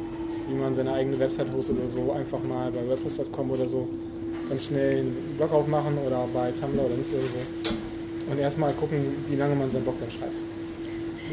wie 0.48 0.54
man 0.54 0.74
seine 0.74 0.92
eigene 0.92 1.18
Website 1.18 1.46
hostet 1.56 1.78
oder 1.78 1.88
so, 1.88 2.12
einfach 2.12 2.42
mal 2.42 2.70
bei 2.70 2.86
WordPress.com 2.88 3.50
oder 3.50 3.66
so 3.66 3.88
ganz 4.48 4.66
schnell 4.66 4.98
einen 5.00 5.16
Blog 5.38 5.52
aufmachen 5.52 5.96
oder 6.06 6.28
bei 6.34 6.50
Tumblr 6.52 6.84
oder 6.84 6.94
Insta 6.94 7.16
oder 7.16 7.26
so 7.26 7.70
und 8.32 8.38
erstmal 8.38 8.72
gucken, 8.74 8.98
wie 9.28 9.36
lange 9.36 9.54
man 9.54 9.70
seinen 9.70 9.84
Blog 9.84 9.96
dann 10.00 10.10
schreibt. 10.10 10.32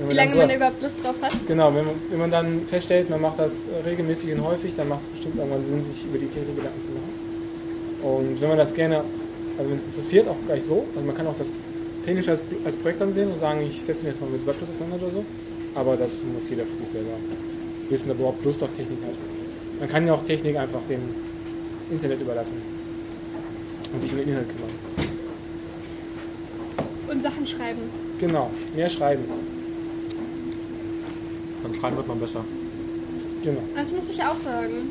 Wie 0.08 0.14
lange 0.14 0.32
so- 0.32 0.38
man 0.38 0.50
überhaupt 0.50 0.82
Lust 0.82 1.04
drauf 1.04 1.16
hat. 1.22 1.32
Genau, 1.48 1.68
wenn 1.76 1.86
man, 1.86 1.96
wenn 2.10 2.20
man 2.20 2.32
dann 2.32 2.62
feststellt, 2.70 3.10
man 3.10 3.22
macht 3.22 3.40
das 3.40 3.66
regelmäßig 3.86 4.34
und 4.34 4.44
häufig, 4.46 4.74
dann 4.76 4.88
macht 4.88 5.04
es 5.04 5.10
bestimmt 5.10 5.36
irgendwann 5.38 5.64
Sinn, 5.66 5.84
sich 5.84 6.06
über 6.06 6.18
die 6.18 6.28
Theorie 6.28 6.54
Gedanken 6.56 6.82
zu 6.82 6.92
machen. 6.92 7.12
Und 8.04 8.42
wenn 8.42 8.50
man 8.50 8.58
das 8.58 8.74
gerne, 8.74 9.04
also 9.58 9.70
wenn 9.70 9.78
es 9.78 9.86
interessiert, 9.86 10.28
auch 10.30 10.36
gleich 10.48 10.64
so, 10.64 10.86
also 10.96 11.06
man 11.06 11.16
kann 11.16 11.28
auch 11.28 11.36
das 11.36 11.52
technisch 12.06 12.30
als, 12.30 12.42
als 12.66 12.76
Projekt 12.76 13.02
ansehen 13.02 13.32
und 13.32 13.40
sagen, 13.40 13.62
ich 13.62 13.82
setze 13.84 14.04
mich 14.04 14.14
jetzt 14.14 14.22
mal 14.22 14.30
mit 14.30 14.46
WordPress 14.46 14.70
auseinander 14.70 14.98
oder 14.98 15.12
so, 15.12 15.26
aber 15.76 15.98
das 15.98 16.26
muss 16.26 16.50
jeder 16.50 16.66
für 16.66 16.78
sich 16.78 16.90
selber 16.90 17.12
wissen, 17.90 18.10
ob 18.12 18.18
er 18.18 18.20
überhaupt 18.20 18.46
Lust 18.46 18.64
auf 18.64 18.72
Technik 18.74 19.00
hat. 19.04 19.16
Man 19.80 19.90
kann 19.90 20.08
ja 20.08 20.14
auch 20.14 20.24
Technik 20.24 20.58
einfach 20.58 20.82
dem 20.88 21.02
Internet 21.90 22.22
überlassen 22.22 22.58
und 23.94 24.02
sich 24.02 24.12
um 24.12 24.18
den 24.18 24.30
Inhalt 24.30 24.48
kümmern. 24.50 24.72
Und 27.10 27.22
Sachen 27.22 27.46
schreiben. 27.46 27.82
Genau, 28.20 28.50
mehr 28.76 28.90
schreiben. 28.90 29.24
Beim 31.64 31.74
Schreiben 31.74 31.98
wird 31.98 32.08
man 32.08 32.20
besser. 32.20 32.46
Genau. 33.44 33.62
Das 33.76 33.92
muss 33.92 34.10
ich 34.10 34.22
auch 34.22 34.40
sagen. 34.44 34.90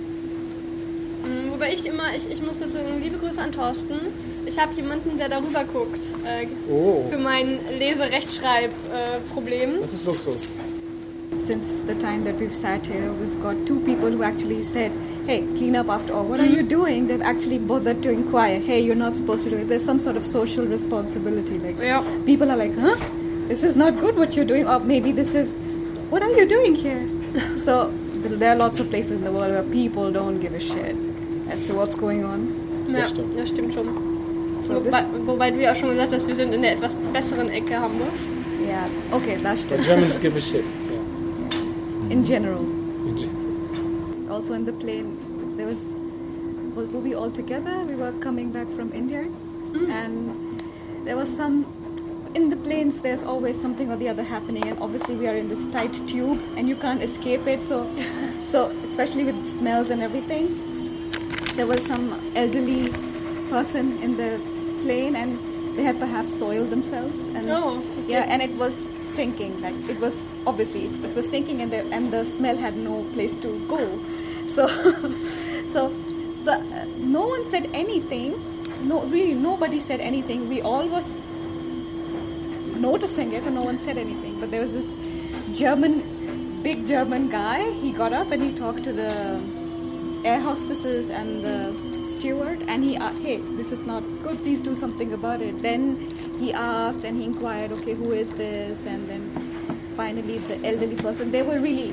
Mm, 1.24 1.50
Wobei 1.52 1.72
ich 1.72 1.86
immer, 1.86 2.14
ich, 2.16 2.30
ich 2.30 2.42
muss 2.42 2.58
dazu 2.58 2.72
sagen, 2.72 3.00
liebe 3.02 3.16
Grüße 3.16 3.40
an 3.40 3.52
Thorsten. 3.52 3.94
Ich 4.46 4.58
habe 4.58 4.72
jemanden, 4.74 5.18
der 5.18 5.28
darüber 5.28 5.64
guckt. 5.64 6.00
Äh, 6.24 6.46
Oh, 6.70 7.02
für 7.10 7.18
mein 7.18 7.58
Lese-Rechtschreib-Problem. 7.78 9.80
das 9.80 9.92
ist 9.92 10.06
Luxus. 10.06 10.50
Since 11.38 11.82
the 11.86 11.94
time 11.94 12.24
that 12.24 12.38
we've 12.38 12.54
sat 12.54 12.86
here, 12.86 13.12
we've 13.12 13.40
got 13.42 13.54
two 13.66 13.80
people 13.80 14.10
who 14.10 14.22
actually 14.22 14.62
said, 14.62 14.92
Hey, 15.26 15.44
clean 15.56 15.76
up 15.76 15.88
after 15.88 16.12
all. 16.14 16.24
What 16.24 16.40
are 16.40 16.46
you 16.46 16.62
doing? 16.62 17.06
They've 17.06 17.22
actually 17.22 17.58
bothered 17.58 18.02
to 18.02 18.10
inquire, 18.10 18.58
Hey, 18.60 18.80
you're 18.80 18.94
not 18.96 19.16
supposed 19.16 19.44
to 19.44 19.50
do 19.50 19.56
it. 19.56 19.68
There's 19.68 19.84
some 19.84 20.00
sort 20.00 20.16
of 20.16 20.24
social 20.24 20.66
responsibility. 20.66 21.58
Like, 21.58 21.78
ja. 21.80 22.02
people 22.26 22.50
are 22.50 22.56
like, 22.56 22.76
Huh? 22.78 22.96
this 23.48 23.62
is 23.62 23.74
not 23.76 23.98
good 24.00 24.16
what 24.16 24.36
you're 24.36 24.44
doing, 24.44 24.68
or 24.68 24.80
maybe 24.80 25.12
this 25.12 25.34
is, 25.34 25.56
what 26.10 26.22
are 26.22 26.30
you 26.30 26.46
doing 26.46 26.74
here? 26.74 27.06
so 27.58 27.90
there 28.38 28.52
are 28.52 28.56
lots 28.56 28.80
of 28.80 28.90
places 28.90 29.12
in 29.12 29.24
the 29.24 29.32
world 29.32 29.50
where 29.50 29.62
people 29.62 30.12
don't 30.12 30.40
give 30.40 30.52
a 30.54 30.60
shit 30.60 30.94
as 31.48 31.64
to 31.66 31.74
what's 31.74 31.94
going 31.94 32.24
on. 32.24 32.54
Ja, 32.94 33.04
stimmt. 33.06 33.38
das 33.38 33.48
stimmt 33.48 33.72
schon. 33.72 34.09
So 34.60 34.74
Wobei, 34.74 34.90
this, 34.90 35.08
wobei 35.26 35.50
du 35.50 35.60
ja 35.62 35.72
auch 35.72 35.76
schon 35.76 35.90
gesagt 35.90 36.12
hast, 36.12 36.26
wir 36.26 36.34
sind 36.36 36.52
in 36.52 36.62
der 36.62 36.72
etwas 36.72 36.94
besseren 37.12 37.48
Ecke 37.50 37.78
Hamburg. 37.80 38.12
yeah, 38.66 38.86
okay, 39.12 39.36
that's 39.42 39.64
The. 39.64 39.78
Germans 39.78 40.18
give 40.18 40.36
a 40.36 40.40
shit. 40.40 40.64
Yeah. 40.64 42.12
In 42.12 42.24
general. 42.24 42.60
In 43.06 43.16
Ge- 43.16 44.30
Also 44.30 44.54
in 44.54 44.64
the 44.64 44.72
plane, 44.72 45.16
there 45.56 45.66
was, 45.66 45.78
well, 46.74 46.86
were 46.86 47.00
we 47.00 47.14
all 47.14 47.30
together? 47.30 47.84
We 47.88 47.96
were 47.96 48.12
coming 48.20 48.50
back 48.52 48.68
from 48.70 48.92
India, 48.92 49.24
mm. 49.72 49.90
and 49.90 50.62
there 51.04 51.16
was 51.16 51.28
some. 51.34 51.64
In 52.34 52.48
the 52.48 52.56
planes, 52.56 53.00
there's 53.00 53.24
always 53.24 53.60
something 53.60 53.90
or 53.90 53.96
the 53.96 54.08
other 54.08 54.22
happening, 54.22 54.68
and 54.68 54.78
obviously 54.80 55.16
we 55.16 55.26
are 55.26 55.34
in 55.34 55.48
this 55.48 55.64
tight 55.72 55.92
tube, 56.06 56.38
and 56.56 56.68
you 56.68 56.76
can't 56.76 57.02
escape 57.02 57.46
it. 57.48 57.64
So, 57.64 57.88
so 58.44 58.70
especially 58.84 59.24
with 59.24 59.34
smells 59.46 59.90
and 59.90 60.00
everything, 60.00 60.46
there 61.56 61.66
was 61.66 61.84
some 61.86 62.14
elderly 62.36 62.92
person 63.50 63.98
in 64.02 64.16
the 64.16 64.30
plane, 64.82 65.16
and 65.16 65.38
they 65.76 65.82
had 65.82 65.98
perhaps 65.98 66.38
soiled 66.38 66.70
themselves, 66.70 67.20
and 67.34 67.50
Oh, 67.50 67.82
yeah, 68.06 68.24
and 68.28 68.42
it 68.42 68.54
was 68.62 68.74
stinking. 69.12 69.60
Like 69.60 69.74
it 69.88 70.00
was 70.00 70.30
obviously 70.46 70.86
it 70.86 71.14
was 71.14 71.26
stinking, 71.26 71.60
and 71.62 71.70
the 71.70 71.82
and 71.98 72.12
the 72.12 72.24
smell 72.24 72.56
had 72.56 72.76
no 72.76 73.02
place 73.14 73.36
to 73.46 73.58
go. 73.74 73.84
So, 74.50 74.66
so, 75.72 75.80
so 76.44 76.52
uh, 76.52 76.84
no 76.98 77.20
one 77.32 77.44
said 77.44 77.68
anything. 77.72 78.32
No, 78.88 79.02
really, 79.02 79.34
nobody 79.34 79.78
said 79.78 80.00
anything. 80.00 80.48
We 80.48 80.60
all 80.60 80.88
was 80.88 81.06
noticing 82.86 83.32
it, 83.32 83.44
and 83.44 83.54
no 83.54 83.62
one 83.62 83.78
said 83.78 83.96
anything. 83.96 84.40
But 84.40 84.50
there 84.50 84.60
was 84.60 84.72
this 84.72 84.90
German, 85.56 86.02
big 86.64 86.84
German 86.84 87.28
guy. 87.28 87.70
He 87.84 87.92
got 87.92 88.12
up 88.12 88.32
and 88.32 88.42
he 88.42 88.52
talked 88.58 88.82
to 88.84 88.92
the 88.92 89.40
air 90.24 90.40
hostesses 90.40 91.10
and 91.10 91.44
the 91.44 91.89
steward, 92.12 92.62
and 92.68 92.84
he 92.84 92.96
asked, 92.96 93.22
"Hey, 93.26 93.38
this 93.60 93.72
is 93.76 93.82
not 93.90 94.04
good. 94.22 94.38
Please 94.44 94.62
do 94.68 94.74
something 94.74 95.12
about 95.18 95.40
it." 95.48 95.62
Then 95.66 95.82
he 96.42 96.52
asked 96.52 97.04
and 97.10 97.16
he 97.22 97.24
inquired, 97.24 97.72
"Okay, 97.78 97.94
who 98.02 98.12
is 98.12 98.32
this?" 98.42 98.86
And 98.94 99.08
then 99.08 99.22
finally, 99.96 100.38
the 100.52 100.58
elderly 100.70 100.96
person. 100.96 101.30
They 101.36 101.42
were 101.50 101.58
really, 101.66 101.90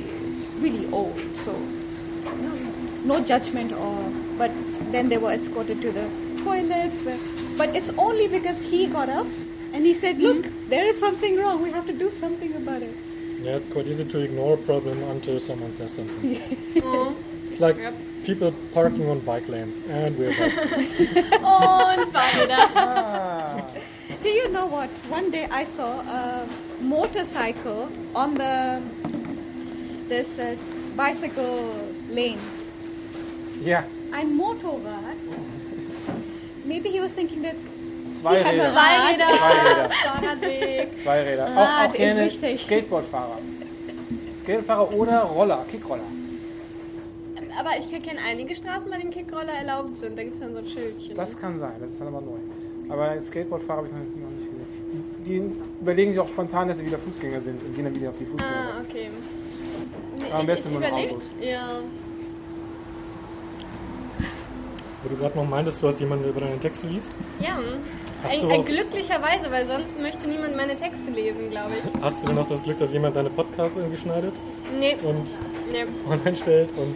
really 0.66 0.86
old, 0.92 1.20
so 1.46 1.56
no, 2.46 2.54
no 3.16 3.20
judgment 3.34 3.74
or. 3.88 3.98
But 4.38 4.52
then 4.92 5.10
they 5.10 5.18
were 5.18 5.34
escorted 5.34 5.82
to 5.82 5.92
the 5.92 6.08
toilets. 6.44 7.04
Where, 7.10 7.20
but 7.58 7.76
it's 7.76 7.92
only 7.98 8.28
because 8.28 8.62
he 8.62 8.86
got 8.88 9.10
up 9.10 9.28
and 9.74 9.86
he 9.86 9.94
said, 9.94 10.20
"Look, 10.20 10.38
mm-hmm. 10.38 10.70
there 10.70 10.86
is 10.86 11.00
something 11.00 11.38
wrong. 11.38 11.62
We 11.62 11.72
have 11.72 11.88
to 11.88 11.94
do 11.94 12.12
something 12.12 12.54
about 12.64 12.82
it." 12.82 12.96
Yeah, 13.42 13.56
it's 13.56 13.68
quite 13.68 13.88
easy 13.88 14.04
to 14.04 14.20
ignore 14.20 14.54
a 14.56 14.58
problem 14.58 15.04
until 15.04 15.40
someone 15.40 15.74
says 15.74 15.94
something. 15.94 16.42
Oh. 16.84 17.16
It's 17.46 17.60
like 17.60 17.78
Yep. 17.78 17.94
People 18.28 18.52
parking 18.74 19.10
on 19.10 19.20
bike 19.22 19.48
lanes. 19.48 19.76
And 19.90 20.18
we're 20.20 20.32
back. 20.32 20.52
Und 21.42 22.12
Fahrräder. 22.12 23.64
Do 24.22 24.30
you 24.30 24.50
know 24.50 24.66
what? 24.66 24.90
One 25.10 25.32
day 25.32 25.48
I 25.50 25.64
saw 25.64 26.02
a 26.02 26.46
motorcycle 26.82 27.88
on 28.14 28.36
the 28.36 28.82
this 30.10 30.40
uh, 30.40 30.58
bicycle 30.98 31.74
lane. 32.10 32.40
Ja, 33.64 33.84
Ein 34.12 34.36
Motorrad. 34.36 35.18
Maybe 36.66 36.90
he 36.90 37.00
was 37.00 37.14
thinking 37.14 37.42
that 37.44 37.56
zwei 38.20 38.42
Räder. 38.42 38.72
Zwei 38.72 39.12
Räder. 39.12 39.30
Zwei 40.02 40.44
Räder. 40.44 40.98
Zwei 41.04 41.24
Räder. 41.24 41.46
Rad 41.46 41.58
Auch, 41.58 41.90
auch 41.90 41.94
gerne. 41.94 42.30
Skateboardfahrer. 42.58 43.38
Skateboardfahrer 44.42 44.94
oder 44.94 45.22
Roller, 45.22 45.66
Kickroller. 45.72 46.17
Aber 47.60 47.72
ich 47.80 47.90
kenne 48.04 48.20
einige 48.26 48.56
Straßen, 48.56 48.90
bei 48.92 48.98
denen 48.98 49.12
Kickroller 49.12 49.52
erlaubt 49.54 49.98
sind. 49.98 50.18
Da 50.18 50.24
gibt 50.24 50.36
es 50.36 50.42
dann 50.42 50.54
so 50.54 50.60
ein 50.60 50.66
Schildchen. 50.68 51.16
Das 51.16 51.38
kann 51.38 51.58
sein, 51.60 51.74
das 51.80 51.92
ist 51.92 52.00
dann 52.02 52.10
aber 52.10 52.22
neu. 52.22 52.38
Aber 52.90 53.20
Skateboardfahrer 53.22 53.78
habe 53.80 53.88
ich 53.88 53.94
noch 53.94 54.00
nicht, 54.00 54.16
noch 54.16 54.30
nicht 54.30 54.46
gesehen. 54.50 54.66
Die, 55.26 55.40
die 55.40 55.52
überlegen 55.82 56.12
sich 56.12 56.20
auch 56.20 56.30
spontan, 56.30 56.68
dass 56.68 56.78
sie 56.78 56.86
wieder 56.86 57.00
Fußgänger 57.00 57.42
sind 57.42 57.62
und 57.64 57.76
gehen 57.76 57.84
dann 57.86 57.96
wieder 57.96 58.10
auf 58.12 58.16
die 58.18 58.26
Fußgänger. 58.26 58.52
ah, 58.78 58.82
okay. 58.88 59.10
Nee, 60.18 60.26
Aber 60.30 60.40
am 60.40 60.46
besten 60.46 60.70
überleg- 60.76 61.10
Autos. 61.12 61.32
Ja. 61.42 61.80
Wo 65.04 65.10
du 65.10 65.16
gerade 65.16 65.38
noch 65.38 65.48
meintest, 65.48 65.82
du 65.82 65.88
hast 65.88 66.00
jemanden, 66.00 66.24
der 66.24 66.32
über 66.32 66.42
deine 66.42 66.60
Texte 66.60 66.88
liest. 66.88 67.18
Ja. 67.40 67.58
Ein, 68.28 68.50
ein 68.52 68.66
glücklicherweise, 68.66 69.52
weil 69.52 69.66
sonst 69.68 70.00
möchte 70.02 70.28
niemand 70.28 70.56
meine 70.56 70.76
Texte 70.76 71.12
lesen, 71.12 71.50
glaube 71.52 71.72
ich. 71.74 72.02
Hast 72.02 72.24
du 72.24 72.28
denn 72.28 72.36
noch 72.36 72.48
das 72.48 72.64
Glück, 72.64 72.80
dass 72.80 72.92
jemand 72.92 73.16
deine 73.16 73.30
Podcasts 73.30 73.78
irgendwie 73.78 73.98
schneidet 73.98 74.34
Nee, 74.80 74.96
und 75.04 75.28
nee. 75.72 75.86
online 76.10 76.36
stellt? 76.36 76.70
Und 76.78 76.96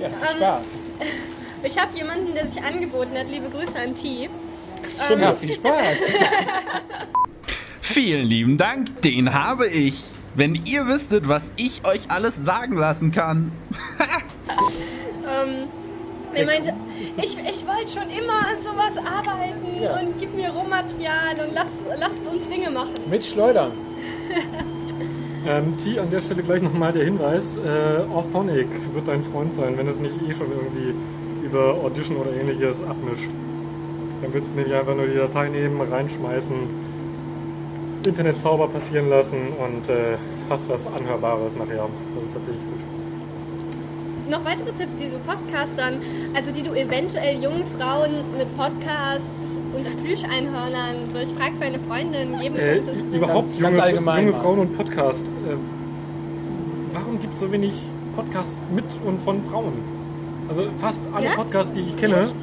Ja, 0.00 0.08
viel 0.08 0.28
Ähm, 0.30 0.36
Spaß. 0.36 0.74
Ich 1.64 1.76
habe 1.76 1.96
jemanden, 1.98 2.34
der 2.34 2.46
sich 2.46 2.62
angeboten 2.62 3.18
hat. 3.18 3.28
Liebe 3.28 3.48
Grüße 3.50 3.76
an 3.76 3.92
T. 3.96 4.28
Stimmt, 5.04 5.22
ja, 5.22 5.34
viel 5.34 5.52
Spaß. 5.54 5.98
Vielen 7.80 8.26
lieben 8.28 8.58
Dank, 8.58 9.02
den 9.02 9.34
habe 9.34 9.66
ich. 9.66 10.04
Wenn 10.36 10.54
ihr 10.66 10.86
wüsstet, 10.86 11.26
was 11.26 11.42
ich 11.56 11.84
euch 11.84 12.10
alles 12.10 12.36
sagen 12.36 12.76
lassen 12.76 13.10
kann. 13.12 13.50
Ähm, 15.30 15.64
er 16.32 16.46
meinte, 16.46 16.72
ich, 17.18 17.36
ich 17.36 17.66
wollte 17.66 17.92
schon 17.92 18.08
immer 18.10 18.38
an 18.38 18.62
sowas 18.62 18.96
arbeiten 18.96 19.82
Ja. 19.82 19.98
und 20.00 20.18
gib 20.18 20.34
mir 20.34 20.48
Rohmaterial 20.48 21.38
und 21.46 21.52
lasst, 21.52 21.70
lasst 21.98 22.16
uns 22.32 22.48
Dinge 22.48 22.70
machen. 22.70 22.94
Mit 23.10 23.22
Schleudern. 23.26 23.72
Ähm, 25.48 25.74
T, 25.82 25.98
an 25.98 26.10
der 26.10 26.20
Stelle 26.20 26.42
gleich 26.42 26.62
nochmal 26.62 26.92
der 26.92 27.04
Hinweis: 27.04 27.56
äh, 27.58 28.12
Orphonic 28.14 28.66
wird 28.94 29.08
dein 29.08 29.22
Freund 29.32 29.54
sein, 29.56 29.74
wenn 29.76 29.88
es 29.88 29.96
nicht 29.98 30.14
eh 30.28 30.32
schon 30.34 30.48
irgendwie 30.52 30.94
über 31.44 31.74
Audition 31.82 32.18
oder 32.18 32.30
ähnliches 32.38 32.76
abmischt. 32.88 33.30
Dann 34.20 34.34
willst 34.34 34.50
du 34.50 34.56
nämlich 34.56 34.74
einfach 34.74 34.94
nur 34.94 35.06
die 35.06 35.16
Datei 35.16 35.48
nehmen, 35.48 35.80
reinschmeißen, 35.80 36.56
Internetzauber 38.04 38.68
passieren 38.68 39.08
lassen 39.10 39.36
und 39.58 39.88
äh, 39.88 40.16
hast 40.50 40.68
was 40.68 40.80
Anhörbares 40.86 41.52
nachher. 41.56 41.86
Das 42.14 42.24
ist 42.24 42.32
tatsächlich 42.32 42.62
gut. 42.62 42.80
Noch 44.30 44.44
weitere 44.44 44.72
Tipps, 44.72 44.92
die 45.00 45.08
so 45.08 45.16
Podcastern, 45.26 46.02
also 46.34 46.50
die 46.52 46.62
du 46.62 46.74
eventuell 46.74 47.42
jungen 47.42 47.64
Frauen 47.78 48.10
mit 48.36 48.46
Podcasts 48.58 49.30
und 49.74 50.04
Plüscheinhörnern, 50.04 51.06
so 51.12 51.18
ich 51.18 51.28
frage 51.34 51.52
für 51.58 51.64
eine 51.64 51.78
Freundin, 51.80 52.38
geben 52.38 52.56
Äh, 52.56 52.76
könntest. 52.76 53.00
überhaupt 53.14 53.48
ganz 53.48 53.60
junge, 53.76 53.82
allgemein 53.82 54.26
junge. 54.26 54.38
Frauen 54.40 54.58
und 54.60 54.76
Podcast. 54.76 55.24
Äh, 55.48 55.56
warum 56.92 57.20
gibt 57.20 57.34
es 57.34 57.40
so 57.40 57.50
wenig 57.50 57.72
Podcasts 58.16 58.52
mit 58.74 58.84
und 59.06 59.22
von 59.22 59.42
Frauen? 59.50 59.72
Also 60.48 60.62
fast 60.80 61.00
alle 61.14 61.26
Ja? 61.26 61.34
Podcasts, 61.36 61.72
die 61.72 61.80
ich 61.80 61.96
kenne, 61.96 62.20
Echt? 62.22 62.34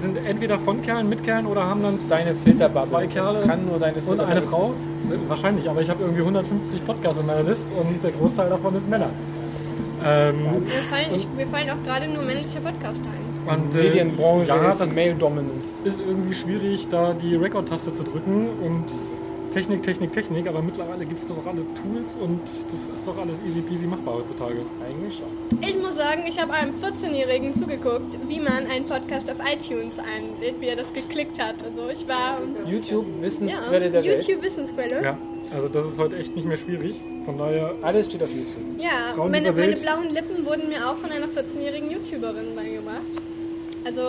sind 0.00 0.16
entweder 0.24 0.58
von 0.58 0.80
Kerlen, 0.82 1.08
mit 1.08 1.22
Kerlen 1.24 1.46
oder 1.46 1.62
haben 1.62 1.82
dann 1.82 1.92
Das 1.92 2.00
ist 2.02 2.10
deine 2.10 2.34
Filterbubble. 2.34 2.88
zwei 2.90 3.06
Kerle 3.06 3.38
das 3.38 3.46
kann 3.46 3.66
nur 3.66 3.78
deine 3.78 3.96
und 4.06 4.20
eine 4.20 4.42
Frau. 4.42 4.70
Äh, 5.10 5.28
Wahrscheinlich, 5.28 5.68
aber 5.68 5.80
ich 5.82 5.90
habe 5.90 6.02
irgendwie 6.02 6.20
150 6.22 6.86
Podcasts 6.86 7.20
in 7.20 7.26
meiner 7.26 7.42
Liste 7.42 7.74
und 7.74 8.02
der 8.02 8.10
Großteil 8.12 8.48
davon 8.50 8.74
ist 8.76 8.88
Männer. 8.88 9.10
Ähm, 10.06 10.36
Mir 10.64 10.70
fallen, 10.88 11.14
ich, 11.14 11.26
mir 11.36 11.46
fallen 11.48 11.68
auch 11.70 11.84
gerade 11.84 12.08
nur 12.08 12.22
männliche 12.22 12.60
Podcasts 12.60 13.00
ein. 13.00 13.54
und, 13.64 13.74
Die 13.74 13.78
äh, 13.78 13.82
Medienbranche 13.84 14.48
ja, 14.48 14.70
ist 14.70 14.94
male-dominant. 14.94 15.64
ist 15.84 16.00
irgendwie 16.00 16.34
schwierig, 16.34 16.88
da 16.90 17.12
die 17.12 17.34
Record-Taste 17.36 17.92
zu 17.92 18.02
drücken 18.04 18.48
und 18.64 18.84
Technik, 19.52 19.82
Technik, 19.82 20.12
Technik, 20.12 20.46
aber 20.46 20.62
mittlerweile 20.62 21.04
gibt 21.04 21.20
es 21.22 21.28
doch 21.28 21.44
alle 21.44 21.62
Tools 21.74 22.14
und 22.20 22.40
das 22.44 22.98
ist 22.98 23.06
doch 23.06 23.18
alles 23.18 23.38
easy 23.44 23.60
peasy 23.62 23.84
machbar 23.84 24.14
heutzutage. 24.14 24.60
Eigentlich 24.86 25.16
schon. 25.16 25.68
Ich 25.68 25.76
muss 25.76 25.96
sagen, 25.96 26.22
ich 26.28 26.40
habe 26.40 26.52
einem 26.52 26.74
14-Jährigen 26.80 27.52
zugeguckt, 27.54 28.16
wie 28.28 28.38
man 28.38 28.66
einen 28.66 28.86
Podcast 28.86 29.28
auf 29.28 29.38
iTunes 29.44 29.98
einlädt, 29.98 30.60
wie 30.60 30.66
er 30.66 30.76
das 30.76 30.92
geklickt 30.92 31.42
hat. 31.42 31.56
Also 31.64 31.88
ich 31.90 32.06
war 32.06 32.38
YouTube, 32.64 33.06
ja, 33.16 33.22
Wissensquelle 33.22 33.90
der 33.90 34.04
Welt. 34.04 34.24
YouTube-Wissensquelle. 34.26 35.02
Ja, 35.02 35.18
also 35.52 35.68
das 35.68 35.84
ist 35.84 35.98
heute 35.98 36.16
echt 36.16 36.36
nicht 36.36 36.46
mehr 36.46 36.56
schwierig. 36.56 36.94
Von 37.24 37.36
daher, 37.36 37.74
Alles 37.82 38.06
steht 38.06 38.22
auf 38.22 38.30
YouTube. 38.30 38.78
Ja, 38.78 39.12
Frauen 39.16 39.32
meine, 39.32 39.50
meine 39.50 39.76
blauen 39.76 40.10
Lippen 40.10 40.46
wurden 40.46 40.68
mir 40.68 40.88
auch 40.88 40.96
von 40.96 41.10
einer 41.10 41.26
14-jährigen 41.26 41.90
YouTuberin 41.90 42.54
beigebracht. 42.54 43.02
Also 43.84 44.02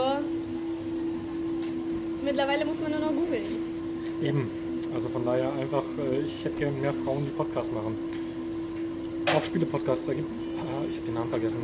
mittlerweile 2.23 2.63
muss 2.65 2.79
man 2.79 2.91
nur 2.91 2.99
noch 2.99 3.09
googeln. 3.09 3.41
eben. 4.21 4.60
Also 4.93 5.07
von 5.09 5.23
daher 5.25 5.53
einfach, 5.53 5.83
äh, 5.97 6.19
ich 6.21 6.43
hätte 6.43 6.57
gerne 6.57 6.77
mehr 6.77 6.93
Frauen, 7.05 7.25
die 7.25 7.31
Podcasts 7.31 7.71
machen. 7.71 7.95
Auch 9.35 9.43
Spiele-Podcasts, 9.43 10.05
da 10.05 10.13
gibt's, 10.13 10.49
ah, 10.57 10.83
ich 10.89 10.97
habe 10.97 11.05
den 11.07 11.13
Namen 11.13 11.29
vergessen. 11.29 11.57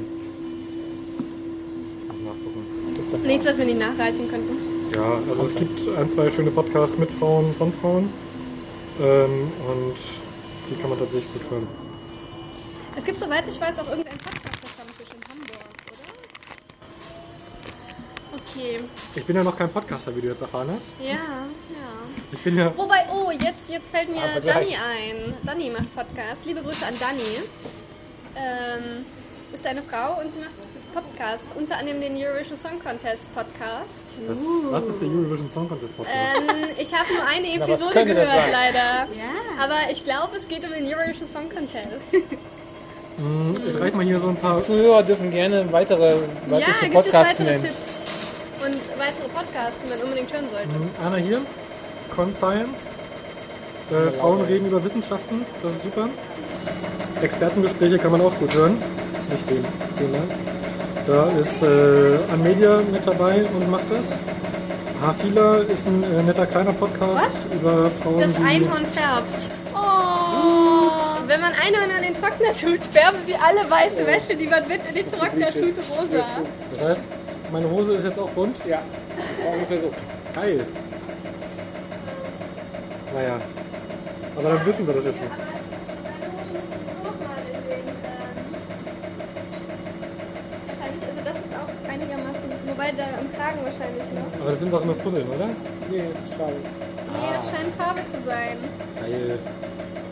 Muss 2.07 2.21
nachgucken. 2.23 3.28
Nichts, 3.28 3.45
was 3.45 3.57
wir 3.57 3.65
nicht 3.65 3.80
nachreichen 3.80 4.30
könnten. 4.30 4.57
Ja, 4.93 5.15
also 5.15 5.36
es 5.43 5.53
dann. 5.53 5.67
gibt 5.67 5.97
ein, 5.97 6.09
zwei 6.09 6.30
schöne 6.30 6.51
Podcasts 6.51 6.97
mit 6.97 7.09
Frauen, 7.11 7.53
von 7.57 7.73
Frauen. 7.73 8.09
Ähm, 9.01 9.51
und 9.67 9.95
die 10.69 10.75
kann 10.82 10.89
man 10.89 10.97
tatsächlich 10.99 11.32
gut 11.34 11.51
hören. 11.51 11.67
Es 12.95 13.03
gibt, 13.03 13.19
soweit 13.19 13.47
ich 13.47 13.59
weiß, 13.59 13.78
auch 13.80 13.89
irgendein 13.89 14.17
Podcast-Stammtisch 14.17 15.11
in 15.13 15.21
Hamburg, 15.30 15.67
oder? 18.32 18.41
Okay. 18.58 18.80
Ich 19.16 19.26
bin 19.26 19.36
ja 19.36 19.43
noch 19.43 19.58
kein 19.58 19.70
Podcaster, 19.70 20.16
wie 20.16 20.22
du 20.22 20.28
jetzt 20.28 20.41
erfahren 20.41 20.70
hast. 20.74 20.86
Ja, 20.99 21.14
ja. 21.14 21.18
Ich 22.32 22.39
bin 22.39 22.58
ja. 22.58 22.72
Wobei, 22.76 23.05
oh, 23.12 23.32
jetzt, 23.32 23.70
jetzt 23.70 23.89
fällt 23.89 24.10
mir 24.10 24.22
Aber 24.22 24.41
Dani 24.41 24.66
gleich. 24.66 24.78
ein. 24.78 25.34
Dani 25.43 25.70
macht 25.70 25.95
Podcast. 25.95 26.45
Liebe 26.45 26.62
Grüße 26.62 26.86
an 26.86 26.93
Dani. 26.99 27.22
Ähm, 28.36 29.05
ist 29.53 29.66
eine 29.66 29.82
Frau 29.82 30.22
und 30.22 30.32
sie 30.32 30.39
macht 30.39 30.51
Podcast. 30.93 31.43
Unter 31.55 31.78
anderem 31.78 32.01
den 32.01 32.16
Eurovision 32.16 32.58
Song 32.58 32.80
Contest 32.84 33.34
Podcast. 33.34 34.05
Was, 34.28 34.38
was 34.72 34.84
ist 34.93 35.01
der 35.01 35.08
Eurovision 35.10 35.49
Song 35.49 35.70
Contest 35.70 35.95
Podcast? 35.95 36.18
Ähm, 36.18 36.70
ich 36.78 36.93
habe 36.93 37.14
nur 37.14 37.26
eine 37.26 37.47
Episode 37.55 37.93
das 37.93 38.05
gehört, 38.05 38.51
leider. 38.51 39.08
Ja. 39.16 39.64
Aber 39.64 39.91
ich 39.91 40.03
glaube, 40.03 40.38
es 40.38 40.47
geht 40.47 40.64
um 40.64 40.72
den 40.72 40.86
Eurovision 40.86 41.28
Song 41.32 41.49
Contest. 41.49 42.01
Hm, 43.18 43.53
ich 43.68 43.80
reiche 43.80 43.95
mal 43.95 44.05
hier 44.05 44.20
so 44.20 44.30
ein 44.30 44.36
paar. 44.36 44.60
Zuhörer 44.62 45.01
dürfen 45.03 45.32
gerne 45.32 45.72
weitere, 45.72 46.12
ja, 46.12 46.18
weitere 46.49 46.62
gibt 46.62 46.84
es 46.84 46.91
Podcasts 46.91 47.39
weitere 47.39 47.58
nennen. 47.58 47.64
Tipps 47.64 48.07
weitere 49.08 49.30
Podcasts, 49.30 49.78
die 49.84 49.89
man 49.89 49.99
unbedingt 50.01 50.34
hören 50.34 50.47
sollte. 50.51 50.68
Hm, 50.68 51.05
Einer 51.05 51.18
hier. 51.18 51.41
Conscience. 52.14 52.91
Äh, 53.91 54.12
Frauen 54.20 54.41
reden 54.41 54.68
über 54.68 54.84
Wissenschaften. 54.84 55.45
Das 55.64 55.72
ist 55.74 55.84
super. 55.84 56.10
Expertengespräche 57.22 57.97
kann 57.97 58.12
man 58.12 58.22
auch 58.22 58.34
gut 58.38 58.53
hören. 58.53 58.78
Nicht 59.32 59.49
den. 59.49 59.64
den 59.99 60.14
da. 60.14 60.24
Da 61.08 61.39
ist 61.39 61.62
äh, 61.62 62.18
Amelia 62.34 62.82
mit 62.91 63.08
dabei 63.08 63.45
und 63.55 63.72
macht 63.72 63.86
das. 63.89 64.08
Hafila 65.01 65.58
ist 65.60 65.88
ein 65.88 66.03
äh, 66.03 66.24
netter 66.24 66.45
kleiner 66.45 66.74
Podcast 66.74 67.32
über 67.53 67.89
Frauen, 68.01 68.20
Das. 68.20 68.36
Einhorn 68.43 68.86
färbt. 68.91 69.39
Oh. 69.74 70.91
Wenn 71.28 71.39
man 71.39 71.53
Einhorn 71.53 71.91
an 71.95 72.01
den 72.01 72.14
Trockner 72.14 72.51
tut, 72.60 72.82
färben 72.91 73.20
sie 73.26 73.36
alle 73.36 73.70
weiße 73.70 74.05
Wäsche, 74.05 74.36
die 74.36 74.47
man 74.47 74.68
mit 74.68 74.82
in 74.89 74.95
den 74.95 75.12
Trockner 75.12 75.47
tut, 75.47 75.78
rosa. 75.78 76.26
Das 76.74 76.89
heißt, 76.89 77.05
meine 77.52 77.70
Hose 77.70 77.93
ist 77.93 78.04
jetzt 78.04 78.20
auch 78.20 78.30
bunt. 78.30 78.58
Ja, 78.66 78.82
das 79.38 79.45
war 79.45 79.54
ungefähr 79.54 79.80
so. 79.80 79.91
Geil. 80.34 80.66
Naja. 83.14 83.39
Aber 84.36 84.50
dann 84.50 84.66
wissen 84.66 84.86
wir 84.86 84.93
das 84.93 85.06
jetzt 85.06 85.22
nicht. 85.22 85.32
Wahrscheinlich, 90.68 91.04
also 91.08 91.22
das 91.26 91.36
ist 91.36 91.54
auch 91.58 91.91
einigermaßen, 91.91 92.48
wobei 92.68 92.91
da 92.91 93.06
im 93.20 93.34
Kragen 93.34 93.60
wahrscheinlich 93.64 94.04
noch. 94.14 94.41
Aber 94.41 94.52
das 94.52 94.60
sind 94.60 94.74
doch 94.74 94.86
nur 94.86 94.95
Puzzeln, 94.98 95.28
oder? 95.28 95.50
Nee, 95.89 96.04
das 96.14 96.26
ist 96.26 96.32
schade. 96.38 96.54
Nee, 97.14 97.30
das 97.34 97.50
scheint 97.50 97.74
Farbe 97.76 98.02
zu 98.14 98.24
sein. 98.24 98.58
Geil. 99.02 99.39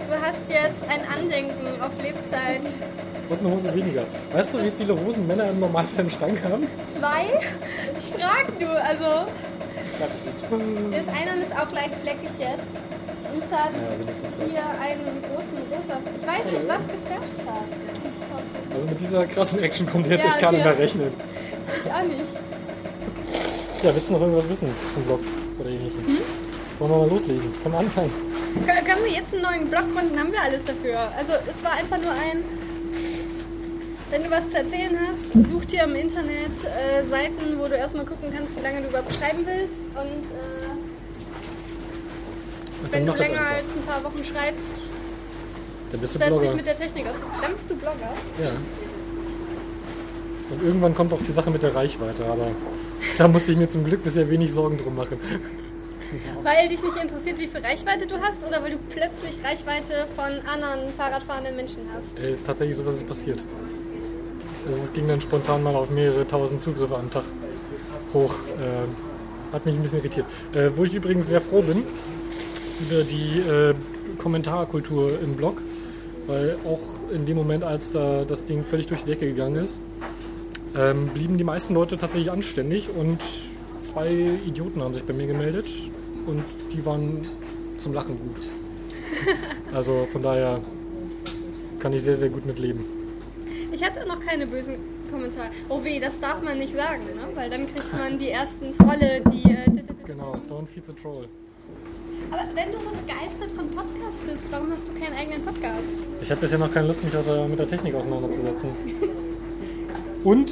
Du 0.08 0.14
hast 0.14 0.44
jetzt 0.50 0.82
ein 0.90 1.02
Andenken 1.12 1.82
auf 1.82 1.92
Lebzeit. 2.02 2.62
Und 3.30 3.40
eine 3.40 3.50
Hose 3.56 3.74
weniger. 3.74 4.04
Weißt 4.34 4.54
du, 4.54 4.64
wie 4.64 4.72
viele 4.78 4.94
Hosen 4.94 5.26
Männer 5.28 5.50
im 5.50 5.60
Normalfall 5.60 6.06
im 6.06 6.10
Schrank 6.12 6.38
haben? 6.44 6.68
Zwei? 6.98 7.26
Ich 7.98 8.22
frag 8.22 8.46
du, 8.60 8.68
also. 8.68 9.30
Das 10.00 11.08
Einhorn 11.08 11.42
ist 11.42 11.54
auch 11.58 11.72
leicht 11.74 11.96
fleckig 12.02 12.30
jetzt. 12.38 12.70
Und 13.34 13.44
es 13.44 13.52
hat 13.52 13.72
Ja, 13.74 14.46
hier 14.46 14.64
einen 14.80 15.22
großen 15.24 15.58
rosa. 15.72 15.98
Ich 16.20 16.28
weiß 16.28 16.46
nicht, 16.52 16.68
was 16.68 16.84
gefärbt 16.86 17.38
hat. 17.48 18.76
Also 18.76 18.88
mit 18.88 19.00
dieser 19.00 19.26
krassen 19.26 19.60
Action 19.64 19.88
kommt 19.90 20.08
jetzt 20.08 20.20
Ja, 20.20 20.28
echt 20.28 20.40
keiner 20.40 20.58
mehr 20.58 20.78
rechnen. 20.78 21.12
Ich 21.86 21.92
auch 21.92 22.04
nicht. 22.04 22.20
Ja, 23.84 23.96
willst 23.96 24.10
du 24.10 24.14
noch 24.14 24.22
irgendwas 24.22 24.50
wissen 24.50 24.70
zum 24.94 25.04
Blog? 25.04 25.20
Oder 25.60 25.70
ähnlichem? 25.70 26.06
Hm? 26.06 26.18
Wollen 26.80 26.92
wir 26.92 26.98
mal 26.98 27.10
loslegen? 27.10 27.54
Können 27.64 27.74
wir 27.76 27.80
anfangen? 27.80 28.12
Kö- 28.66 28.86
Können 28.86 29.06
wir 29.06 29.12
jetzt 29.14 29.34
einen 29.34 29.44
neuen 29.44 29.68
Blog 29.70 29.84
gründen? 29.96 30.20
Haben 30.20 30.32
wir 30.32 30.42
alles 30.42 30.64
dafür. 30.66 31.00
Also 31.18 31.34
es 31.50 31.64
war 31.64 31.72
einfach 31.74 31.98
nur 31.98 32.12
ein... 32.12 32.44
Wenn 34.16 34.24
du 34.24 34.32
was 34.32 34.50
zu 34.50 34.56
erzählen 34.56 34.98
hast, 34.98 35.50
such 35.52 35.66
dir 35.66 35.84
im 35.84 35.94
Internet 35.94 36.56
äh, 36.64 37.06
Seiten, 37.10 37.60
wo 37.60 37.68
du 37.68 37.76
erstmal 37.76 38.06
gucken 38.06 38.32
kannst, 38.34 38.56
wie 38.56 38.62
lange 38.62 38.82
du 38.82 38.88
überhaupt 38.88 39.14
schreiben 39.14 39.40
willst. 39.46 39.82
Und 39.94 40.24
äh, 40.32 40.72
Und 42.82 42.94
wenn 42.94 43.06
du 43.06 43.12
länger 43.12 43.42
als 43.42 43.76
ein 43.76 43.82
paar 43.86 44.02
Wochen 44.06 44.24
schreibst, 44.24 44.84
Dann 45.92 46.00
bist 46.00 46.16
du 46.16 46.20
setz 46.20 46.30
dich 46.30 46.38
Blogger. 46.38 46.56
mit 46.56 46.66
der 46.66 46.78
Technik 46.78 47.08
aus. 47.08 47.16
Dann 47.42 47.54
bist 47.56 47.70
du 47.70 47.76
Blogger. 47.76 48.14
Ja. 48.42 48.52
Und 50.50 50.64
irgendwann 50.64 50.96
kommt 50.96 51.12
auch 51.12 51.22
die 51.22 51.34
Sache 51.34 51.52
mit 51.52 51.62
der 51.62 51.76
Reichweite, 51.76 52.24
aber 52.24 52.48
da 53.18 53.28
musste 53.28 53.52
ich 53.52 53.58
mir 53.58 53.68
zum 53.68 53.84
Glück 53.84 54.02
bisher 54.02 54.30
wenig 54.30 54.54
Sorgen 54.54 54.78
drum 54.78 54.96
machen. 54.96 55.20
Weil 56.42 56.70
dich 56.70 56.82
nicht 56.82 56.96
interessiert, 56.96 57.38
wie 57.38 57.48
viel 57.48 57.60
Reichweite 57.60 58.08
du 58.08 58.16
hast 58.22 58.42
oder 58.48 58.64
weil 58.64 58.72
du 58.72 58.78
plötzlich 58.92 59.44
Reichweite 59.44 60.08
von 60.16 60.40
anderen 60.48 60.94
Fahrradfahrenden 60.96 61.58
Menschen 61.58 61.90
hast? 61.94 62.18
Äh, 62.24 62.38
tatsächlich 62.46 62.78
sowas 62.78 62.96
ist 62.96 63.08
passiert. 63.08 63.44
Also 64.68 64.82
es 64.82 64.94
ging 64.94 65.08
dann 65.08 65.22
spontan 65.22 65.64
mal 65.64 65.76
auf 65.76 65.90
mehrere 65.90 66.28
tausend 66.28 66.62
Zugriffe 66.62 66.98
am 66.98 67.10
Tag 67.10 67.24
hoch. 68.14 68.34
Äh, 68.34 69.54
hat 69.54 69.66
mich 69.66 69.76
ein 69.76 69.82
bisschen 69.82 70.00
irritiert. 70.00 70.26
Äh, 70.54 70.72
wo 70.76 70.84
ich 70.84 70.94
übrigens 70.94 71.28
sehr 71.28 71.42
froh 71.42 71.62
bin 71.62 71.84
über 72.82 73.04
die 73.04 73.40
äh, 73.40 73.74
Kommentarkultur 74.18 75.20
im 75.22 75.36
Blog, 75.36 75.62
weil 76.28 76.58
auch 76.66 77.12
in 77.14 77.26
dem 77.26 77.38
Moment, 77.38 77.64
als 77.64 77.92
da 77.92 78.26
das 78.26 78.46
Ding 78.46 78.64
völlig 78.64 78.88
durch 78.88 79.02
die 79.02 79.12
Decke 79.12 79.28
gegangen 79.28 79.56
ist, 79.56 79.82
ähm, 80.76 81.08
blieben 81.14 81.38
die 81.38 81.44
meisten 81.44 81.74
Leute 81.74 81.98
tatsächlich 81.98 82.32
anständig 82.32 82.90
und 82.94 83.20
zwei 83.80 84.12
Idioten 84.46 84.82
haben 84.82 84.94
sich 84.94 85.04
bei 85.04 85.14
mir 85.14 85.28
gemeldet 85.28 85.68
und 86.26 86.44
die 86.74 86.86
waren 86.86 87.26
zum 87.78 87.94
Lachen 87.94 88.18
gut. 88.18 88.42
Also 89.74 90.08
von 90.12 90.22
daher 90.22 90.62
kann 91.80 91.92
ich 91.92 92.02
sehr, 92.04 92.16
sehr 92.16 92.30
gut 92.30 92.46
mit 92.46 92.60
leben. 92.60 92.86
Ich 93.72 93.84
hatte 93.84 94.08
noch 94.08 94.20
keine 94.20 94.48
bösen 94.48 94.76
Kommentare. 95.12 95.50
Oh 95.70 95.84
weh, 95.84 96.00
das 96.00 96.20
darf 96.20 96.42
man 96.42 96.60
nicht 96.60 96.74
sagen, 96.74 97.04
ne? 97.16 97.36
weil 97.36 97.50
dann 97.50 97.68
kriegt 97.68 97.94
man 97.94 98.18
die 98.20 98.30
ersten 98.30 98.76
Trolle, 98.78 99.22
die... 99.32 99.52
Äh, 99.52 99.66
Genau, 100.06 100.38
don't 100.48 100.68
feed 100.68 100.86
the 100.86 100.94
troll. 100.94 101.28
Aber 102.30 102.44
wenn 102.54 102.72
du 102.72 102.78
so 102.80 102.90
begeistert 102.92 103.52
von 103.56 103.70
Podcasts 103.70 104.20
bist, 104.20 104.52
warum 104.52 104.72
hast 104.72 104.88
du 104.88 104.94
keinen 104.94 105.18
eigenen 105.18 105.44
Podcast? 105.44 105.96
Ich 106.22 106.30
habe 106.30 106.42
bisher 106.42 106.60
noch 106.60 106.72
keine 106.72 106.88
Lust, 106.88 107.04
mich 107.04 107.14
mit 107.14 107.60
der 107.60 107.70
Technik 107.70 107.96
auseinanderzusetzen. 107.96 108.70
Und 110.24 110.52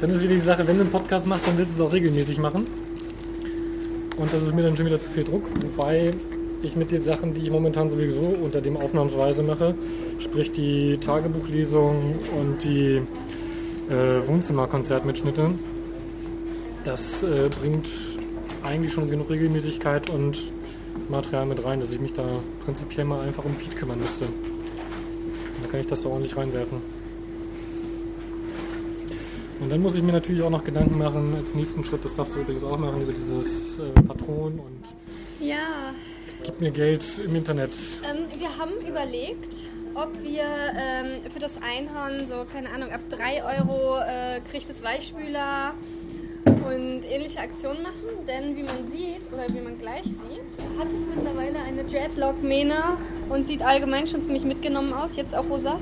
dann 0.00 0.10
ist 0.10 0.20
wieder 0.22 0.34
die 0.34 0.40
Sache, 0.40 0.66
wenn 0.66 0.76
du 0.76 0.82
einen 0.82 0.90
Podcast 0.90 1.26
machst, 1.26 1.46
dann 1.46 1.56
willst 1.56 1.78
du 1.78 1.82
es 1.82 1.88
auch 1.88 1.92
regelmäßig 1.92 2.38
machen. 2.38 2.66
Und 4.16 4.32
das 4.32 4.42
ist 4.42 4.54
mir 4.54 4.62
dann 4.62 4.76
schon 4.76 4.86
wieder 4.86 5.00
zu 5.00 5.10
viel 5.10 5.24
Druck. 5.24 5.44
Wobei 5.54 6.12
ich 6.62 6.76
mit 6.76 6.90
den 6.90 7.02
Sachen, 7.02 7.34
die 7.34 7.42
ich 7.42 7.50
momentan 7.50 7.88
sowieso 7.88 8.20
unter 8.20 8.60
dem 8.60 8.76
Aufnahmsweise 8.76 9.42
mache, 9.42 9.74
sprich 10.18 10.52
die 10.52 10.98
Tagebuchlesung 10.98 12.14
und 12.38 12.64
die 12.64 13.00
äh, 13.90 14.26
Wohnzimmerkonzertmitschnitte, 14.26 15.50
das 16.84 17.22
äh, 17.22 17.48
bringt 17.60 17.88
eigentlich 18.62 18.92
schon 18.92 19.08
genug 19.10 19.30
Regelmäßigkeit 19.30 20.10
und 20.10 20.38
Material 21.08 21.46
mit 21.46 21.64
rein, 21.64 21.80
dass 21.80 21.92
ich 21.92 22.00
mich 22.00 22.12
da 22.12 22.24
prinzipiell 22.64 23.04
mal 23.04 23.20
einfach 23.26 23.44
um 23.44 23.54
Feed 23.54 23.76
kümmern 23.76 24.00
müsste. 24.00 24.26
Da 25.62 25.68
kann 25.68 25.80
ich 25.80 25.86
das 25.86 26.02
da 26.02 26.08
ordentlich 26.08 26.36
reinwerfen. 26.36 26.78
Und 29.60 29.70
dann 29.72 29.80
muss 29.82 29.96
ich 29.96 30.02
mir 30.02 30.12
natürlich 30.12 30.42
auch 30.42 30.50
noch 30.50 30.62
Gedanken 30.64 30.98
machen, 30.98 31.34
als 31.36 31.54
nächsten 31.54 31.84
Schritt, 31.84 32.04
das 32.04 32.14
darfst 32.14 32.36
du 32.36 32.40
übrigens 32.40 32.62
auch 32.62 32.78
machen, 32.78 33.02
über 33.02 33.12
dieses 33.12 33.78
äh, 33.78 33.90
Patron 34.06 34.52
und 34.60 34.84
Ja, 35.44 35.92
gib 36.44 36.60
mir 36.60 36.70
Geld 36.70 37.04
im 37.24 37.34
Internet. 37.34 37.76
ähm, 38.08 38.18
wir 38.38 38.56
haben 38.56 38.72
überlegt, 38.88 39.66
ob 39.98 40.22
wir 40.22 40.44
ähm, 40.44 41.30
für 41.32 41.40
das 41.40 41.56
Einhorn 41.60 42.26
so, 42.26 42.46
keine 42.50 42.70
Ahnung, 42.70 42.92
ab 42.92 43.00
3 43.10 43.42
Euro 43.58 43.98
äh, 43.98 44.40
kriegt 44.48 44.70
es 44.70 44.82
Weichspüler 44.82 45.74
und 46.44 47.02
ähnliche 47.04 47.40
Aktionen 47.40 47.82
machen. 47.82 48.26
Denn 48.26 48.56
wie 48.56 48.62
man 48.62 48.92
sieht, 48.92 49.32
oder 49.32 49.52
wie 49.52 49.60
man 49.60 49.78
gleich 49.78 50.04
sieht, 50.04 50.78
hat 50.78 50.86
es 50.88 51.06
mittlerweile 51.14 51.58
eine 51.60 51.84
Dreadlock-Mähne 51.84 52.98
und 53.28 53.46
sieht 53.46 53.62
allgemein 53.62 54.06
schon 54.06 54.22
ziemlich 54.22 54.44
mitgenommen 54.44 54.92
aus, 54.92 55.16
jetzt 55.16 55.34
auch 55.34 55.48
rosa. 55.48 55.80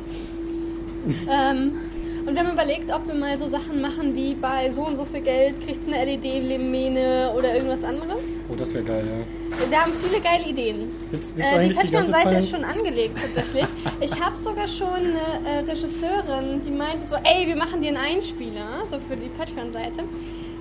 ähm, 1.30 1.80
und 2.26 2.34
wir 2.34 2.42
haben 2.44 2.52
überlegt, 2.52 2.92
ob 2.92 3.06
wir 3.06 3.14
mal 3.14 3.38
so 3.38 3.48
Sachen 3.48 3.80
machen 3.80 4.14
wie 4.14 4.34
bei 4.34 4.70
so 4.70 4.82
und 4.86 4.96
so 4.96 5.04
viel 5.04 5.20
Geld 5.20 5.60
kriegt 5.64 5.80
es 5.86 5.92
eine 5.94 6.04
LED-Mähne 6.04 7.32
oder 7.36 7.54
irgendwas 7.54 7.84
anderes. 7.84 8.18
Oh, 8.50 8.54
das 8.56 8.74
wäre 8.74 8.84
geil, 8.84 9.04
ja. 9.06 9.68
Wir 9.70 9.80
haben 9.80 9.92
viele 10.02 10.20
geile 10.20 10.48
Ideen. 10.48 10.90
Willst, 11.10 11.36
willst 11.36 11.52
Äh, 11.52 11.60
die 11.62 11.68
die 11.68 11.74
Patreon-Seite 11.74 12.34
ist 12.36 12.50
schon 12.50 12.64
angelegt 12.64 13.16
tatsächlich. 13.20 13.64
ich 14.00 14.20
habe 14.20 14.36
sogar 14.36 14.68
schon 14.68 14.88
eine 14.88 15.48
äh, 15.48 15.58
Regisseurin, 15.70 16.60
die 16.66 16.70
meinte 16.70 17.06
so, 17.06 17.14
ey, 17.22 17.46
wir 17.46 17.56
machen 17.56 17.80
dir 17.80 17.88
einen 17.88 17.96
Einspieler, 17.98 18.82
so 18.90 18.98
für 19.08 19.16
die 19.16 19.28
Patreon-Seite. 19.38 20.02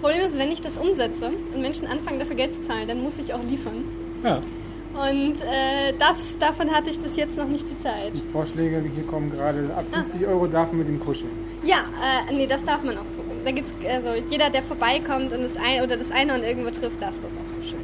Problem 0.02 0.26
ist, 0.26 0.38
wenn 0.38 0.52
ich 0.52 0.62
das 0.62 0.78
umsetze 0.78 1.32
und 1.54 1.62
Menschen 1.62 1.88
anfangen 1.88 2.20
dafür 2.20 2.36
Geld 2.36 2.54
zu 2.54 2.62
zahlen, 2.62 2.88
dann 2.88 3.02
muss 3.02 3.18
ich 3.18 3.34
auch 3.34 3.44
liefern. 3.44 3.84
Ja, 4.24 4.36
Und 4.94 5.42
äh, 5.42 5.94
das, 6.00 6.18
davon 6.40 6.70
hatte 6.72 6.90
ich 6.90 7.00
bis 7.00 7.16
jetzt 7.16 7.38
noch 7.38 7.48
nicht 7.48 7.66
die 7.70 7.82
Zeit. 7.82 8.12
Die 8.14 8.22
Vorschläge 8.32 8.84
hier 8.94 9.04
kommen 9.06 9.32
gerade. 9.32 9.70
Ab 9.76 9.86
Ah. 9.92 9.96
50 10.04 10.28
Euro 10.28 10.48
darf 10.48 10.70
man 10.72 10.80
mit 10.80 10.88
ihm 10.90 11.00
kuscheln. 11.00 11.32
Ja, 11.66 11.80
äh, 12.30 12.34
nee, 12.34 12.46
das 12.46 12.64
darf 12.64 12.84
man 12.84 12.96
auch 12.98 13.10
so. 13.16 13.24
Da 13.44 13.52
gibt's 13.52 13.74
also 13.90 14.10
jeder, 14.30 14.50
der 14.52 14.62
vorbeikommt 14.62 15.34
und 15.34 15.42
das 15.42 15.58
ein 15.58 15.82
oder 15.82 15.98
das 15.98 16.12
Einhorn 16.12 16.44
irgendwo 16.44 16.70
trifft, 16.70 17.02
darf 17.02 17.16
das 17.16 17.32
auch 17.32 17.68
schön. 17.68 17.80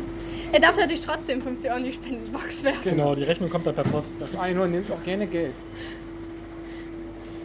Er 0.51 0.59
darf 0.59 0.77
natürlich 0.77 1.01
trotzdem 1.01 1.41
50 1.41 1.69
Euro 1.69 1.79
in 1.79 1.85
die 1.85 1.93
Spendenbox 1.93 2.63
werfen. 2.63 2.81
genau, 2.83 3.15
die 3.15 3.23
Rechnung 3.23 3.49
kommt 3.49 3.65
da 3.65 3.71
per 3.71 3.83
Post. 3.83 4.15
Das 4.19 4.35
Einhorn 4.37 4.71
nimmt 4.71 4.91
auch 4.91 5.03
gerne 5.03 5.25
Geld. 5.25 5.53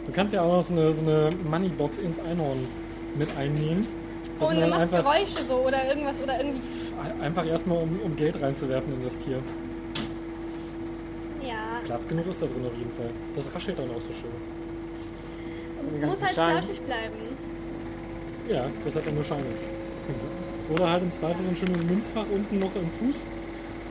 Du 0.05 0.13
kannst 0.13 0.33
ja 0.33 0.41
auch 0.41 0.57
noch 0.57 0.63
so 0.63 0.73
eine, 0.73 0.93
so 0.93 1.01
eine 1.01 1.33
Moneybox 1.49 1.97
ins 1.97 2.19
Einhorn 2.19 2.67
mit 3.15 3.29
einnehmen. 3.35 3.87
dass 4.39 4.49
Und 4.49 4.55
du 4.55 4.67
machst 4.67 4.81
einfach, 4.81 5.03
Geräusche 5.03 5.45
so 5.47 5.55
oder 5.55 5.87
irgendwas 5.87 6.15
oder 6.23 6.37
irgendwie. 6.37 6.61
einfach 7.21 7.45
erstmal, 7.45 7.79
um, 7.79 7.99
um 8.03 8.15
Geld 8.15 8.39
reinzuwerfen 8.39 8.93
in 8.93 9.03
das 9.03 9.17
Tier. 9.17 9.39
Ja. 11.43 11.81
Platz 11.83 12.07
genug 12.07 12.27
ist 12.27 12.41
da 12.41 12.45
drin 12.45 12.65
auf 12.65 12.77
jeden 12.77 12.91
Fall. 12.91 13.09
Das 13.35 13.53
raschelt 13.55 13.79
dann 13.79 13.89
auch 13.89 14.01
so 14.01 14.13
schön. 14.13 14.56
Muss 16.05 16.21
halt 16.21 16.35
Schein. 16.35 16.57
flauschig 16.57 16.81
bleiben. 16.81 17.15
Ja, 18.49 18.65
das 18.85 18.95
hat 18.95 19.05
dann 19.05 19.15
nur 19.15 19.23
Scheine. 19.23 19.43
Oder 20.73 20.89
halt 20.89 21.03
im 21.03 21.13
Zweifel 21.13 21.43
so 21.43 21.49
ein 21.49 21.55
schönes 21.55 21.83
Münzfach 21.83 22.25
unten 22.31 22.59
noch 22.59 22.75
im 22.75 22.89
Fuß. 22.99 23.15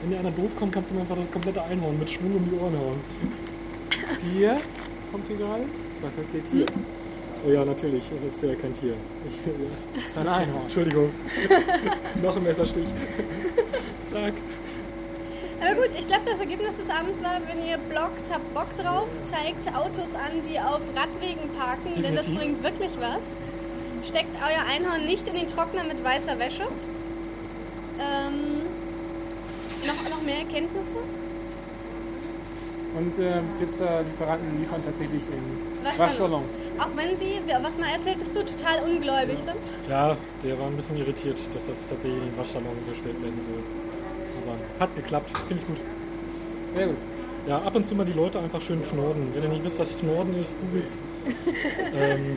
Wenn 0.03 0.11
dir 0.11 0.18
einer 0.18 0.30
doof 0.30 0.51
kommt, 0.59 0.72
kannst 0.72 0.91
du 0.91 0.95
ihm 0.95 1.01
einfach 1.01 1.16
das 1.16 1.30
komplette 1.30 1.62
Einhorn 1.62 1.99
mit 1.99 2.11
Schwung 2.11 2.34
um 2.34 2.45
die 2.51 2.57
Ohren 2.59 2.78
hauen. 2.78 3.01
Tier 4.20 4.61
kommt 5.11 5.26
hier 5.26 5.37
gerade. 5.37 5.62
Was 6.03 6.16
heißt 6.16 6.28
hier 6.32 6.45
Tier? 6.45 6.66
Oh 7.47 7.51
ja, 7.51 7.64
natürlich, 7.64 8.05
es 8.14 8.24
ist 8.24 8.43
ja 8.43 8.55
kein 8.55 8.74
Tier. 8.74 8.95
Ich, 9.28 9.37
ja. 9.47 9.53
Das 9.95 10.05
ist 10.05 10.18
ein 10.18 10.28
Einhorn. 10.28 10.62
Entschuldigung. 10.64 11.11
noch 12.22 12.37
ein 12.37 12.43
Messerstich. 12.43 12.89
Zack. 14.11 14.34
Aber 15.61 15.74
gut, 15.74 15.90
ich 15.98 16.07
glaube, 16.07 16.22
das 16.26 16.38
Ergebnis 16.38 16.76
des 16.76 16.90
Abends 16.90 17.22
war, 17.22 17.40
wenn 17.48 17.64
ihr 17.64 17.78
bloggt, 17.78 18.26
habt 18.30 18.52
Bock 18.54 18.68
drauf, 18.76 19.09
zeigt 19.30 19.66
Autos 19.74 20.14
an, 20.14 20.42
die 20.48 20.61
auf 20.61 20.80
Radwegen 20.94 21.48
parken, 21.57 22.02
denn 22.02 22.14
das 22.14 22.26
Definitiv. 22.26 22.61
bringt 22.61 22.62
wirklich 22.62 22.92
was. 23.00 23.24
Steckt 24.07 24.36
euer 24.38 24.62
Einhorn 24.68 25.04
nicht 25.04 25.26
in 25.26 25.34
den 25.34 25.48
Trockner 25.48 25.84
mit 25.84 26.02
weißer 26.04 26.38
Wäsche. 26.38 26.68
Ähm, 27.98 28.62
noch, 29.86 30.11
noch 30.11 30.22
mehr 30.22 30.38
Erkenntnisse? 30.38 31.00
Und 32.96 33.18
äh, 33.18 33.40
Pizzalieferanten 33.61 34.61
liefern 34.61 34.82
tatsächlich 34.84 35.22
in 35.28 35.44
Waschsalons. 35.98 36.50
Auch 36.78 36.96
wenn 36.96 37.16
sie, 37.18 37.40
was 37.46 37.76
mal 37.78 37.90
erzähltest 37.92 38.34
du, 38.34 38.44
total 38.44 38.82
ungläubig 38.84 39.38
sind. 39.44 39.57
Ja, 39.88 40.16
der 40.44 40.59
war 40.59 40.66
ein 40.66 40.76
bisschen 40.76 40.96
irritiert, 40.96 41.38
dass 41.52 41.66
das 41.66 41.76
tatsächlich 41.88 42.22
in 42.22 42.30
den 42.30 42.38
Waschsalon 42.38 42.76
gestellt 42.88 43.20
werden 43.22 43.40
soll. 43.44 43.86
Hat 44.79 44.95
geklappt, 44.95 45.31
finde 45.49 45.62
ich 45.62 45.66
gut. 45.66 45.77
Sehr 46.74 46.87
gut. 46.87 46.97
Ja, 47.49 47.59
ab 47.59 47.74
und 47.74 47.87
zu 47.87 47.95
mal 47.95 48.05
die 48.05 48.12
Leute 48.12 48.41
einfach 48.41 48.61
schön 48.61 48.83
fnorden. 48.83 49.29
Wenn 49.33 49.45
ihr 49.45 49.49
nicht 49.49 49.64
wisst, 49.64 49.79
was 49.79 49.93
Fnorden 49.93 50.39
ist, 50.41 50.57
googelt's. 50.61 51.01
ähm, 51.95 52.37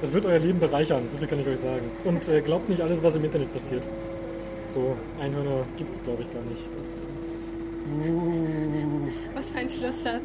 das 0.00 0.12
wird 0.12 0.26
euer 0.26 0.38
Leben 0.38 0.58
bereichern, 0.58 1.04
so 1.10 1.18
viel 1.18 1.28
kann 1.28 1.40
ich 1.40 1.46
euch 1.46 1.60
sagen. 1.60 1.88
Und 2.04 2.28
äh, 2.28 2.40
glaubt 2.40 2.68
nicht 2.68 2.80
alles, 2.80 3.02
was 3.02 3.14
im 3.16 3.24
Internet 3.24 3.52
passiert. 3.52 3.88
So, 4.74 4.96
Einhörner 5.20 5.64
gibt's, 5.78 6.02
glaube 6.02 6.22
ich, 6.22 6.32
gar 6.32 6.42
nicht. 6.42 6.64
Was 9.34 9.46
für 9.46 9.58
ein 9.58 9.68
Schlusssatz. 9.70 10.24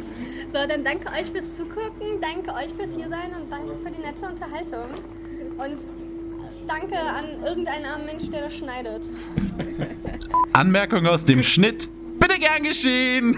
So, 0.52 0.68
dann 0.68 0.84
danke 0.84 1.08
euch 1.10 1.30
fürs 1.32 1.54
Zugucken, 1.56 2.20
danke 2.20 2.54
euch 2.54 2.74
fürs 2.74 2.96
Hiersein 2.96 3.36
und 3.40 3.52
danke 3.52 3.74
für 3.84 3.92
die 3.92 4.02
nette 4.02 4.26
Unterhaltung. 4.26 4.90
Und 5.58 5.78
danke 6.70 7.00
an 7.00 7.26
irgendeinen 7.44 7.86
armen 7.86 8.06
Mensch, 8.06 8.30
der 8.30 8.42
das 8.44 8.56
schneidet. 8.56 9.02
Anmerkung 10.54 11.08
aus 11.08 11.26
dem 11.26 11.44
Schnitt. 11.44 11.90
Bitte 12.20 12.40
gern 12.40 12.64
geschehen. 12.64 13.38